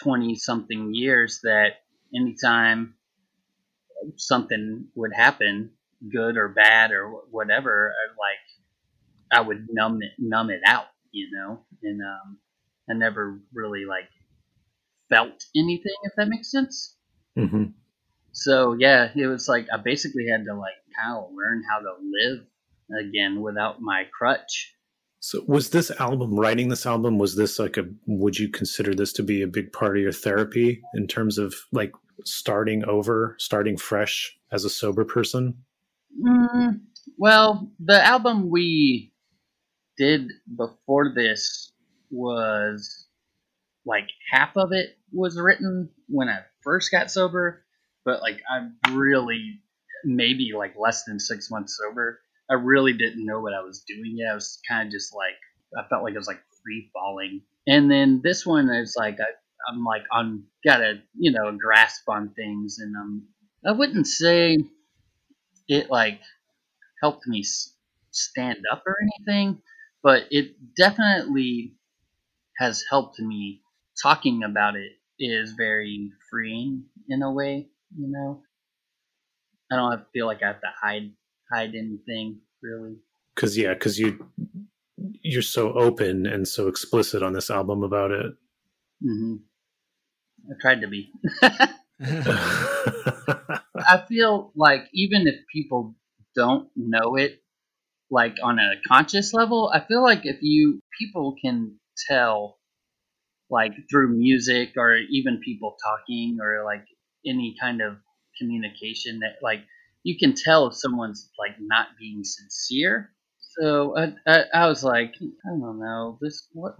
twenty 0.00 0.36
something 0.36 0.94
years. 0.94 1.40
That 1.42 1.82
anytime 2.14 2.94
something 4.14 4.86
would 4.94 5.12
happen, 5.12 5.72
good 6.08 6.36
or 6.36 6.50
bad 6.50 6.92
or 6.92 7.10
whatever, 7.32 7.92
like 8.16 9.36
I 9.36 9.40
would 9.40 9.66
numb 9.72 9.98
it 10.02 10.12
numb 10.20 10.50
it 10.50 10.60
out, 10.64 10.86
you 11.10 11.32
know, 11.32 11.64
and 11.82 12.00
um, 12.00 12.38
I 12.88 12.94
never 12.94 13.40
really 13.52 13.84
like 13.84 14.08
felt 15.08 15.44
anything, 15.56 15.96
if 16.04 16.12
that 16.16 16.28
makes 16.28 16.50
sense. 16.50 16.96
Mm-hmm. 17.36 17.64
So 18.32 18.74
yeah, 18.78 19.10
it 19.14 19.26
was 19.26 19.48
like 19.48 19.66
I 19.72 19.78
basically 19.78 20.26
had 20.30 20.44
to 20.44 20.54
like 20.54 20.74
kind 20.96 21.16
of 21.16 21.30
learn 21.34 21.62
how 21.68 21.80
to 21.80 21.92
live 22.02 22.46
again 23.08 23.40
without 23.40 23.80
my 23.80 24.04
crutch. 24.16 24.74
So 25.20 25.42
was 25.46 25.70
this 25.70 25.90
album 25.90 26.38
writing 26.38 26.68
this 26.68 26.86
album 26.86 27.18
was 27.18 27.36
this 27.36 27.58
like 27.58 27.76
a 27.76 27.86
would 28.06 28.38
you 28.38 28.48
consider 28.48 28.94
this 28.94 29.12
to 29.14 29.22
be 29.22 29.42
a 29.42 29.48
big 29.48 29.72
part 29.72 29.96
of 29.96 30.02
your 30.02 30.12
therapy 30.12 30.80
in 30.94 31.06
terms 31.08 31.38
of 31.38 31.54
like 31.72 31.92
starting 32.24 32.84
over, 32.84 33.34
starting 33.38 33.76
fresh 33.76 34.36
as 34.52 34.64
a 34.64 34.70
sober 34.70 35.04
person? 35.04 35.54
Mm, 36.24 36.80
well, 37.16 37.70
the 37.80 38.04
album 38.04 38.50
we 38.50 39.12
did 39.96 40.30
before 40.56 41.12
this 41.14 41.72
was 42.10 43.07
like 43.88 44.08
half 44.30 44.56
of 44.56 44.72
it 44.72 44.98
was 45.12 45.40
written 45.40 45.90
when 46.08 46.28
I 46.28 46.40
first 46.62 46.92
got 46.92 47.10
sober, 47.10 47.64
but 48.04 48.22
like 48.22 48.40
I'm 48.50 48.76
really 48.96 49.60
maybe 50.04 50.52
like 50.56 50.74
less 50.78 51.04
than 51.04 51.18
six 51.20 51.50
months 51.50 51.78
sober. 51.78 52.20
I 52.50 52.54
really 52.54 52.92
didn't 52.92 53.26
know 53.26 53.40
what 53.40 53.54
I 53.54 53.62
was 53.62 53.84
doing 53.86 54.14
yet. 54.16 54.32
I 54.32 54.34
was 54.34 54.60
kind 54.68 54.86
of 54.86 54.92
just 54.92 55.14
like 55.14 55.36
I 55.76 55.88
felt 55.88 56.04
like 56.04 56.14
I 56.14 56.18
was 56.18 56.28
like 56.28 56.42
free 56.62 56.90
falling. 56.92 57.42
And 57.66 57.90
then 57.90 58.20
this 58.22 58.46
one 58.46 58.70
is 58.70 58.94
like 58.98 59.18
I, 59.20 59.26
I'm 59.72 59.84
like 59.84 60.04
on 60.12 60.44
got 60.64 60.82
a 60.82 61.00
you 61.18 61.32
know 61.32 61.56
grasp 61.58 62.08
on 62.08 62.30
things, 62.36 62.78
and 62.80 62.94
um 62.96 63.28
I 63.66 63.72
wouldn't 63.72 64.06
say 64.06 64.58
it 65.68 65.90
like 65.90 66.20
helped 67.02 67.26
me 67.26 67.44
stand 68.12 68.64
up 68.72 68.84
or 68.86 68.96
anything, 69.02 69.62
but 70.02 70.24
it 70.30 70.56
definitely 70.76 71.74
has 72.58 72.84
helped 72.90 73.20
me. 73.20 73.62
Talking 74.02 74.42
about 74.44 74.76
it 74.76 74.92
is 75.18 75.52
very 75.52 76.12
freeing 76.30 76.84
in 77.08 77.22
a 77.22 77.32
way, 77.32 77.68
you 77.96 78.08
know. 78.08 78.42
I 79.70 79.76
don't 79.76 79.90
have, 79.90 80.06
feel 80.12 80.26
like 80.26 80.42
I 80.42 80.48
have 80.48 80.60
to 80.60 80.72
hide 80.80 81.10
hide 81.52 81.74
anything 81.74 82.40
really. 82.62 82.96
Cuz 83.34 83.56
yeah, 83.56 83.74
cuz 83.74 83.98
you 83.98 84.26
you're 85.22 85.42
so 85.42 85.72
open 85.74 86.26
and 86.26 86.46
so 86.46 86.68
explicit 86.68 87.22
on 87.22 87.32
this 87.32 87.50
album 87.50 87.82
about 87.82 88.10
it. 88.10 88.32
hmm 89.02 89.36
I 90.48 90.54
tried 90.60 90.80
to 90.82 90.88
be. 90.88 91.10
I 92.00 94.04
feel 94.08 94.52
like 94.54 94.82
even 94.92 95.26
if 95.26 95.34
people 95.52 95.96
don't 96.36 96.68
know 96.76 97.16
it, 97.16 97.42
like 98.10 98.36
on 98.42 98.58
a 98.58 98.70
conscious 98.86 99.34
level, 99.34 99.70
I 99.74 99.80
feel 99.80 100.02
like 100.02 100.24
if 100.24 100.36
you 100.42 100.80
people 100.98 101.34
can 101.42 101.78
tell, 102.08 102.57
like 103.50 103.72
through 103.90 104.16
music 104.16 104.74
or 104.76 104.96
even 104.96 105.40
people 105.40 105.76
talking 105.82 106.38
or 106.40 106.64
like 106.64 106.84
any 107.26 107.56
kind 107.60 107.80
of 107.80 107.96
communication 108.38 109.20
that 109.20 109.36
like 109.42 109.60
you 110.02 110.18
can 110.18 110.34
tell 110.34 110.66
if 110.68 110.74
someone's 110.74 111.30
like 111.38 111.56
not 111.60 111.88
being 111.98 112.22
sincere. 112.24 113.10
So 113.58 113.96
I, 113.96 114.12
I, 114.26 114.44
I 114.54 114.66
was 114.68 114.84
like, 114.84 115.14
I 115.20 115.48
don't 115.48 115.80
know, 115.80 116.18
this 116.20 116.46
what 116.52 116.76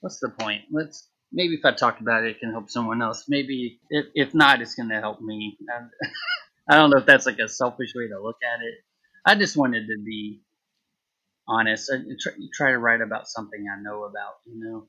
what's 0.00 0.20
the 0.20 0.28
point? 0.28 0.62
Let's 0.70 1.08
maybe 1.32 1.54
if 1.54 1.64
I 1.64 1.72
talk 1.72 2.00
about 2.00 2.24
it, 2.24 2.30
it 2.30 2.40
can 2.40 2.52
help 2.52 2.70
someone 2.70 3.02
else. 3.02 3.24
Maybe 3.28 3.80
if, 3.90 4.06
if 4.14 4.34
not, 4.34 4.60
it's 4.60 4.74
going 4.74 4.88
to 4.90 5.00
help 5.00 5.20
me. 5.20 5.58
I 6.68 6.76
don't 6.76 6.90
know 6.90 6.98
if 6.98 7.06
that's 7.06 7.26
like 7.26 7.38
a 7.38 7.48
selfish 7.48 7.92
way 7.94 8.08
to 8.08 8.22
look 8.22 8.36
at 8.42 8.60
it. 8.62 8.74
I 9.26 9.34
just 9.34 9.56
wanted 9.56 9.86
to 9.88 10.02
be 10.04 10.42
honest. 11.48 11.92
I 11.92 11.98
try, 12.20 12.32
try 12.54 12.70
to 12.72 12.78
write 12.78 13.00
about 13.00 13.28
something 13.28 13.64
I 13.68 13.82
know 13.82 14.04
about, 14.04 14.34
you 14.46 14.58
know. 14.64 14.88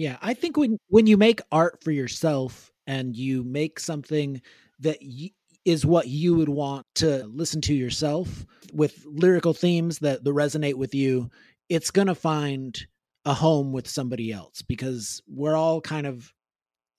Yeah, 0.00 0.16
I 0.22 0.32
think 0.32 0.56
when 0.56 0.78
when 0.88 1.06
you 1.06 1.18
make 1.18 1.42
art 1.52 1.84
for 1.84 1.90
yourself 1.90 2.72
and 2.86 3.14
you 3.14 3.44
make 3.44 3.78
something 3.78 4.40
that 4.78 4.96
y- 5.02 5.32
is 5.66 5.84
what 5.84 6.08
you 6.08 6.34
would 6.36 6.48
want 6.48 6.86
to 6.94 7.26
listen 7.26 7.60
to 7.60 7.74
yourself 7.74 8.46
with 8.72 9.04
lyrical 9.04 9.52
themes 9.52 9.98
that, 9.98 10.24
that 10.24 10.30
resonate 10.30 10.76
with 10.76 10.94
you, 10.94 11.28
it's 11.68 11.90
going 11.90 12.06
to 12.06 12.14
find 12.14 12.86
a 13.26 13.34
home 13.34 13.72
with 13.72 13.86
somebody 13.86 14.32
else 14.32 14.62
because 14.62 15.20
we're 15.28 15.54
all 15.54 15.82
kind 15.82 16.06
of 16.06 16.32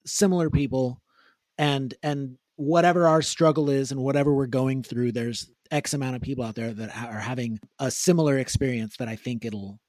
similar 0.06 0.52
people 0.52 1.02
and 1.58 1.96
and 2.04 2.38
whatever 2.58 3.08
our 3.08 3.24
struggle 3.24 3.72
is 3.72 3.92
and 3.92 4.00
whatever 4.00 4.32
we're 4.32 4.46
going 4.46 4.84
through 4.84 5.12
there's 5.12 5.50
x 5.72 5.96
amount 5.96 6.16
of 6.16 6.22
people 6.22 6.44
out 6.44 6.54
there 6.54 6.72
that 6.72 6.96
are 6.96 7.20
having 7.20 7.60
a 7.80 7.90
similar 7.90 8.38
experience 8.38 8.98
that 8.98 9.08
I 9.08 9.16
think 9.16 9.44
it'll 9.44 9.80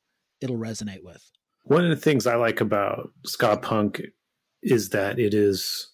it'll 0.40 0.56
resonate 0.56 1.02
with. 1.02 1.22
One 1.64 1.84
of 1.84 1.90
the 1.90 1.96
things 1.96 2.26
I 2.26 2.36
like 2.36 2.60
about 2.60 3.10
ska 3.24 3.56
punk 3.56 4.02
is 4.62 4.90
that 4.90 5.18
it 5.18 5.34
is 5.34 5.92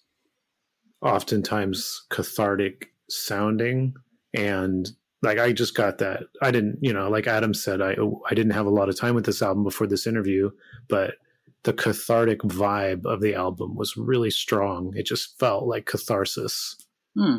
oftentimes 1.01 2.05
cathartic 2.09 2.87
sounding 3.09 3.93
and 4.33 4.89
like 5.21 5.37
I 5.37 5.51
just 5.51 5.75
got 5.75 5.97
that. 5.97 6.23
I 6.41 6.51
didn't, 6.51 6.79
you 6.81 6.93
know, 6.93 7.09
like 7.09 7.27
Adam 7.27 7.53
said, 7.53 7.81
I 7.81 7.95
I 8.29 8.33
didn't 8.33 8.53
have 8.53 8.65
a 8.65 8.71
lot 8.71 8.89
of 8.89 8.97
time 8.97 9.15
with 9.15 9.25
this 9.25 9.41
album 9.41 9.63
before 9.63 9.87
this 9.87 10.07
interview, 10.07 10.51
but 10.87 11.15
the 11.63 11.73
cathartic 11.73 12.39
vibe 12.39 13.05
of 13.05 13.21
the 13.21 13.35
album 13.35 13.75
was 13.75 13.97
really 13.97 14.31
strong. 14.31 14.93
It 14.95 15.05
just 15.05 15.37
felt 15.37 15.67
like 15.67 15.85
catharsis. 15.85 16.77
Hmm. 17.17 17.37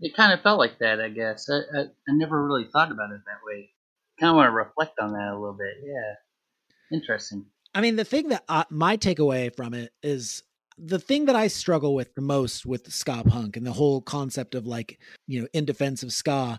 It 0.00 0.16
kind 0.16 0.32
of 0.32 0.42
felt 0.42 0.58
like 0.58 0.78
that, 0.80 1.00
I 1.00 1.08
guess. 1.08 1.48
I, 1.48 1.58
I, 1.78 1.82
I 1.82 2.12
never 2.14 2.44
really 2.44 2.66
thought 2.72 2.90
about 2.90 3.12
it 3.12 3.20
that 3.26 3.46
way. 3.46 3.70
Kind 4.18 4.30
of 4.30 4.36
want 4.36 4.48
to 4.48 4.50
reflect 4.50 4.98
on 4.98 5.12
that 5.12 5.32
a 5.32 5.38
little 5.38 5.56
bit. 5.56 5.74
Yeah. 5.84 6.96
Interesting. 6.96 7.46
I 7.74 7.80
mean, 7.80 7.96
the 7.96 8.04
thing 8.04 8.28
that 8.28 8.44
uh, 8.48 8.64
my 8.70 8.96
takeaway 8.96 9.54
from 9.54 9.74
it 9.74 9.92
is 10.02 10.42
the 10.78 10.98
thing 10.98 11.24
that 11.26 11.36
I 11.36 11.48
struggle 11.48 11.94
with 11.94 12.14
the 12.14 12.22
most 12.22 12.66
with 12.66 12.92
ska 12.92 13.22
punk 13.26 13.56
and 13.56 13.66
the 13.66 13.72
whole 13.72 14.00
concept 14.00 14.54
of 14.54 14.66
like, 14.66 14.98
you 15.26 15.40
know, 15.40 15.48
in 15.52 15.64
defense 15.64 16.02
of 16.02 16.12
ska 16.12 16.58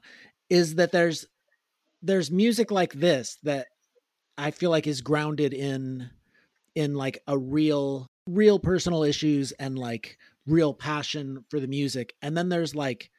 is 0.50 0.76
that 0.76 0.92
there's 0.92 1.26
there's 2.02 2.32
music 2.32 2.72
like 2.72 2.94
this 2.94 3.38
that 3.44 3.68
I 4.38 4.52
feel 4.52 4.70
like 4.70 4.88
is 4.88 5.02
grounded 5.02 5.54
in 5.54 6.10
in 6.76 6.94
like 6.96 7.22
a 7.28 7.38
real 7.38 8.08
real 8.28 8.60
personal 8.60 9.04
issues 9.04 9.52
and 9.54 9.78
like 9.78 10.18
real 10.46 10.74
passion 10.74 11.44
for 11.50 11.60
the 11.60 11.68
music. 11.68 12.14
And 12.22 12.36
then 12.36 12.50
there's 12.50 12.76
like 12.76 13.10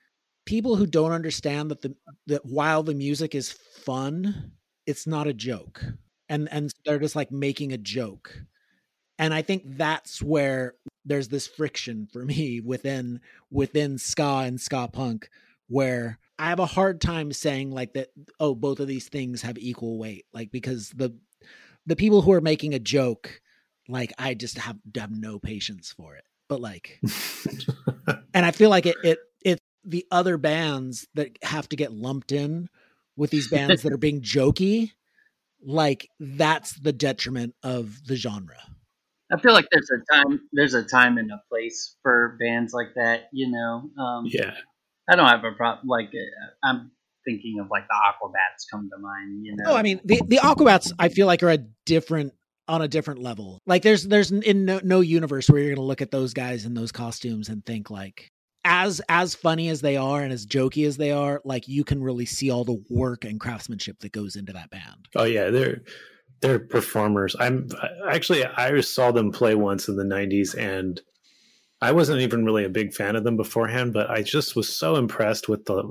people 0.45 0.77
who 0.77 0.87
don't 0.87 1.13
understand 1.13 1.71
that 1.71 1.83
the 1.83 1.95
that 2.27 2.45
while 2.45 2.83
the 2.83 2.95
music 2.95 3.35
is 3.35 3.53
fun, 3.53 4.53
it's 4.87 5.07
not 5.07 5.27
a 5.27 5.35
joke. 5.35 5.83
And 6.29 6.49
and 6.51 6.73
they're 6.85 6.99
just 6.99 7.17
like 7.17 7.31
making 7.31 7.73
a 7.73 7.79
joke. 7.79 8.43
And 9.19 9.33
I 9.33 9.43
think 9.43 9.63
that's 9.65 10.23
where 10.23 10.75
there's 11.07 11.29
this 11.29 11.47
friction 11.47 12.09
for 12.13 12.25
me 12.25 12.61
within 12.61 13.21
within 13.51 13.99
ska 13.99 14.43
and 14.45 14.61
ska 14.61 14.89
punk 14.93 15.31
where 15.69 16.19
I 16.39 16.49
have 16.51 16.61
a 16.61 16.67
hard 16.67 17.01
time 17.01 17.33
saying 17.33 17.71
like 17.71 17.95
that 17.95 18.09
oh 18.39 18.55
both 18.55 18.81
of 18.81 18.89
these 18.89 19.09
things 19.09 19.43
have 19.43 19.59
equal 19.59 19.99
weight 19.99 20.27
like 20.33 20.51
because 20.51 20.91
the 20.91 21.17
the 21.87 21.97
people 21.97 22.23
who 22.23 22.33
are 22.33 22.41
making 22.41 22.75
a 22.75 22.79
joke 22.79 23.41
like 23.89 24.13
I 24.19 24.35
just 24.35 24.59
have 24.59 24.77
have 24.97 25.11
no 25.11 25.39
patience 25.39 25.93
for 25.97 26.17
it 26.17 26.25
but 26.49 26.61
like 26.61 27.01
and 28.35 28.45
I 28.45 28.51
feel 28.51 28.71
like 28.71 28.87
it 28.87 28.97
it 29.03 29.19
it 29.43 29.59
the 29.85 30.07
other 30.11 30.37
bands 30.37 31.07
that 31.15 31.39
have 31.43 31.69
to 31.71 31.77
get 31.77 31.93
lumped 31.93 32.33
in 32.33 32.69
with 33.17 33.31
these 33.31 33.49
bands 33.49 33.83
that 33.83 33.93
are 33.93 33.99
being 33.99 34.21
jokey 34.21 34.93
like 35.63 36.09
that's 36.21 36.79
the 36.81 36.93
detriment 36.93 37.55
of 37.63 38.07
the 38.07 38.17
genre 38.17 38.59
I 39.33 39.41
feel 39.41 39.53
like 39.53 39.67
there's 39.71 39.91
a 39.91 40.15
time 40.15 40.41
there's 40.53 40.75
a 40.75 40.85
time 40.85 41.19
and 41.19 41.31
a 41.31 41.41
place 41.49 41.97
for 42.03 42.37
bands 42.41 42.73
like 42.73 42.95
that, 42.95 43.29
you 43.33 43.51
know. 43.51 43.91
Um, 44.01 44.25
yeah. 44.27 44.55
I 45.11 45.17
don't 45.17 45.29
have 45.29 45.45
a 45.45 45.53
problem. 45.53 45.89
Like 45.89 46.11
uh, 46.15 46.69
I'm 46.69 46.93
thinking 47.25 47.59
of 47.61 47.69
like 47.71 47.85
the 47.89 47.95
Aquabats 47.95 48.71
come 48.71 48.89
to 48.91 48.99
mind, 48.99 49.45
you 49.45 49.57
know. 49.57 49.73
Oh, 49.73 49.77
I 49.77 49.83
mean 49.83 50.01
the 50.05 50.21
the 50.27 50.37
Aquabats 50.37 50.93
I 50.99 51.09
feel 51.09 51.27
like 51.27 51.43
are 51.43 51.51
a 51.51 51.59
different 51.87 52.35
on 52.69 52.83
a 52.83 52.89
different 52.89 53.21
level. 53.21 53.61
Like 53.67 53.83
there's 53.83 54.05
there's 54.05 54.31
in 54.31 54.65
no, 54.65 54.81
no 54.83 55.01
universe 55.01 55.49
where 55.49 55.59
you're 55.59 55.71
going 55.71 55.77
to 55.77 55.83
look 55.83 56.03
at 56.03 56.11
those 56.11 56.33
guys 56.33 56.65
in 56.65 56.75
those 56.75 56.93
costumes 56.93 57.49
and 57.49 57.65
think 57.65 57.91
like 57.91 58.31
as 58.67 59.01
as 59.09 59.35
funny 59.35 59.69
as 59.69 59.81
they 59.81 59.97
are 59.97 60.21
and 60.23 60.33
as 60.33 60.45
jokey 60.45 60.87
as 60.87 60.97
they 60.97 61.13
are, 61.13 61.41
like 61.45 61.69
you 61.69 61.85
can 61.85 62.03
really 62.03 62.27
see 62.27 62.51
all 62.51 62.65
the 62.65 62.83
work 62.91 63.25
and 63.25 63.41
craftsmanship 63.41 64.01
that 64.01 64.13
goes 64.13 64.37
into 64.37 64.53
that 64.53 64.71
band. 64.71 65.09
Oh 65.15 65.25
yeah, 65.25 65.51
they're 65.51 65.83
they're 66.41 66.59
performers. 66.59 67.37
I'm 67.39 67.69
actually 68.11 68.45
I 68.45 68.79
saw 68.81 69.13
them 69.13 69.31
play 69.31 69.55
once 69.55 69.89
in 69.89 69.97
the 69.97 70.05
'90s, 70.05 70.59
and 70.59 71.01
I 71.81 71.93
wasn't 71.93 72.21
even 72.21 72.45
really 72.45 72.65
a 72.65 72.69
big 72.69 72.93
fan 72.93 73.15
of 73.15 73.25
them 73.25 73.37
beforehand, 73.37 73.93
but 73.93 74.11
I 74.11 74.23
just 74.23 74.57
was 74.57 74.69
so 74.75 74.97
impressed 74.97 75.49
with 75.49 75.65
the 75.67 75.89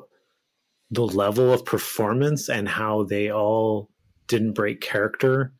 the 0.92 1.06
level 1.06 1.52
of 1.52 1.66
performance 1.66 2.50
and 2.50 2.68
how 2.68 3.04
they 3.04 3.32
all 3.32 3.90
didn't 4.28 4.54
break 4.54 4.82
character 4.82 5.54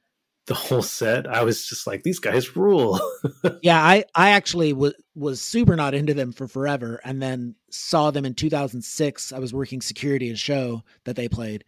the 0.48 0.54
whole 0.54 0.82
set. 0.82 1.28
I 1.28 1.44
was 1.44 1.66
just 1.68 1.88
like, 1.88 2.04
these 2.04 2.20
guys 2.20 2.56
rule. 2.56 3.00
yeah, 3.62 3.82
I 3.82 4.06
I 4.14 4.32
actually 4.32 4.74
was 4.74 4.94
was 5.16 5.42
super 5.42 5.76
not 5.76 5.94
into 5.94 6.14
them 6.14 6.32
for 6.32 6.48
forever, 6.48 7.00
and 7.04 7.22
then 7.22 7.56
saw 7.72 8.12
them 8.12 8.26
in 8.26 8.36
2006. 8.36 9.34
I 9.34 9.40
was 9.40 9.54
working 9.54 9.82
security 9.82 10.30
at 10.30 10.38
show 10.38 10.84
that 11.06 11.16
they 11.16 11.28
played, 11.28 11.64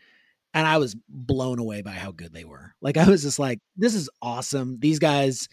and 0.54 0.68
I 0.68 0.78
was 0.78 0.96
blown 1.10 1.60
away 1.60 1.82
by 1.82 1.92
how 1.92 2.12
good 2.12 2.34
they 2.34 2.46
were. 2.46 2.74
Like 2.82 2.98
I 2.98 3.10
was 3.10 3.24
just 3.24 3.40
like, 3.40 3.60
this 3.76 3.96
is 3.96 4.10
awesome. 4.22 4.80
These 4.80 5.00
guys 5.00 5.50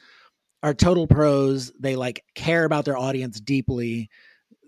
are 0.63 0.75
total 0.75 1.07
pros. 1.07 1.73
They 1.79 1.97
like 1.97 2.25
care 2.35 2.65
about 2.65 2.85
their 2.85 2.99
audience 2.99 3.41
deeply. 3.41 4.11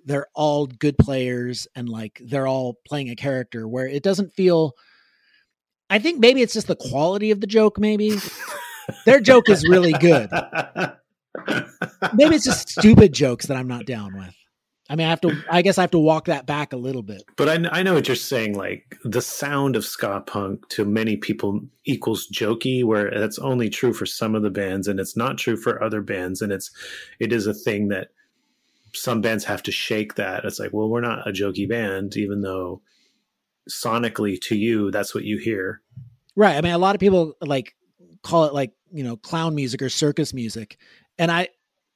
They're 0.07 0.29
all 0.35 0.67
good 0.67 0.97
players, 0.97 1.67
and 1.75 1.89
like 1.89 2.23
they're 2.25 2.47
all 2.47 2.79
playing 2.87 3.11
a 3.11 3.17
character 3.17 3.69
where 3.69 3.89
it 3.89 4.03
doesn't 4.03 4.33
feel 4.33 4.73
I 5.89 5.99
think 5.99 6.19
maybe 6.19 6.43
it's 6.43 6.53
just 6.53 6.67
the 6.67 6.77
quality 6.77 7.31
of 7.31 7.41
the 7.41 7.47
joke. 7.47 7.79
Maybe 7.79 8.19
their 9.05 9.21
joke 9.21 9.49
is 9.49 9.67
really 9.69 9.93
good. 9.93 10.31
maybe 12.15 12.37
it's 12.37 12.45
just 12.45 12.69
stupid 12.71 13.13
jokes 13.13 13.47
that 13.47 13.57
I'm 13.57 13.69
not 13.69 13.87
down 13.87 14.17
with. 14.17 14.35
I 14.89 14.95
mean, 14.95 15.07
I 15.07 15.11
have 15.11 15.21
to. 15.23 15.43
I 15.51 15.63
guess 15.63 15.79
I 15.79 15.81
have 15.81 15.91
to 15.93 15.99
walk 15.99 16.27
that 16.27 16.47
back 16.47 16.73
a 16.73 16.77
little 16.77 17.03
bit. 17.03 17.25
But 17.37 17.49
I, 17.49 17.79
I 17.79 17.83
know 17.83 17.95
what 17.95 18.07
you're 18.07 18.15
saying. 18.15 18.55
Like 18.55 18.97
the 19.05 19.21
sound 19.21 19.75
of 19.75 19.85
ska 19.85 20.23
punk 20.27 20.69
to 20.71 20.85
many 20.85 21.17
people 21.17 21.61
equals 21.85 22.29
jokey, 22.33 22.85
where 22.85 23.11
that's 23.11 23.39
only 23.41 23.69
true 23.69 23.93
for 23.93 24.07
some 24.07 24.37
of 24.37 24.43
the 24.43 24.51
bands, 24.51 24.87
and 24.87 25.01
it's 25.01 25.17
not 25.17 25.39
true 25.39 25.57
for 25.57 25.83
other 25.83 26.03
bands. 26.03 26.41
And 26.41 26.53
it's 26.53 26.71
it 27.19 27.33
is 27.33 27.49
a 27.49 27.55
thing 27.55 27.89
that 27.89 28.09
some 28.93 29.21
bands 29.21 29.45
have 29.45 29.63
to 29.65 29.73
shake. 29.73 30.15
That 30.15 30.45
it's 30.45 30.61
like, 30.61 30.73
well, 30.73 30.89
we're 30.89 31.01
not 31.01 31.27
a 31.27 31.33
jokey 31.33 31.69
band, 31.69 32.17
even 32.17 32.43
though 32.43 32.81
sonically 33.71 34.41
to 34.43 34.57
you 34.57 34.91
that's 34.91 35.15
what 35.15 35.25
you 35.25 35.39
hear. 35.39 35.83
Right. 36.35 36.57
I 36.57 36.61
mean 36.61 36.73
a 36.73 36.79
lot 36.79 36.95
of 36.95 37.01
people 37.01 37.35
like 37.41 37.75
call 38.23 38.45
it 38.45 38.55
like 38.55 38.73
you 38.93 39.05
know 39.05 39.17
clown 39.17 39.55
music 39.55 39.83
or 39.83 39.89
circus 39.89 40.33
music. 40.33 40.79
And 41.19 41.31
i 41.31 41.49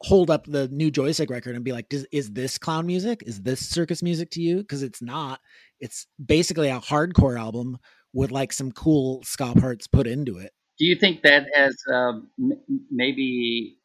hold 0.02 0.30
up 0.30 0.46
the 0.46 0.66
new 0.68 0.90
joystick 0.90 1.28
record 1.28 1.54
and 1.54 1.64
be 1.64 1.72
like 1.72 1.92
is 2.12 2.30
this 2.30 2.58
clown 2.58 2.86
music? 2.86 3.22
Is 3.26 3.42
this 3.42 3.60
circus 3.68 4.02
music 4.02 4.30
to 4.32 4.40
you? 4.40 4.58
Because 4.58 4.82
it's 4.82 5.02
not. 5.02 5.40
It's 5.78 6.06
basically 6.24 6.68
a 6.68 6.80
hardcore 6.80 7.38
album 7.38 7.78
with 8.12 8.30
like 8.30 8.52
some 8.52 8.72
cool 8.72 9.22
ska 9.22 9.54
parts 9.54 9.86
put 9.86 10.06
into 10.06 10.38
it. 10.38 10.52
Do 10.78 10.86
you 10.86 10.96
think 10.96 11.22
that 11.22 11.44
has 11.54 11.76
um, 11.92 12.28
maybe 12.90 13.76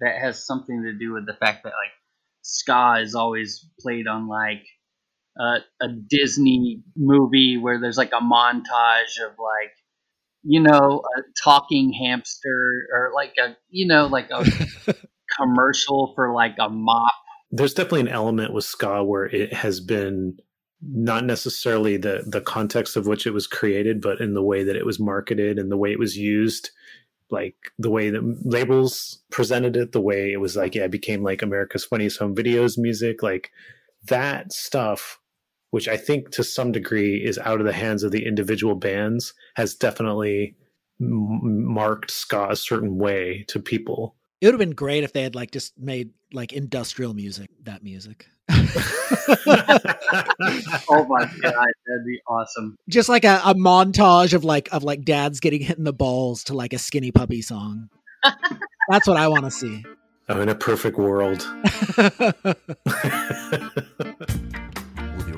that 0.00 0.18
has 0.20 0.46
something 0.46 0.82
to 0.84 0.92
do 0.92 1.12
with 1.12 1.26
the 1.26 1.34
fact 1.34 1.64
that 1.64 1.70
like 1.70 1.92
ska 2.42 3.00
is 3.00 3.14
always 3.14 3.66
played 3.80 4.06
on 4.06 4.28
like 4.28 4.64
uh, 5.38 5.58
a 5.80 5.88
Disney 5.88 6.82
movie 6.96 7.56
where 7.56 7.80
there's 7.80 7.98
like 7.98 8.12
a 8.12 8.22
montage 8.22 9.20
of 9.24 9.32
like 9.38 9.72
you 10.42 10.60
know 10.60 11.02
a 11.16 11.22
talking 11.42 11.92
hamster 11.92 12.86
or 12.92 13.12
like 13.14 13.34
a 13.38 13.56
you 13.70 13.86
know 13.86 14.06
like 14.06 14.30
a 14.30 14.44
commercial 15.38 16.12
for 16.14 16.32
like 16.32 16.56
a 16.60 16.68
mop. 16.68 17.12
There's 17.50 17.74
definitely 17.74 18.02
an 18.02 18.08
element 18.08 18.52
with 18.52 18.64
ska 18.64 19.02
where 19.04 19.26
it 19.26 19.52
has 19.52 19.80
been 19.80 20.38
not 20.82 21.24
necessarily 21.24 21.96
the 21.96 22.24
the 22.26 22.40
context 22.40 22.96
of 22.96 23.06
which 23.06 23.26
it 23.26 23.32
was 23.32 23.46
created, 23.46 24.00
but 24.00 24.20
in 24.20 24.34
the 24.34 24.42
way 24.42 24.64
that 24.64 24.76
it 24.76 24.86
was 24.86 25.00
marketed 25.00 25.58
and 25.58 25.70
the 25.70 25.76
way 25.76 25.90
it 25.92 25.98
was 25.98 26.16
used 26.16 26.70
like 27.30 27.56
the 27.78 27.90
way 27.90 28.10
that 28.10 28.22
labels 28.44 29.22
presented 29.30 29.76
it, 29.76 29.92
the 29.92 30.00
way 30.00 30.32
it 30.32 30.40
was 30.40 30.56
like, 30.56 30.74
yeah, 30.74 30.84
it 30.84 30.90
became 30.90 31.22
like 31.22 31.42
America's 31.42 31.84
Funniest 31.84 32.18
Home 32.18 32.34
Videos 32.34 32.78
music, 32.78 33.22
like 33.22 33.50
that 34.04 34.52
stuff 34.52 35.18
which 35.74 35.88
I 35.88 35.96
think 35.96 36.30
to 36.30 36.44
some 36.44 36.70
degree 36.70 37.16
is 37.16 37.36
out 37.36 37.58
of 37.58 37.66
the 37.66 37.72
hands 37.72 38.04
of 38.04 38.12
the 38.12 38.24
individual 38.24 38.76
bands, 38.76 39.34
has 39.56 39.74
definitely 39.74 40.54
m- 41.00 41.66
marked 41.66 42.12
ska 42.12 42.46
a 42.50 42.54
certain 42.54 42.96
way 42.96 43.44
to 43.48 43.58
people. 43.58 44.14
It 44.40 44.46
would 44.46 44.54
have 44.54 44.60
been 44.60 44.76
great 44.76 45.02
if 45.02 45.12
they 45.12 45.24
had 45.24 45.34
like 45.34 45.50
just 45.50 45.76
made 45.76 46.10
like 46.32 46.52
industrial 46.52 47.12
music, 47.12 47.50
that 47.64 47.82
music. 47.82 48.28
oh 48.48 48.54
my 51.08 51.24
god, 51.42 51.66
that'd 51.88 52.06
be 52.06 52.20
awesome. 52.28 52.76
Just 52.88 53.08
like 53.08 53.24
a, 53.24 53.40
a 53.44 53.56
montage 53.56 54.32
of 54.32 54.44
like 54.44 54.68
of 54.72 54.84
like 54.84 55.04
dads 55.04 55.40
getting 55.40 55.60
hit 55.60 55.76
in 55.76 55.82
the 55.82 55.92
balls 55.92 56.44
to 56.44 56.54
like 56.54 56.72
a 56.72 56.78
skinny 56.78 57.10
puppy 57.10 57.42
song. 57.42 57.88
That's 58.90 59.08
what 59.08 59.16
I 59.16 59.26
want 59.26 59.44
to 59.46 59.50
see. 59.50 59.84
Oh, 60.28 60.40
in 60.40 60.48
a 60.48 60.54
perfect 60.54 60.98
world 60.98 61.44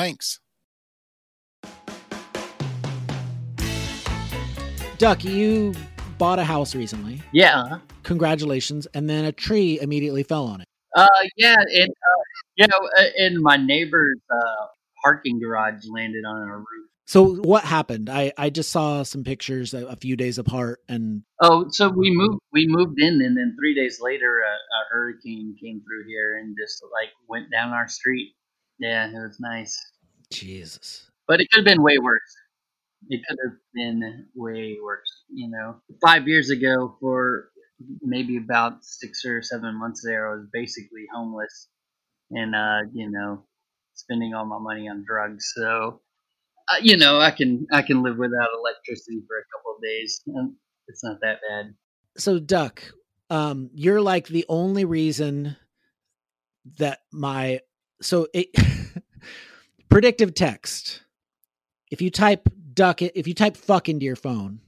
Thanks. 0.00 0.40
Duck, 4.96 5.22
you 5.24 5.74
bought 6.16 6.38
a 6.38 6.44
house 6.44 6.74
recently. 6.74 7.20
Yeah. 7.34 7.80
Congratulations. 8.04 8.86
And 8.94 9.10
then 9.10 9.26
a 9.26 9.32
tree 9.32 9.78
immediately 9.78 10.22
fell 10.22 10.46
on 10.46 10.62
it. 10.62 10.68
Uh, 10.96 11.06
yeah. 11.36 11.56
And, 11.58 11.90
uh, 11.90 12.22
you 12.56 12.66
know, 12.66 12.88
in 13.18 13.36
uh, 13.36 13.40
my 13.42 13.58
neighbor's 13.58 14.18
uh, 14.32 14.66
parking 15.04 15.38
garage 15.38 15.84
landed 15.86 16.24
on 16.24 16.48
our 16.48 16.60
roof. 16.60 16.88
So 17.04 17.34
what 17.34 17.64
happened? 17.64 18.08
I, 18.08 18.32
I 18.38 18.48
just 18.48 18.70
saw 18.70 19.02
some 19.02 19.22
pictures 19.22 19.74
a, 19.74 19.84
a, 19.84 19.96
few 19.96 20.16
days 20.16 20.38
apart 20.38 20.78
and 20.88 21.24
oh, 21.42 21.66
so 21.70 21.88
we 21.88 22.10
moved 22.14 22.38
we 22.52 22.68
moved 22.68 23.00
in 23.00 23.20
and 23.20 23.36
then 23.36 23.56
three 23.58 23.74
days 23.74 23.98
later 24.00 24.38
a, 24.38 24.52
a 24.52 24.80
hurricane 24.94 25.56
came 25.60 25.80
through 25.80 26.08
here 26.08 26.38
and 26.38 26.56
just 26.56 26.80
like 26.84 27.10
went 27.28 27.50
down 27.50 27.70
our 27.72 27.88
street. 27.88 28.32
Yeah, 28.80 29.08
it 29.08 29.12
was 29.12 29.38
nice. 29.38 29.78
Jesus. 30.32 31.10
But 31.28 31.40
it 31.40 31.48
could 31.50 31.58
have 31.58 31.76
been 31.76 31.82
way 31.82 31.98
worse. 31.98 32.34
It 33.08 33.20
could 33.28 33.38
have 33.44 33.58
been 33.74 34.26
way 34.34 34.78
worse. 34.82 35.24
You 35.32 35.50
know, 35.50 35.76
five 36.04 36.26
years 36.26 36.50
ago, 36.50 36.96
for 37.00 37.50
maybe 38.02 38.38
about 38.38 38.84
six 38.84 39.24
or 39.24 39.42
seven 39.42 39.78
months 39.78 40.02
there, 40.04 40.30
I 40.30 40.36
was 40.36 40.46
basically 40.52 41.04
homeless 41.14 41.68
and, 42.30 42.54
uh, 42.54 42.88
you 42.92 43.10
know, 43.10 43.44
spending 43.94 44.34
all 44.34 44.46
my 44.46 44.58
money 44.58 44.88
on 44.88 45.04
drugs. 45.06 45.52
So, 45.54 46.00
uh, 46.72 46.76
you 46.82 46.96
know, 46.96 47.20
I 47.20 47.30
can 47.30 47.66
I 47.72 47.82
can 47.82 48.02
live 48.02 48.16
without 48.16 48.48
electricity 48.58 49.22
for 49.28 49.38
a 49.38 49.44
couple 49.54 49.76
of 49.76 49.82
days. 49.82 50.22
And 50.26 50.54
it's 50.88 51.04
not 51.04 51.18
that 51.20 51.40
bad. 51.48 51.74
So, 52.16 52.38
Duck, 52.38 52.82
um, 53.28 53.70
you're 53.74 54.00
like 54.00 54.28
the 54.28 54.46
only 54.48 54.84
reason 54.84 55.56
that 56.78 57.00
my 57.12 57.60
so 58.02 58.26
it 58.32 58.48
predictive 59.88 60.34
text. 60.34 61.02
If 61.90 62.00
you 62.00 62.10
type 62.10 62.48
duck, 62.72 63.02
if 63.02 63.26
you 63.26 63.34
type 63.34 63.56
fuck 63.56 63.88
into 63.88 64.06
your 64.06 64.16
phone, 64.16 64.60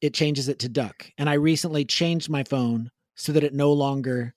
it 0.00 0.14
changes 0.14 0.48
it 0.48 0.58
to 0.60 0.68
duck. 0.68 1.10
And 1.18 1.28
I 1.28 1.34
recently 1.34 1.84
changed 1.84 2.30
my 2.30 2.44
phone 2.44 2.90
so 3.14 3.32
that 3.32 3.44
it 3.44 3.54
no 3.54 3.72
longer 3.72 4.34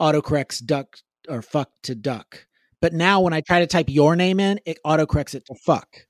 autocorrects 0.00 0.64
duck 0.64 0.98
or 1.28 1.42
fuck 1.42 1.70
to 1.84 1.94
duck. 1.94 2.46
But 2.80 2.92
now 2.92 3.20
when 3.20 3.32
I 3.32 3.40
try 3.40 3.60
to 3.60 3.66
type 3.66 3.88
your 3.88 4.16
name 4.16 4.40
in, 4.40 4.60
it 4.66 4.78
autocorrects 4.84 5.34
it 5.34 5.46
to 5.46 5.54
fuck. 5.54 6.06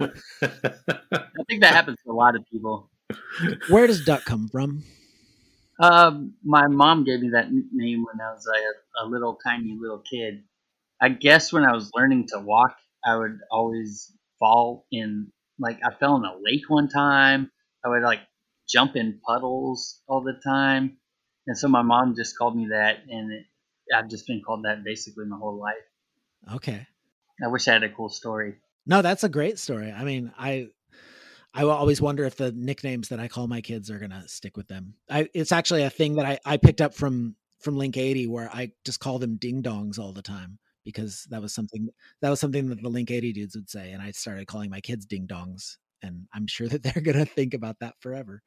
I 0.00 0.10
think 1.48 1.62
that 1.62 1.74
happens 1.74 1.98
to 2.04 2.10
a 2.10 2.12
lot 2.12 2.34
of 2.34 2.44
people. 2.50 2.90
Where 3.68 3.86
does 3.86 4.04
duck 4.04 4.24
come 4.24 4.48
from? 4.48 4.82
Um, 5.80 6.34
my 6.42 6.66
mom 6.66 7.04
gave 7.04 7.20
me 7.20 7.30
that 7.30 7.52
name 7.52 8.04
when 8.04 8.20
I 8.20 8.32
was 8.32 8.46
a, 8.46 9.04
a 9.04 9.06
little 9.06 9.38
tiny 9.44 9.76
little 9.80 10.00
kid. 10.00 10.42
I 11.00 11.10
guess 11.10 11.52
when 11.52 11.64
I 11.64 11.72
was 11.72 11.90
learning 11.94 12.26
to 12.28 12.40
walk, 12.40 12.76
I 13.04 13.16
would 13.16 13.38
always 13.50 14.12
fall 14.38 14.86
in 14.90 15.30
like 15.58 15.78
I 15.84 15.94
fell 15.94 16.16
in 16.16 16.24
a 16.24 16.34
lake 16.42 16.68
one 16.68 16.88
time. 16.88 17.50
I 17.84 17.88
would 17.88 18.02
like 18.02 18.20
jump 18.68 18.96
in 18.96 19.20
puddles 19.24 20.00
all 20.08 20.22
the 20.22 20.38
time, 20.44 20.98
and 21.46 21.56
so 21.56 21.68
my 21.68 21.82
mom 21.82 22.14
just 22.16 22.36
called 22.36 22.56
me 22.56 22.68
that, 22.70 22.98
and 23.08 23.32
it, 23.32 23.44
I've 23.94 24.08
just 24.08 24.26
been 24.26 24.42
called 24.44 24.64
that 24.64 24.84
basically 24.84 25.24
my 25.26 25.38
whole 25.38 25.58
life. 25.58 26.56
Okay. 26.56 26.86
I 27.42 27.48
wish 27.48 27.68
I 27.68 27.74
had 27.74 27.84
a 27.84 27.88
cool 27.88 28.08
story. 28.08 28.56
No, 28.86 29.02
that's 29.02 29.24
a 29.24 29.28
great 29.28 29.58
story. 29.58 29.92
I 29.92 30.02
mean, 30.02 30.32
I 30.36 30.68
I 31.54 31.64
will 31.64 31.72
always 31.72 32.00
wonder 32.00 32.24
if 32.24 32.36
the 32.36 32.52
nicknames 32.52 33.08
that 33.08 33.20
I 33.20 33.28
call 33.28 33.46
my 33.46 33.60
kids 33.60 33.90
are 33.90 33.98
gonna 33.98 34.26
stick 34.26 34.56
with 34.56 34.66
them. 34.66 34.94
I 35.08 35.28
it's 35.32 35.52
actually 35.52 35.84
a 35.84 35.90
thing 35.90 36.16
that 36.16 36.26
I 36.26 36.38
I 36.44 36.56
picked 36.56 36.80
up 36.80 36.94
from 36.94 37.36
from 37.60 37.76
Link 37.76 37.96
80 37.96 38.26
where 38.26 38.50
I 38.52 38.72
just 38.84 39.00
call 39.00 39.18
them 39.18 39.36
ding 39.36 39.62
dongs 39.62 39.98
all 39.98 40.12
the 40.12 40.22
time 40.22 40.58
because 40.92 41.26
that 41.28 41.42
was 41.42 41.52
something 41.52 41.90
that 42.22 42.30
was 42.30 42.40
something 42.40 42.70
that 42.70 42.80
the 42.82 42.88
Link 42.88 43.10
80 43.10 43.34
dudes 43.34 43.54
would 43.54 43.68
say, 43.68 43.92
and 43.92 44.02
I 44.02 44.10
started 44.12 44.46
calling 44.46 44.70
my 44.70 44.80
kids 44.80 45.04
ding 45.04 45.26
dongs, 45.26 45.76
and 46.02 46.26
I'm 46.32 46.46
sure 46.46 46.66
that 46.66 46.82
they're 46.82 47.02
gonna 47.02 47.26
think 47.26 47.52
about 47.52 47.76
that 47.80 47.94
forever. 48.00 48.42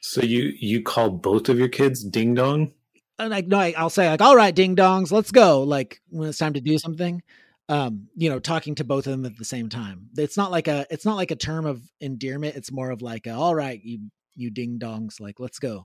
So 0.00 0.22
you 0.22 0.54
you 0.58 0.82
call 0.82 1.10
both 1.10 1.50
of 1.50 1.58
your 1.58 1.68
kids 1.68 2.02
ding 2.02 2.34
dong? 2.34 2.72
And 3.18 3.28
like 3.28 3.46
no, 3.46 3.58
I, 3.58 3.74
I'll 3.76 3.90
say 3.90 4.08
like, 4.08 4.22
all 4.22 4.34
right, 4.34 4.54
ding 4.54 4.74
dongs, 4.74 5.12
let's 5.12 5.32
go. 5.32 5.64
Like 5.64 6.00
when 6.08 6.30
it's 6.30 6.38
time 6.38 6.54
to 6.54 6.62
do 6.62 6.78
something, 6.78 7.22
um, 7.68 8.08
you 8.16 8.30
know, 8.30 8.38
talking 8.38 8.74
to 8.76 8.84
both 8.84 9.06
of 9.06 9.12
them 9.12 9.26
at 9.26 9.36
the 9.36 9.44
same 9.44 9.68
time. 9.68 10.08
It's 10.16 10.38
not 10.38 10.50
like 10.50 10.66
a 10.68 10.86
it's 10.90 11.04
not 11.04 11.16
like 11.16 11.30
a 11.30 11.36
term 11.36 11.66
of 11.66 11.82
endearment. 12.00 12.56
It's 12.56 12.72
more 12.72 12.90
of 12.90 13.02
like, 13.02 13.26
a, 13.26 13.34
all 13.34 13.54
right, 13.54 13.80
you 13.84 14.10
you 14.34 14.50
ding 14.50 14.78
dongs, 14.78 15.20
like 15.20 15.38
let's 15.38 15.58
go. 15.58 15.84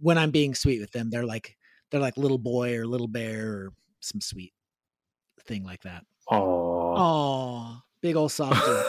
When 0.00 0.18
I'm 0.18 0.30
being 0.30 0.54
sweet 0.54 0.80
with 0.80 0.92
them, 0.92 1.08
they're 1.08 1.24
like 1.24 1.56
they're 1.90 2.00
like 2.00 2.18
little 2.18 2.38
boy 2.38 2.76
or 2.76 2.86
little 2.86 3.08
bear 3.08 3.48
or 3.48 3.72
some 4.00 4.20
sweet 4.20 4.52
thing 5.46 5.64
like 5.64 5.82
that. 5.82 6.04
Oh, 6.30 7.80
big 8.00 8.16
old 8.16 8.32
softy. 8.32 8.88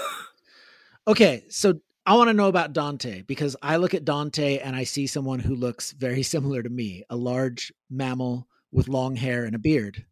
okay, 1.08 1.46
so 1.50 1.80
I 2.06 2.16
want 2.16 2.30
to 2.30 2.34
know 2.34 2.48
about 2.48 2.74
Dante 2.74 3.22
because 3.24 3.56
I 3.62 3.76
look 3.78 3.94
at 3.94 4.06
Dante 4.06 4.60
and 4.60 4.76
I 4.76 4.86
see 4.86 5.08
someone 5.08 5.40
who 5.40 5.56
looks 5.56 5.92
very 5.92 6.24
similar 6.34 6.64
to 6.64 6.70
me, 6.70 7.04
a 7.10 7.16
large 7.16 7.74
mammal 7.90 8.48
with 8.72 8.88
long 8.88 9.16
hair 9.16 9.44
and 9.46 9.56
a 9.56 9.60
beard. 9.60 10.06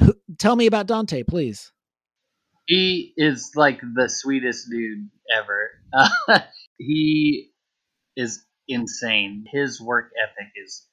Who, 0.00 0.14
tell 0.38 0.56
me 0.56 0.66
about 0.66 0.86
Dante, 0.86 1.22
please. 1.22 1.72
He 2.66 3.12
is 3.16 3.52
like 3.56 3.80
the 3.80 4.08
sweetest 4.08 4.70
dude 4.70 5.10
ever. 5.30 5.70
Uh, 5.92 6.38
he 6.78 7.50
is 8.16 8.44
insane. 8.68 9.44
His 9.52 9.80
work 9.80 10.12
ethic 10.22 10.52
is 10.56 10.86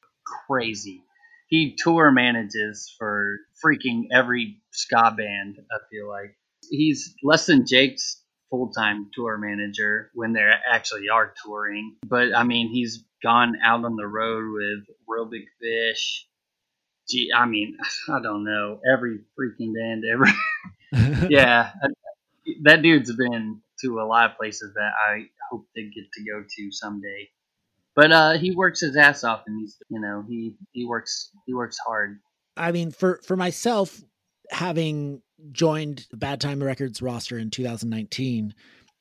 crazy. 0.48 1.04
He 1.50 1.76
tour 1.76 2.12
manages 2.12 2.94
for 2.98 3.40
freaking 3.64 4.08
every 4.12 4.62
ska 4.72 5.14
band, 5.18 5.58
I 5.72 5.78
feel 5.90 6.08
like. 6.08 6.38
He's 6.70 7.16
less 7.24 7.48
than 7.48 7.66
Jake's 7.66 8.24
full 8.52 8.72
time 8.72 9.10
tour 9.14 9.38
manager 9.38 10.12
when 10.14 10.34
they 10.34 10.48
actually 10.72 11.10
are 11.10 11.34
touring. 11.44 11.96
But 12.06 12.36
I 12.36 12.44
mean, 12.44 12.70
he's 12.70 13.04
gone 13.24 13.56
out 13.64 13.84
on 13.84 13.96
the 13.96 14.08
road 14.08 14.52
with 14.54 14.96
Reel 15.08 15.26
Big 15.26 15.46
Fish. 15.60 16.28
Gee, 17.10 17.32
I 17.36 17.46
mean, 17.46 17.78
I 18.10 18.22
don't 18.22 18.44
know. 18.44 18.80
Every 18.92 19.20
freaking 19.38 19.74
band 19.74 20.04
ever. 20.12 20.26
yeah. 21.30 21.72
That 22.64 22.82
dude's 22.82 23.16
been 23.16 23.62
to 23.82 24.00
a 24.00 24.06
lot 24.06 24.32
of 24.32 24.38
places 24.38 24.74
that 24.76 24.92
I 25.10 25.26
hope 25.50 25.68
to 25.76 25.82
get 25.84 26.12
to 26.14 26.24
go 26.24 26.44
to 26.44 26.72
someday. 26.72 27.30
But 28.00 28.14
uh, 28.14 28.38
he 28.38 28.52
works 28.52 28.80
his 28.80 28.96
ass 28.96 29.26
off, 29.26 29.44
and 29.46 29.60
he's 29.60 29.76
you 29.90 30.00
know 30.00 30.24
he 30.26 30.56
he 30.72 30.86
works 30.86 31.32
he 31.46 31.54
works 31.54 31.78
hard. 31.86 32.18
I 32.56 32.72
mean, 32.72 32.92
for 32.92 33.20
for 33.26 33.36
myself, 33.36 34.02
having 34.52 35.22
joined 35.52 36.08
Bad 36.14 36.40
Time 36.40 36.64
Records 36.64 37.02
roster 37.02 37.38
in 37.38 37.50
2019 37.50 38.54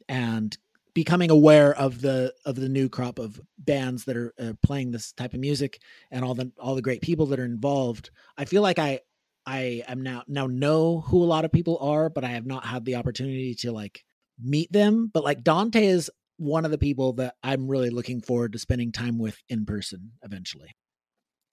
and 0.09 0.59
becoming 0.95 1.31
aware 1.31 1.77
of 1.77 2.01
the 2.01 2.35
of 2.45 2.57
the 2.57 2.69
new 2.69 2.89
crop 2.89 3.21
of 3.21 3.41
bands 3.57 4.05
that 4.07 4.17
are 4.17 4.35
uh, 4.37 4.55
playing 4.65 4.91
this 4.91 5.13
type 5.13 5.33
of 5.33 5.39
music 5.39 5.79
and 6.11 6.25
all 6.25 6.35
the 6.35 6.51
all 6.59 6.75
the 6.75 6.83
great 6.83 7.01
people 7.01 7.27
that 7.27 7.39
are 7.39 7.45
involved, 7.45 8.11
I 8.37 8.47
feel 8.47 8.63
like 8.63 8.81
I 8.81 8.99
I 9.47 9.85
am 9.87 10.03
now 10.03 10.25
now 10.27 10.49
know 10.49 11.03
who 11.03 11.23
a 11.23 11.25
lot 11.25 11.45
of 11.45 11.53
people 11.53 11.79
are, 11.79 12.11
but 12.11 12.25
I 12.25 12.31
have 12.31 12.47
not 12.47 12.65
had 12.65 12.85
the 12.85 12.97
opportunity 12.97 13.55
to 13.61 13.71
like 13.71 14.05
meet 14.43 14.73
them. 14.73 15.09
But 15.15 15.23
like 15.23 15.45
Dante 15.45 15.87
is 15.87 16.11
one 16.39 16.64
of 16.64 16.70
the 16.70 16.78
people 16.78 17.12
that 17.14 17.34
I'm 17.43 17.68
really 17.68 17.91
looking 17.91 18.20
forward 18.20 18.53
to 18.53 18.59
spending 18.59 18.93
time 18.93 19.18
with 19.18 19.36
in 19.49 19.66
person 19.66 20.12
eventually. 20.22 20.74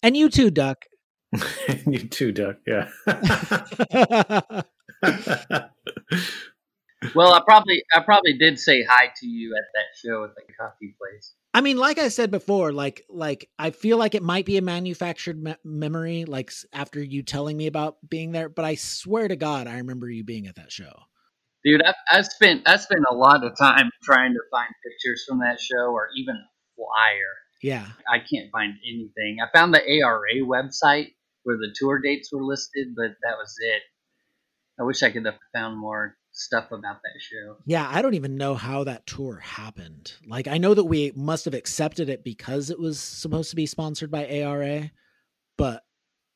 And 0.01 0.15
you 0.15 0.29
too, 0.29 0.51
Duck. 0.51 0.85
you 1.87 1.99
too, 2.07 2.31
Duck. 2.31 2.57
Yeah. 2.65 2.89
well, 7.15 7.33
I 7.33 7.41
probably 7.45 7.83
I 7.93 7.99
probably 8.01 8.37
did 8.37 8.59
say 8.59 8.83
hi 8.83 9.11
to 9.17 9.27
you 9.27 9.55
at 9.55 9.63
that 9.73 9.85
show 9.95 10.23
at 10.23 10.35
the 10.35 10.41
coffee 10.53 10.95
place. 10.99 11.33
I 11.53 11.61
mean, 11.61 11.77
like 11.77 11.97
I 11.97 12.09
said 12.09 12.31
before, 12.31 12.71
like 12.71 13.03
like 13.09 13.49
I 13.57 13.71
feel 13.71 13.97
like 13.97 14.13
it 14.13 14.23
might 14.23 14.45
be 14.45 14.57
a 14.57 14.61
manufactured 14.61 15.41
me- 15.41 15.55
memory, 15.63 16.25
like 16.25 16.51
after 16.71 17.01
you 17.01 17.23
telling 17.23 17.57
me 17.57 17.67
about 17.67 17.97
being 18.07 18.31
there. 18.31 18.49
But 18.49 18.65
I 18.65 18.75
swear 18.75 19.27
to 19.27 19.35
God, 19.35 19.67
I 19.67 19.77
remember 19.77 20.09
you 20.09 20.23
being 20.23 20.47
at 20.47 20.55
that 20.55 20.71
show. 20.71 20.93
Dude, 21.65 21.81
I've, 21.81 21.95
I've 22.11 22.25
spent 22.27 22.61
I 22.67 22.77
spent 22.77 23.01
a 23.09 23.15
lot 23.15 23.43
of 23.43 23.57
time 23.57 23.89
trying 24.03 24.33
to 24.33 24.39
find 24.51 24.69
pictures 24.85 25.25
from 25.27 25.39
that 25.39 25.59
show 25.59 25.91
or 25.91 26.09
even 26.15 26.35
a 26.35 26.47
flyer. 26.75 27.33
Yeah, 27.63 27.87
I 28.07 28.19
can't 28.19 28.51
find 28.51 28.75
anything. 28.87 29.37
I 29.41 29.47
found 29.51 29.73
the 29.73 29.81
ARA 29.81 30.41
website 30.41 31.13
where 31.43 31.57
the 31.57 31.73
tour 31.75 31.99
dates 31.99 32.29
were 32.31 32.43
listed, 32.43 32.89
but 32.95 33.15
that 33.23 33.37
was 33.37 33.55
it. 33.59 33.81
I 34.79 34.83
wish 34.83 35.01
I 35.01 35.09
could 35.09 35.25
have 35.25 35.39
found 35.53 35.79
more 35.79 36.17
stuff 36.33 36.71
about 36.71 36.97
that 37.01 37.19
show. 37.19 37.57
Yeah, 37.65 37.89
I 37.91 38.01
don't 38.01 38.13
even 38.13 38.37
know 38.37 38.55
how 38.55 38.83
that 38.83 39.07
tour 39.07 39.37
happened. 39.37 40.13
Like, 40.27 40.47
I 40.47 40.57
know 40.57 40.73
that 40.73 40.83
we 40.83 41.13
must 41.15 41.45
have 41.45 41.53
accepted 41.53 42.09
it 42.09 42.23
because 42.23 42.69
it 42.69 42.79
was 42.79 42.99
supposed 42.99 43.49
to 43.51 43.55
be 43.55 43.65
sponsored 43.65 44.11
by 44.11 44.27
ARA, 44.27 44.91
but 45.57 45.83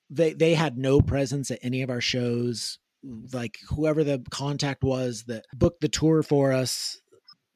they 0.10 0.34
they 0.34 0.56
had 0.56 0.78
no 0.78 1.02
presence 1.02 1.52
at 1.52 1.60
any 1.62 1.82
of 1.84 1.90
our 1.90 2.02
shows. 2.02 2.80
Like, 3.04 3.58
whoever 3.70 4.04
the 4.04 4.24
contact 4.30 4.84
was 4.84 5.24
that 5.28 5.46
booked 5.54 5.82
the 5.82 5.88
tour 5.88 6.24
for 6.24 6.52
us, 6.52 7.00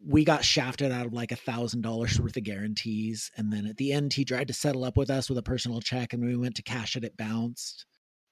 we 0.05 0.25
got 0.25 0.43
shafted 0.43 0.91
out 0.91 1.05
of 1.05 1.13
like 1.13 1.31
a 1.31 1.37
thousand 1.37 1.81
dollars 1.81 2.19
worth 2.19 2.37
of 2.37 2.43
guarantees. 2.43 3.31
And 3.37 3.51
then 3.51 3.65
at 3.65 3.77
the 3.77 3.93
end, 3.93 4.13
he 4.13 4.25
tried 4.25 4.47
to 4.49 4.53
settle 4.53 4.83
up 4.83 4.97
with 4.97 5.09
us 5.09 5.29
with 5.29 5.37
a 5.37 5.43
personal 5.43 5.81
check, 5.81 6.13
and 6.13 6.23
we 6.23 6.35
went 6.35 6.55
to 6.55 6.63
cash 6.63 6.95
it. 6.95 7.03
It 7.03 7.17
bounced. 7.17 7.85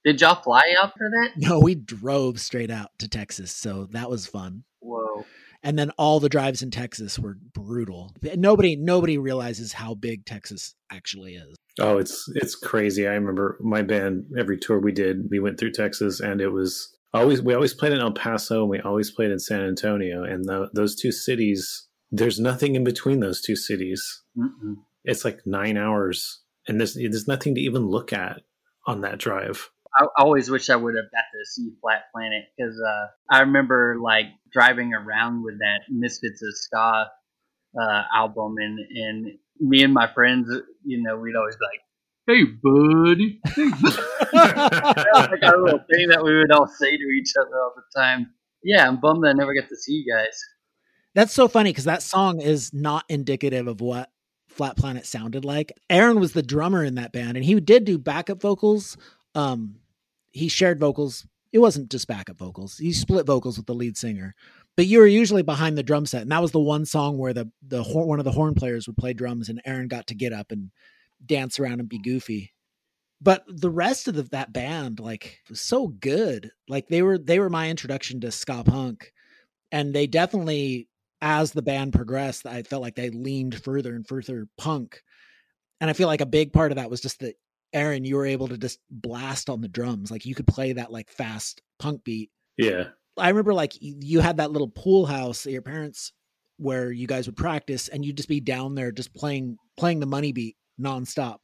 Did 0.04 0.20
y'all 0.20 0.42
fly 0.42 0.62
out 0.80 0.92
for 0.98 1.08
that? 1.08 1.30
No, 1.36 1.60
we 1.60 1.74
drove 1.74 2.40
straight 2.40 2.70
out 2.70 2.90
to 2.98 3.08
Texas, 3.08 3.52
so 3.52 3.86
that 3.92 4.10
was 4.10 4.26
fun. 4.26 4.64
Whoa. 4.80 5.24
And 5.62 5.78
then 5.78 5.90
all 5.90 6.18
the 6.18 6.28
drives 6.28 6.62
in 6.62 6.72
Texas 6.72 7.18
were 7.20 7.38
brutal. 7.54 8.12
Nobody 8.20 8.74
nobody 8.74 9.16
realizes 9.16 9.72
how 9.72 9.94
big 9.94 10.24
Texas 10.24 10.74
actually 10.90 11.36
is. 11.36 11.56
Oh, 11.78 11.98
it's 11.98 12.28
it's 12.34 12.56
crazy. 12.56 13.06
I 13.06 13.12
remember 13.12 13.58
my 13.60 13.82
band 13.82 14.26
every 14.36 14.58
tour 14.58 14.80
we 14.80 14.90
did, 14.90 15.30
we 15.30 15.38
went 15.38 15.60
through 15.60 15.70
Texas 15.70 16.18
and 16.18 16.40
it 16.40 16.48
was 16.48 16.96
always 17.20 17.42
we 17.42 17.54
always 17.54 17.74
played 17.74 17.92
in 17.92 18.00
El 18.00 18.12
Paso 18.12 18.62
and 18.62 18.70
we 18.70 18.80
always 18.80 19.10
played 19.10 19.30
in 19.30 19.38
San 19.38 19.60
Antonio 19.60 20.24
and 20.24 20.44
the, 20.44 20.70
those 20.72 20.94
two 20.94 21.12
cities 21.12 21.88
there's 22.10 22.38
nothing 22.38 22.74
in 22.74 22.84
between 22.84 23.20
those 23.20 23.40
two 23.40 23.56
cities. 23.56 24.22
Mm-mm. 24.36 24.76
It's 25.04 25.24
like 25.24 25.46
9 25.46 25.76
hours 25.78 26.42
and 26.68 26.78
there's 26.78 26.94
there's 26.94 27.28
nothing 27.28 27.54
to 27.54 27.60
even 27.60 27.88
look 27.88 28.12
at 28.12 28.42
on 28.86 29.00
that 29.02 29.18
drive. 29.18 29.70
I 29.98 30.06
always 30.16 30.50
wish 30.50 30.70
I 30.70 30.76
would 30.76 30.94
have 30.94 31.10
got 31.10 31.24
to 31.32 31.44
see 31.44 31.72
Flat 31.80 32.04
Planet 32.14 32.44
because 32.56 32.80
uh, 32.80 33.06
I 33.30 33.40
remember 33.40 33.98
like 34.02 34.26
driving 34.50 34.94
around 34.94 35.42
with 35.42 35.58
that 35.58 35.80
Misfits 35.90 36.42
of 36.42 36.56
Ska 36.56 37.10
uh, 37.78 38.02
album, 38.14 38.56
and 38.58 38.78
and 38.78 39.38
me 39.60 39.82
and 39.82 39.92
my 39.92 40.10
friends, 40.12 40.48
you 40.84 41.02
know, 41.02 41.16
we'd 41.18 41.36
always 41.36 41.56
be 41.56 41.64
like, 41.70 41.80
"Hey, 42.26 42.44
buddy," 42.44 43.40
hey, 43.54 43.68
buddy. 43.82 43.96
like 44.32 45.42
our 45.42 45.62
little 45.62 45.84
thing 45.90 46.08
that 46.08 46.22
we 46.22 46.36
would 46.36 46.52
all 46.52 46.66
say 46.66 46.96
to 46.96 47.04
each 47.04 47.32
other 47.40 47.54
all 47.60 47.72
the 47.76 48.00
time. 48.00 48.32
Yeah, 48.62 48.86
I'm 48.86 49.00
bummed 49.00 49.24
that 49.24 49.30
I 49.30 49.32
never 49.32 49.54
got 49.54 49.68
to 49.68 49.76
see 49.76 49.92
you 49.92 50.12
guys. 50.12 50.38
That's 51.14 51.32
so 51.32 51.48
funny 51.48 51.70
because 51.70 51.84
that 51.84 52.02
song 52.02 52.40
is 52.40 52.72
not 52.72 53.04
indicative 53.08 53.66
of 53.66 53.80
what 53.80 54.10
Flat 54.48 54.76
Planet 54.76 55.04
sounded 55.06 55.44
like. 55.44 55.72
Aaron 55.90 56.20
was 56.20 56.32
the 56.32 56.42
drummer 56.42 56.84
in 56.84 56.94
that 56.94 57.12
band, 57.12 57.36
and 57.36 57.44
he 57.44 57.58
did 57.60 57.84
do 57.84 57.98
backup 57.98 58.40
vocals. 58.40 58.96
Um, 59.34 59.76
he 60.30 60.48
shared 60.48 60.78
vocals. 60.78 61.26
It 61.52 61.58
wasn't 61.58 61.90
just 61.90 62.08
backup 62.08 62.38
vocals. 62.38 62.78
He 62.78 62.92
split 62.92 63.26
vocals 63.26 63.58
with 63.58 63.66
the 63.66 63.74
lead 63.74 63.96
singer, 63.96 64.34
but 64.76 64.86
you 64.86 64.98
were 64.98 65.06
usually 65.06 65.42
behind 65.42 65.76
the 65.76 65.82
drum 65.82 66.06
set, 66.06 66.22
and 66.22 66.32
that 66.32 66.40
was 66.40 66.52
the 66.52 66.60
one 66.60 66.86
song 66.86 67.18
where 67.18 67.34
the 67.34 67.50
the 67.66 67.82
horn, 67.82 68.08
one 68.08 68.18
of 68.18 68.24
the 68.24 68.32
horn 68.32 68.54
players 68.54 68.86
would 68.86 68.96
play 68.96 69.12
drums, 69.12 69.48
and 69.48 69.60
Aaron 69.66 69.88
got 69.88 70.06
to 70.06 70.14
get 70.14 70.32
up 70.32 70.50
and 70.50 70.70
dance 71.24 71.58
around 71.58 71.80
and 71.80 71.88
be 71.88 71.98
goofy. 71.98 72.52
But 73.20 73.44
the 73.46 73.70
rest 73.70 74.08
of 74.08 74.14
the, 74.14 74.22
that 74.24 74.52
band, 74.52 74.98
like, 74.98 75.38
was 75.48 75.60
so 75.60 75.88
good. 75.88 76.50
Like 76.68 76.88
they 76.88 77.02
were 77.02 77.18
they 77.18 77.38
were 77.38 77.50
my 77.50 77.70
introduction 77.70 78.20
to 78.20 78.32
ska 78.32 78.64
punk, 78.64 79.12
and 79.70 79.94
they 79.94 80.08
definitely, 80.08 80.88
as 81.20 81.52
the 81.52 81.62
band 81.62 81.92
progressed, 81.92 82.46
I 82.46 82.62
felt 82.62 82.82
like 82.82 82.96
they 82.96 83.10
leaned 83.10 83.62
further 83.62 83.94
and 83.94 84.06
further 84.06 84.48
punk. 84.58 85.02
And 85.80 85.88
I 85.88 85.92
feel 85.92 86.08
like 86.08 86.20
a 86.20 86.26
big 86.26 86.52
part 86.52 86.72
of 86.72 86.76
that 86.76 86.90
was 86.90 87.00
just 87.00 87.20
that 87.20 87.36
Aaron, 87.72 88.04
you 88.04 88.16
were 88.16 88.26
able 88.26 88.48
to 88.48 88.58
just 88.58 88.78
blast 88.90 89.48
on 89.48 89.60
the 89.60 89.68
drums. 89.68 90.10
Like 90.10 90.26
you 90.26 90.34
could 90.34 90.46
play 90.46 90.72
that 90.72 90.92
like 90.92 91.10
fast 91.10 91.62
punk 91.78 92.04
beat. 92.04 92.30
Yeah. 92.56 92.88
I 93.16 93.28
remember 93.28 93.54
like 93.54 93.72
you 93.80 94.20
had 94.20 94.38
that 94.38 94.52
little 94.52 94.68
pool 94.68 95.06
house 95.06 95.46
at 95.46 95.52
your 95.52 95.62
parents 95.62 96.12
where 96.56 96.90
you 96.90 97.06
guys 97.06 97.26
would 97.26 97.36
practice 97.36 97.88
and 97.88 98.04
you'd 98.04 98.16
just 98.16 98.28
be 98.28 98.40
down 98.40 98.74
there 98.74 98.92
just 98.92 99.14
playing 99.14 99.56
playing 99.76 100.00
the 100.00 100.06
money 100.06 100.32
beat 100.32 100.56
nonstop 100.80 101.38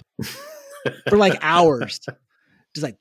for 1.09 1.16
like 1.16 1.39
hours. 1.43 2.01
Just 2.74 2.85
like 2.85 2.99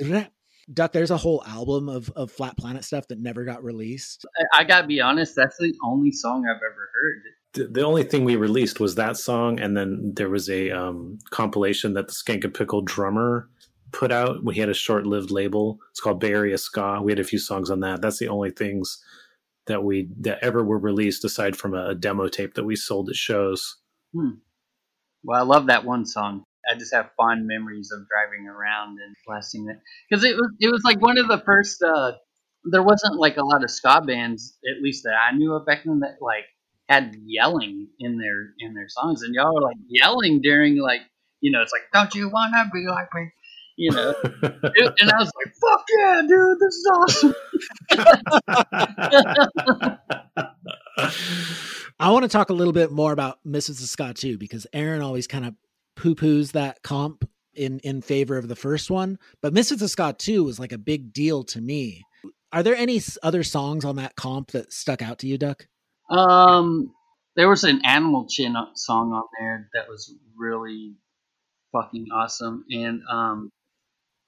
Yeah. 0.00 0.26
Duck, 0.72 0.92
there's 0.92 1.10
a 1.10 1.16
whole 1.16 1.42
album 1.46 1.88
of, 1.88 2.10
of 2.14 2.30
Flat 2.30 2.56
Planet 2.56 2.84
stuff 2.84 3.08
that 3.08 3.18
never 3.18 3.44
got 3.44 3.64
released. 3.64 4.24
I, 4.54 4.60
I 4.60 4.64
gotta 4.64 4.86
be 4.86 5.00
honest, 5.00 5.34
that's 5.34 5.56
the 5.58 5.74
only 5.84 6.12
song 6.12 6.46
I've 6.48 6.56
ever 6.56 6.90
heard. 6.94 7.22
the, 7.54 7.80
the 7.80 7.84
only 7.84 8.04
thing 8.04 8.24
we 8.24 8.36
released 8.36 8.78
was 8.78 8.94
that 8.94 9.16
song, 9.16 9.58
and 9.58 9.76
then 9.76 10.12
there 10.14 10.28
was 10.30 10.48
a 10.48 10.70
um, 10.70 11.18
compilation 11.30 11.94
that 11.94 12.06
the 12.06 12.14
Skankin' 12.14 12.54
Pickle 12.54 12.82
drummer 12.82 13.48
put 13.90 14.12
out. 14.12 14.44
We 14.44 14.56
had 14.56 14.68
a 14.68 14.74
short-lived 14.74 15.32
label. 15.32 15.78
It's 15.90 16.00
called 16.00 16.20
Bay 16.20 16.32
Area 16.32 16.58
Ska. 16.58 17.00
We 17.02 17.10
had 17.10 17.18
a 17.18 17.24
few 17.24 17.40
songs 17.40 17.70
on 17.70 17.80
that. 17.80 18.00
That's 18.00 18.18
the 18.18 18.28
only 18.28 18.50
things 18.50 19.02
that 19.66 19.82
we 19.82 20.08
that 20.20 20.38
ever 20.42 20.64
were 20.64 20.78
released 20.78 21.24
aside 21.24 21.56
from 21.56 21.74
a, 21.74 21.88
a 21.88 21.94
demo 21.94 22.28
tape 22.28 22.54
that 22.54 22.64
we 22.64 22.76
sold 22.76 23.08
at 23.08 23.16
shows. 23.16 23.78
Hmm. 24.14 24.30
Well, 25.24 25.38
I 25.40 25.44
love 25.44 25.66
that 25.66 25.84
one 25.84 26.06
song. 26.06 26.44
I 26.70 26.76
just 26.78 26.94
have 26.94 27.10
fond 27.16 27.46
memories 27.46 27.90
of 27.92 28.06
driving 28.08 28.46
around 28.46 28.98
and 29.04 29.14
blasting 29.26 29.68
it 29.68 29.78
because 30.08 30.24
it 30.24 30.36
was 30.36 30.50
it 30.60 30.70
was 30.70 30.82
like 30.84 31.00
one 31.00 31.18
of 31.18 31.28
the 31.28 31.38
first. 31.44 31.82
Uh, 31.82 32.12
there 32.64 32.82
wasn't 32.82 33.16
like 33.18 33.38
a 33.38 33.44
lot 33.44 33.64
of 33.64 33.70
ska 33.70 34.02
bands, 34.06 34.58
at 34.70 34.82
least 34.82 35.04
that 35.04 35.14
I 35.14 35.34
knew 35.36 35.54
of 35.54 35.64
back 35.66 35.84
then, 35.84 36.00
that 36.00 36.16
like 36.20 36.44
had 36.88 37.16
yelling 37.24 37.88
in 37.98 38.18
their 38.18 38.52
in 38.58 38.74
their 38.74 38.88
songs, 38.88 39.22
and 39.22 39.34
y'all 39.34 39.54
were 39.54 39.62
like 39.62 39.76
yelling 39.88 40.40
during 40.42 40.76
like 40.78 41.00
you 41.40 41.50
know 41.50 41.62
it's 41.62 41.72
like 41.72 41.82
don't 41.92 42.14
you 42.14 42.28
wanna 42.28 42.70
be 42.72 42.86
like 42.86 43.08
me, 43.14 43.30
you 43.76 43.90
know, 43.92 44.10
It- 44.22 44.94
and 45.00 45.10
I 45.10 45.18
was 45.18 45.32
like 45.36 45.54
fuck 45.60 45.84
yeah, 45.98 46.22
dude, 46.28 46.58
this 46.60 46.74
is 46.74 46.86
awesome. 46.92 47.34
I 52.00 52.10
want 52.10 52.22
to 52.24 52.28
talk 52.28 52.50
a 52.50 52.54
little 52.54 52.72
bit 52.72 52.90
more 52.90 53.12
about 53.12 53.38
Misfits 53.44 53.82
of 53.82 53.88
Ska 53.88 54.14
II, 54.22 54.36
because 54.36 54.66
Aaron 54.72 55.02
always 55.02 55.26
kind 55.26 55.44
of 55.44 55.54
poo 55.96 56.14
poos 56.14 56.52
that 56.52 56.82
comp 56.82 57.28
in 57.54 57.78
in 57.80 58.00
favor 58.00 58.38
of 58.38 58.48
the 58.48 58.56
first 58.56 58.90
one. 58.90 59.18
But 59.42 59.52
Misfits 59.52 59.82
of 59.82 59.90
Ska 59.90 60.16
II 60.26 60.40
was 60.40 60.58
like 60.58 60.72
a 60.72 60.78
big 60.78 61.12
deal 61.12 61.44
to 61.44 61.60
me. 61.60 62.04
Are 62.52 62.62
there 62.62 62.74
any 62.74 63.00
other 63.22 63.42
songs 63.42 63.84
on 63.84 63.96
that 63.96 64.16
comp 64.16 64.52
that 64.52 64.72
stuck 64.72 65.02
out 65.02 65.18
to 65.20 65.26
you, 65.26 65.38
Duck? 65.38 65.66
Um, 66.10 66.92
there 67.36 67.48
was 67.48 67.64
an 67.64 67.82
Animal 67.84 68.26
Chin 68.28 68.56
song 68.74 69.12
on 69.12 69.22
there 69.38 69.68
that 69.74 69.88
was 69.88 70.12
really 70.36 70.94
fucking 71.72 72.06
awesome, 72.12 72.64
and 72.70 73.02
um, 73.10 73.50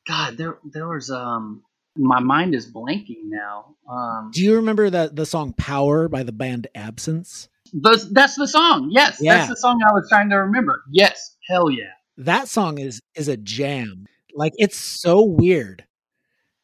God, 0.07 0.37
there 0.37 0.59
there 0.65 0.89
was 0.89 1.11
um, 1.11 1.63
my 1.97 2.21
mind 2.21 2.55
is 2.55 2.71
blanking 2.73 3.25
now. 3.25 3.75
Um, 3.91 4.31
Do 4.33 4.43
you 4.43 4.57
remember 4.57 4.89
that 4.91 5.17
the 5.17 5.27
song 5.27 5.53
Power 5.53 6.09
by 6.09 6.23
the 6.23 6.33
band 6.33 6.67
Absence? 6.75 7.49
those, 7.73 8.11
that's 8.13 8.37
the 8.37 8.47
song. 8.49 8.89
Yes, 8.93 9.19
Yeah. 9.21 9.37
that's 9.39 9.49
the 9.51 9.57
song 9.57 9.81
I 9.83 9.93
was 9.93 10.07
trying 10.09 10.31
to 10.31 10.37
remember. 10.37 10.83
Yes, 10.91 11.37
hell 11.49 11.71
yeah. 11.71 11.93
That 12.19 12.49
song 12.49 12.79
is 12.79 13.01
is 13.15 13.29
a 13.29 13.37
jam. 13.37 14.07
Like 14.35 14.53
it's 14.59 14.77
so 14.77 15.23
weird. 15.23 15.85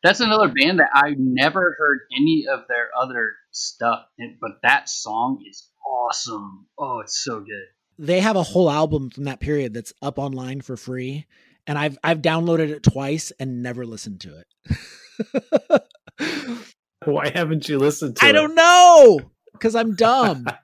That's 0.03 0.21
another 0.21 0.49
band 0.49 0.79
that 0.79 0.91
I 0.95 1.15
never 1.19 1.75
heard 1.79 2.01
any 2.15 2.47
of 2.51 2.61
their 2.69 2.89
other 2.99 3.35
stuff, 3.51 4.05
but 4.41 4.61
that 4.63 4.89
song 4.89 5.43
is 5.49 5.69
awesome. 5.85 6.67
Oh, 6.79 7.01
it's 7.01 7.19
so 7.25 7.41
good. 7.41 7.65
They 7.99 8.21
have 8.21 8.37
a 8.37 8.43
whole 8.45 8.71
album 8.71 9.11
from 9.11 9.25
that 9.25 9.41
period 9.41 9.75
that's 9.75 9.93
up 10.01 10.19
online 10.19 10.61
for 10.61 10.77
free, 10.77 11.27
and 11.67 11.77
I've 11.79 11.99
I've 12.05 12.23
downloaded 12.23 12.69
it 12.71 12.83
twice 12.83 13.33
and 13.41 13.63
never 13.63 13.85
listened 13.85 14.21
to 14.21 14.39
it. 14.39 14.47
Why 17.05 17.31
haven't 17.31 17.69
you 17.69 17.79
listened 17.79 18.17
to 18.17 18.25
I 18.25 18.31
it? 18.31 18.33
don't 18.33 18.55
know 18.55 19.21
because 19.53 19.75
I'm 19.75 19.95
dumb. 19.95 20.47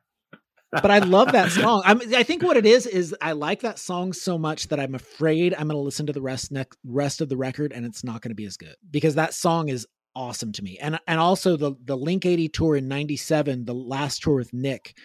but 0.72 0.90
I 0.90 0.98
love 0.98 1.32
that 1.32 1.52
song. 1.52 1.82
I'm, 1.84 2.00
I 2.14 2.22
think 2.22 2.42
what 2.42 2.56
it 2.56 2.66
is 2.66 2.86
is 2.86 3.14
I 3.20 3.32
like 3.32 3.60
that 3.60 3.78
song 3.78 4.12
so 4.12 4.36
much 4.38 4.68
that 4.68 4.80
I'm 4.80 4.94
afraid 4.94 5.54
I'm 5.54 5.68
going 5.68 5.76
to 5.76 5.78
listen 5.78 6.06
to 6.06 6.12
the 6.12 6.22
rest 6.22 6.50
next 6.50 6.78
rest 6.84 7.20
of 7.20 7.28
the 7.28 7.36
record 7.36 7.72
and 7.72 7.86
it's 7.86 8.02
not 8.02 8.22
going 8.22 8.30
to 8.30 8.34
be 8.34 8.46
as 8.46 8.56
good 8.56 8.74
because 8.90 9.14
that 9.14 9.34
song 9.34 9.68
is 9.68 9.86
awesome 10.16 10.52
to 10.52 10.62
me. 10.62 10.78
And 10.78 10.98
and 11.06 11.20
also 11.20 11.56
the 11.56 11.74
the 11.84 11.96
Link 11.96 12.26
80 12.26 12.48
tour 12.48 12.76
in 12.76 12.88
97, 12.88 13.64
the 13.64 13.74
last 13.74 14.22
tour 14.22 14.36
with 14.36 14.52
Nick, 14.52 14.96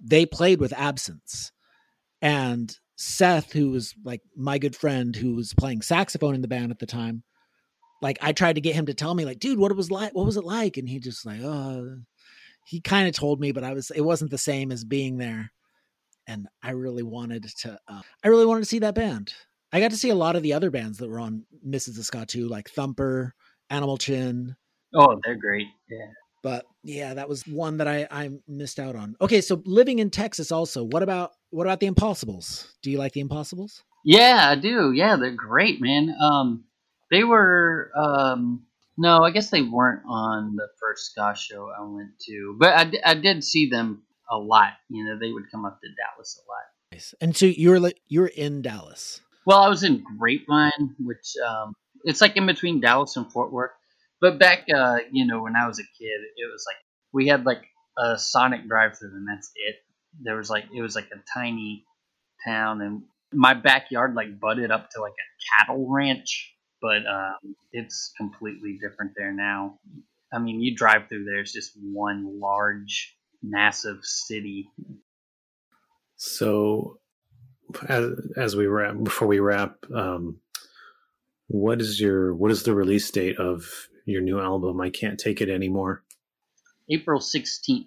they 0.00 0.26
played 0.26 0.60
with 0.60 0.72
Absence. 0.72 1.52
And 2.20 2.74
Seth 2.96 3.52
who 3.52 3.70
was 3.70 3.94
like 4.04 4.22
my 4.36 4.58
good 4.58 4.74
friend 4.74 5.14
who 5.14 5.34
was 5.34 5.54
playing 5.54 5.82
saxophone 5.82 6.34
in 6.34 6.42
the 6.42 6.48
band 6.48 6.70
at 6.70 6.78
the 6.78 6.86
time, 6.86 7.22
like 8.00 8.18
I 8.22 8.32
tried 8.32 8.54
to 8.54 8.60
get 8.60 8.74
him 8.74 8.86
to 8.86 8.94
tell 8.94 9.14
me 9.14 9.24
like, 9.24 9.38
dude, 9.38 9.58
what 9.58 9.70
it 9.70 9.76
was 9.76 9.90
like, 9.90 10.14
what 10.14 10.26
was 10.26 10.36
it 10.36 10.44
like? 10.44 10.76
And 10.76 10.88
he 10.88 11.00
just 11.00 11.26
like, 11.26 11.40
oh, 11.42 11.98
he 12.66 12.80
kind 12.80 13.08
of 13.08 13.14
told 13.14 13.40
me, 13.40 13.52
but 13.52 13.64
I 13.64 13.72
was, 13.72 13.90
it 13.90 14.02
wasn't 14.02 14.30
the 14.30 14.38
same 14.38 14.70
as 14.70 14.84
being 14.84 15.18
there. 15.18 15.52
And 16.26 16.46
I 16.62 16.72
really 16.72 17.02
wanted 17.02 17.44
to, 17.60 17.78
uh, 17.88 18.02
I 18.22 18.28
really 18.28 18.46
wanted 18.46 18.60
to 18.60 18.66
see 18.68 18.80
that 18.80 18.94
band. 18.94 19.32
I 19.72 19.80
got 19.80 19.90
to 19.90 19.96
see 19.96 20.10
a 20.10 20.14
lot 20.14 20.36
of 20.36 20.42
the 20.42 20.52
other 20.52 20.70
bands 20.70 20.98
that 20.98 21.08
were 21.08 21.20
on 21.20 21.44
Misfits 21.62 21.98
of 21.98 22.04
Ska 22.04 22.26
II, 22.34 22.44
like 22.44 22.70
Thumper, 22.70 23.34
Animal 23.70 23.96
Chin. 23.96 24.54
Oh, 24.94 25.18
they're 25.24 25.36
great. 25.36 25.66
Yeah. 25.90 26.10
But 26.42 26.66
yeah, 26.84 27.14
that 27.14 27.28
was 27.28 27.46
one 27.46 27.78
that 27.78 27.88
I, 27.88 28.06
I 28.10 28.30
missed 28.46 28.78
out 28.78 28.96
on. 28.96 29.16
Okay. 29.20 29.40
So 29.40 29.62
living 29.64 29.98
in 29.98 30.10
Texas 30.10 30.52
also, 30.52 30.84
what 30.84 31.02
about, 31.02 31.32
what 31.50 31.66
about 31.66 31.80
the 31.80 31.86
Impossibles? 31.86 32.76
Do 32.82 32.90
you 32.90 32.98
like 32.98 33.12
the 33.12 33.20
Impossibles? 33.20 33.82
Yeah, 34.04 34.48
I 34.50 34.54
do. 34.54 34.92
Yeah, 34.92 35.16
they're 35.16 35.30
great, 35.30 35.80
man. 35.80 36.14
Um, 36.20 36.64
they 37.10 37.24
were. 37.24 37.90
Um, 37.96 38.64
no, 38.96 39.22
I 39.22 39.30
guess 39.30 39.50
they 39.50 39.62
weren't 39.62 40.02
on 40.08 40.56
the 40.56 40.66
first 40.80 41.12
ska 41.12 41.34
show 41.36 41.70
I 41.70 41.82
went 41.84 42.18
to, 42.26 42.56
but 42.58 42.74
I, 42.74 43.10
I 43.12 43.14
did 43.14 43.44
see 43.44 43.70
them 43.70 44.02
a 44.28 44.36
lot. 44.36 44.72
You 44.90 45.04
know, 45.04 45.18
they 45.18 45.30
would 45.30 45.50
come 45.52 45.64
up 45.64 45.80
to 45.80 45.88
Dallas 45.88 46.40
a 46.44 46.50
lot. 46.50 46.64
Nice. 46.92 47.14
And 47.20 47.36
so 47.36 47.46
you 47.46 47.70
were, 47.70 47.78
li- 47.78 47.94
you 48.08 48.22
were 48.22 48.32
in 48.34 48.60
Dallas. 48.60 49.20
Well, 49.46 49.60
I 49.60 49.68
was 49.68 49.84
in 49.84 50.04
Grapevine, 50.18 50.96
which 50.98 51.34
um, 51.48 51.74
it's 52.04 52.20
like 52.20 52.36
in 52.36 52.46
between 52.46 52.80
Dallas 52.80 53.16
and 53.16 53.30
Fort 53.30 53.52
Worth. 53.52 53.70
But 54.20 54.38
back, 54.38 54.66
uh, 54.74 54.98
you 55.12 55.26
know, 55.26 55.42
when 55.42 55.54
I 55.54 55.68
was 55.68 55.78
a 55.78 55.84
kid, 55.96 56.20
it 56.36 56.50
was 56.52 56.64
like 56.66 56.76
we 57.12 57.28
had 57.28 57.46
like 57.46 57.62
a 57.96 58.18
Sonic 58.18 58.66
drive-through, 58.66 59.14
and 59.14 59.28
that's 59.28 59.50
it. 59.54 59.76
There 60.20 60.36
was 60.36 60.50
like 60.50 60.64
it 60.74 60.82
was 60.82 60.96
like 60.96 61.08
a 61.12 61.22
tiny 61.32 61.84
town, 62.44 62.80
and 62.80 63.02
my 63.32 63.54
backyard 63.54 64.14
like 64.14 64.40
butted 64.40 64.72
up 64.72 64.90
to 64.90 65.00
like 65.00 65.12
a 65.12 65.64
cattle 65.64 65.86
ranch. 65.88 66.52
But 66.80 67.06
um, 67.06 67.56
it's 67.72 68.12
completely 68.16 68.78
different 68.80 69.12
there 69.16 69.32
now. 69.32 69.78
I 70.32 70.38
mean, 70.38 70.60
you 70.60 70.74
drive 70.74 71.08
through 71.08 71.24
there; 71.24 71.40
it's 71.40 71.52
just 71.52 71.72
one 71.82 72.38
large, 72.40 73.16
massive 73.42 74.04
city. 74.04 74.70
So, 76.16 76.98
as, 77.88 78.10
as 78.36 78.56
we 78.56 78.66
wrap, 78.66 78.96
before 79.02 79.28
we 79.28 79.38
wrap, 79.40 79.76
um, 79.94 80.38
what 81.48 81.80
is 81.80 82.00
your 82.00 82.34
what 82.34 82.50
is 82.50 82.62
the 82.62 82.74
release 82.74 83.10
date 83.10 83.38
of 83.38 83.88
your 84.04 84.20
new 84.20 84.40
album? 84.40 84.80
I 84.80 84.90
can't 84.90 85.18
take 85.18 85.40
it 85.40 85.48
anymore. 85.48 86.04
April 86.90 87.20
sixteenth. 87.20 87.86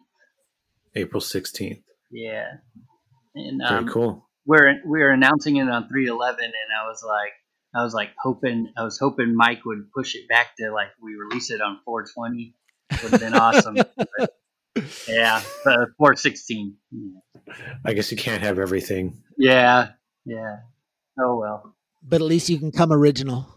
April 0.96 1.22
sixteenth. 1.22 1.84
Yeah, 2.12 2.48
and 3.36 3.62
Very 3.62 3.80
um, 3.80 3.88
cool. 3.88 4.28
we're 4.46 4.80
we're 4.84 5.12
announcing 5.12 5.58
it 5.58 5.70
on 5.70 5.88
311 5.88 6.44
and 6.44 6.54
i 6.78 6.88
was 6.88 7.04
like 7.06 7.32
i 7.76 7.84
was 7.84 7.94
like 7.94 8.10
hoping 8.22 8.72
i 8.78 8.84
was 8.84 8.98
hoping 9.00 9.36
mike 9.36 9.64
would 9.66 9.92
push 9.92 10.16
it 10.16 10.28
back 10.30 10.56
to 10.58 10.72
like 10.72 10.90
we 11.02 11.16
release 11.16 11.50
it 11.52 11.62
on 11.62 11.80
420 11.86 12.56
would 13.04 13.12
have 13.12 13.20
been 13.22 13.34
awesome 13.34 13.76
But, 13.76 14.36
yeah 15.08 15.42
uh, 15.66 15.86
416 15.98 16.76
yeah. 16.92 17.54
I 17.86 17.94
guess 17.94 18.10
you 18.12 18.18
can't 18.18 18.42
have 18.42 18.58
everything. 18.60 19.22
yeah 19.38 19.90
yeah 20.26 20.58
oh 21.20 21.36
well 21.38 21.76
But 22.04 22.22
at 22.22 22.28
least 22.28 22.50
you 22.50 22.58
can 22.58 22.72
come 22.72 22.92
original. 22.92 23.48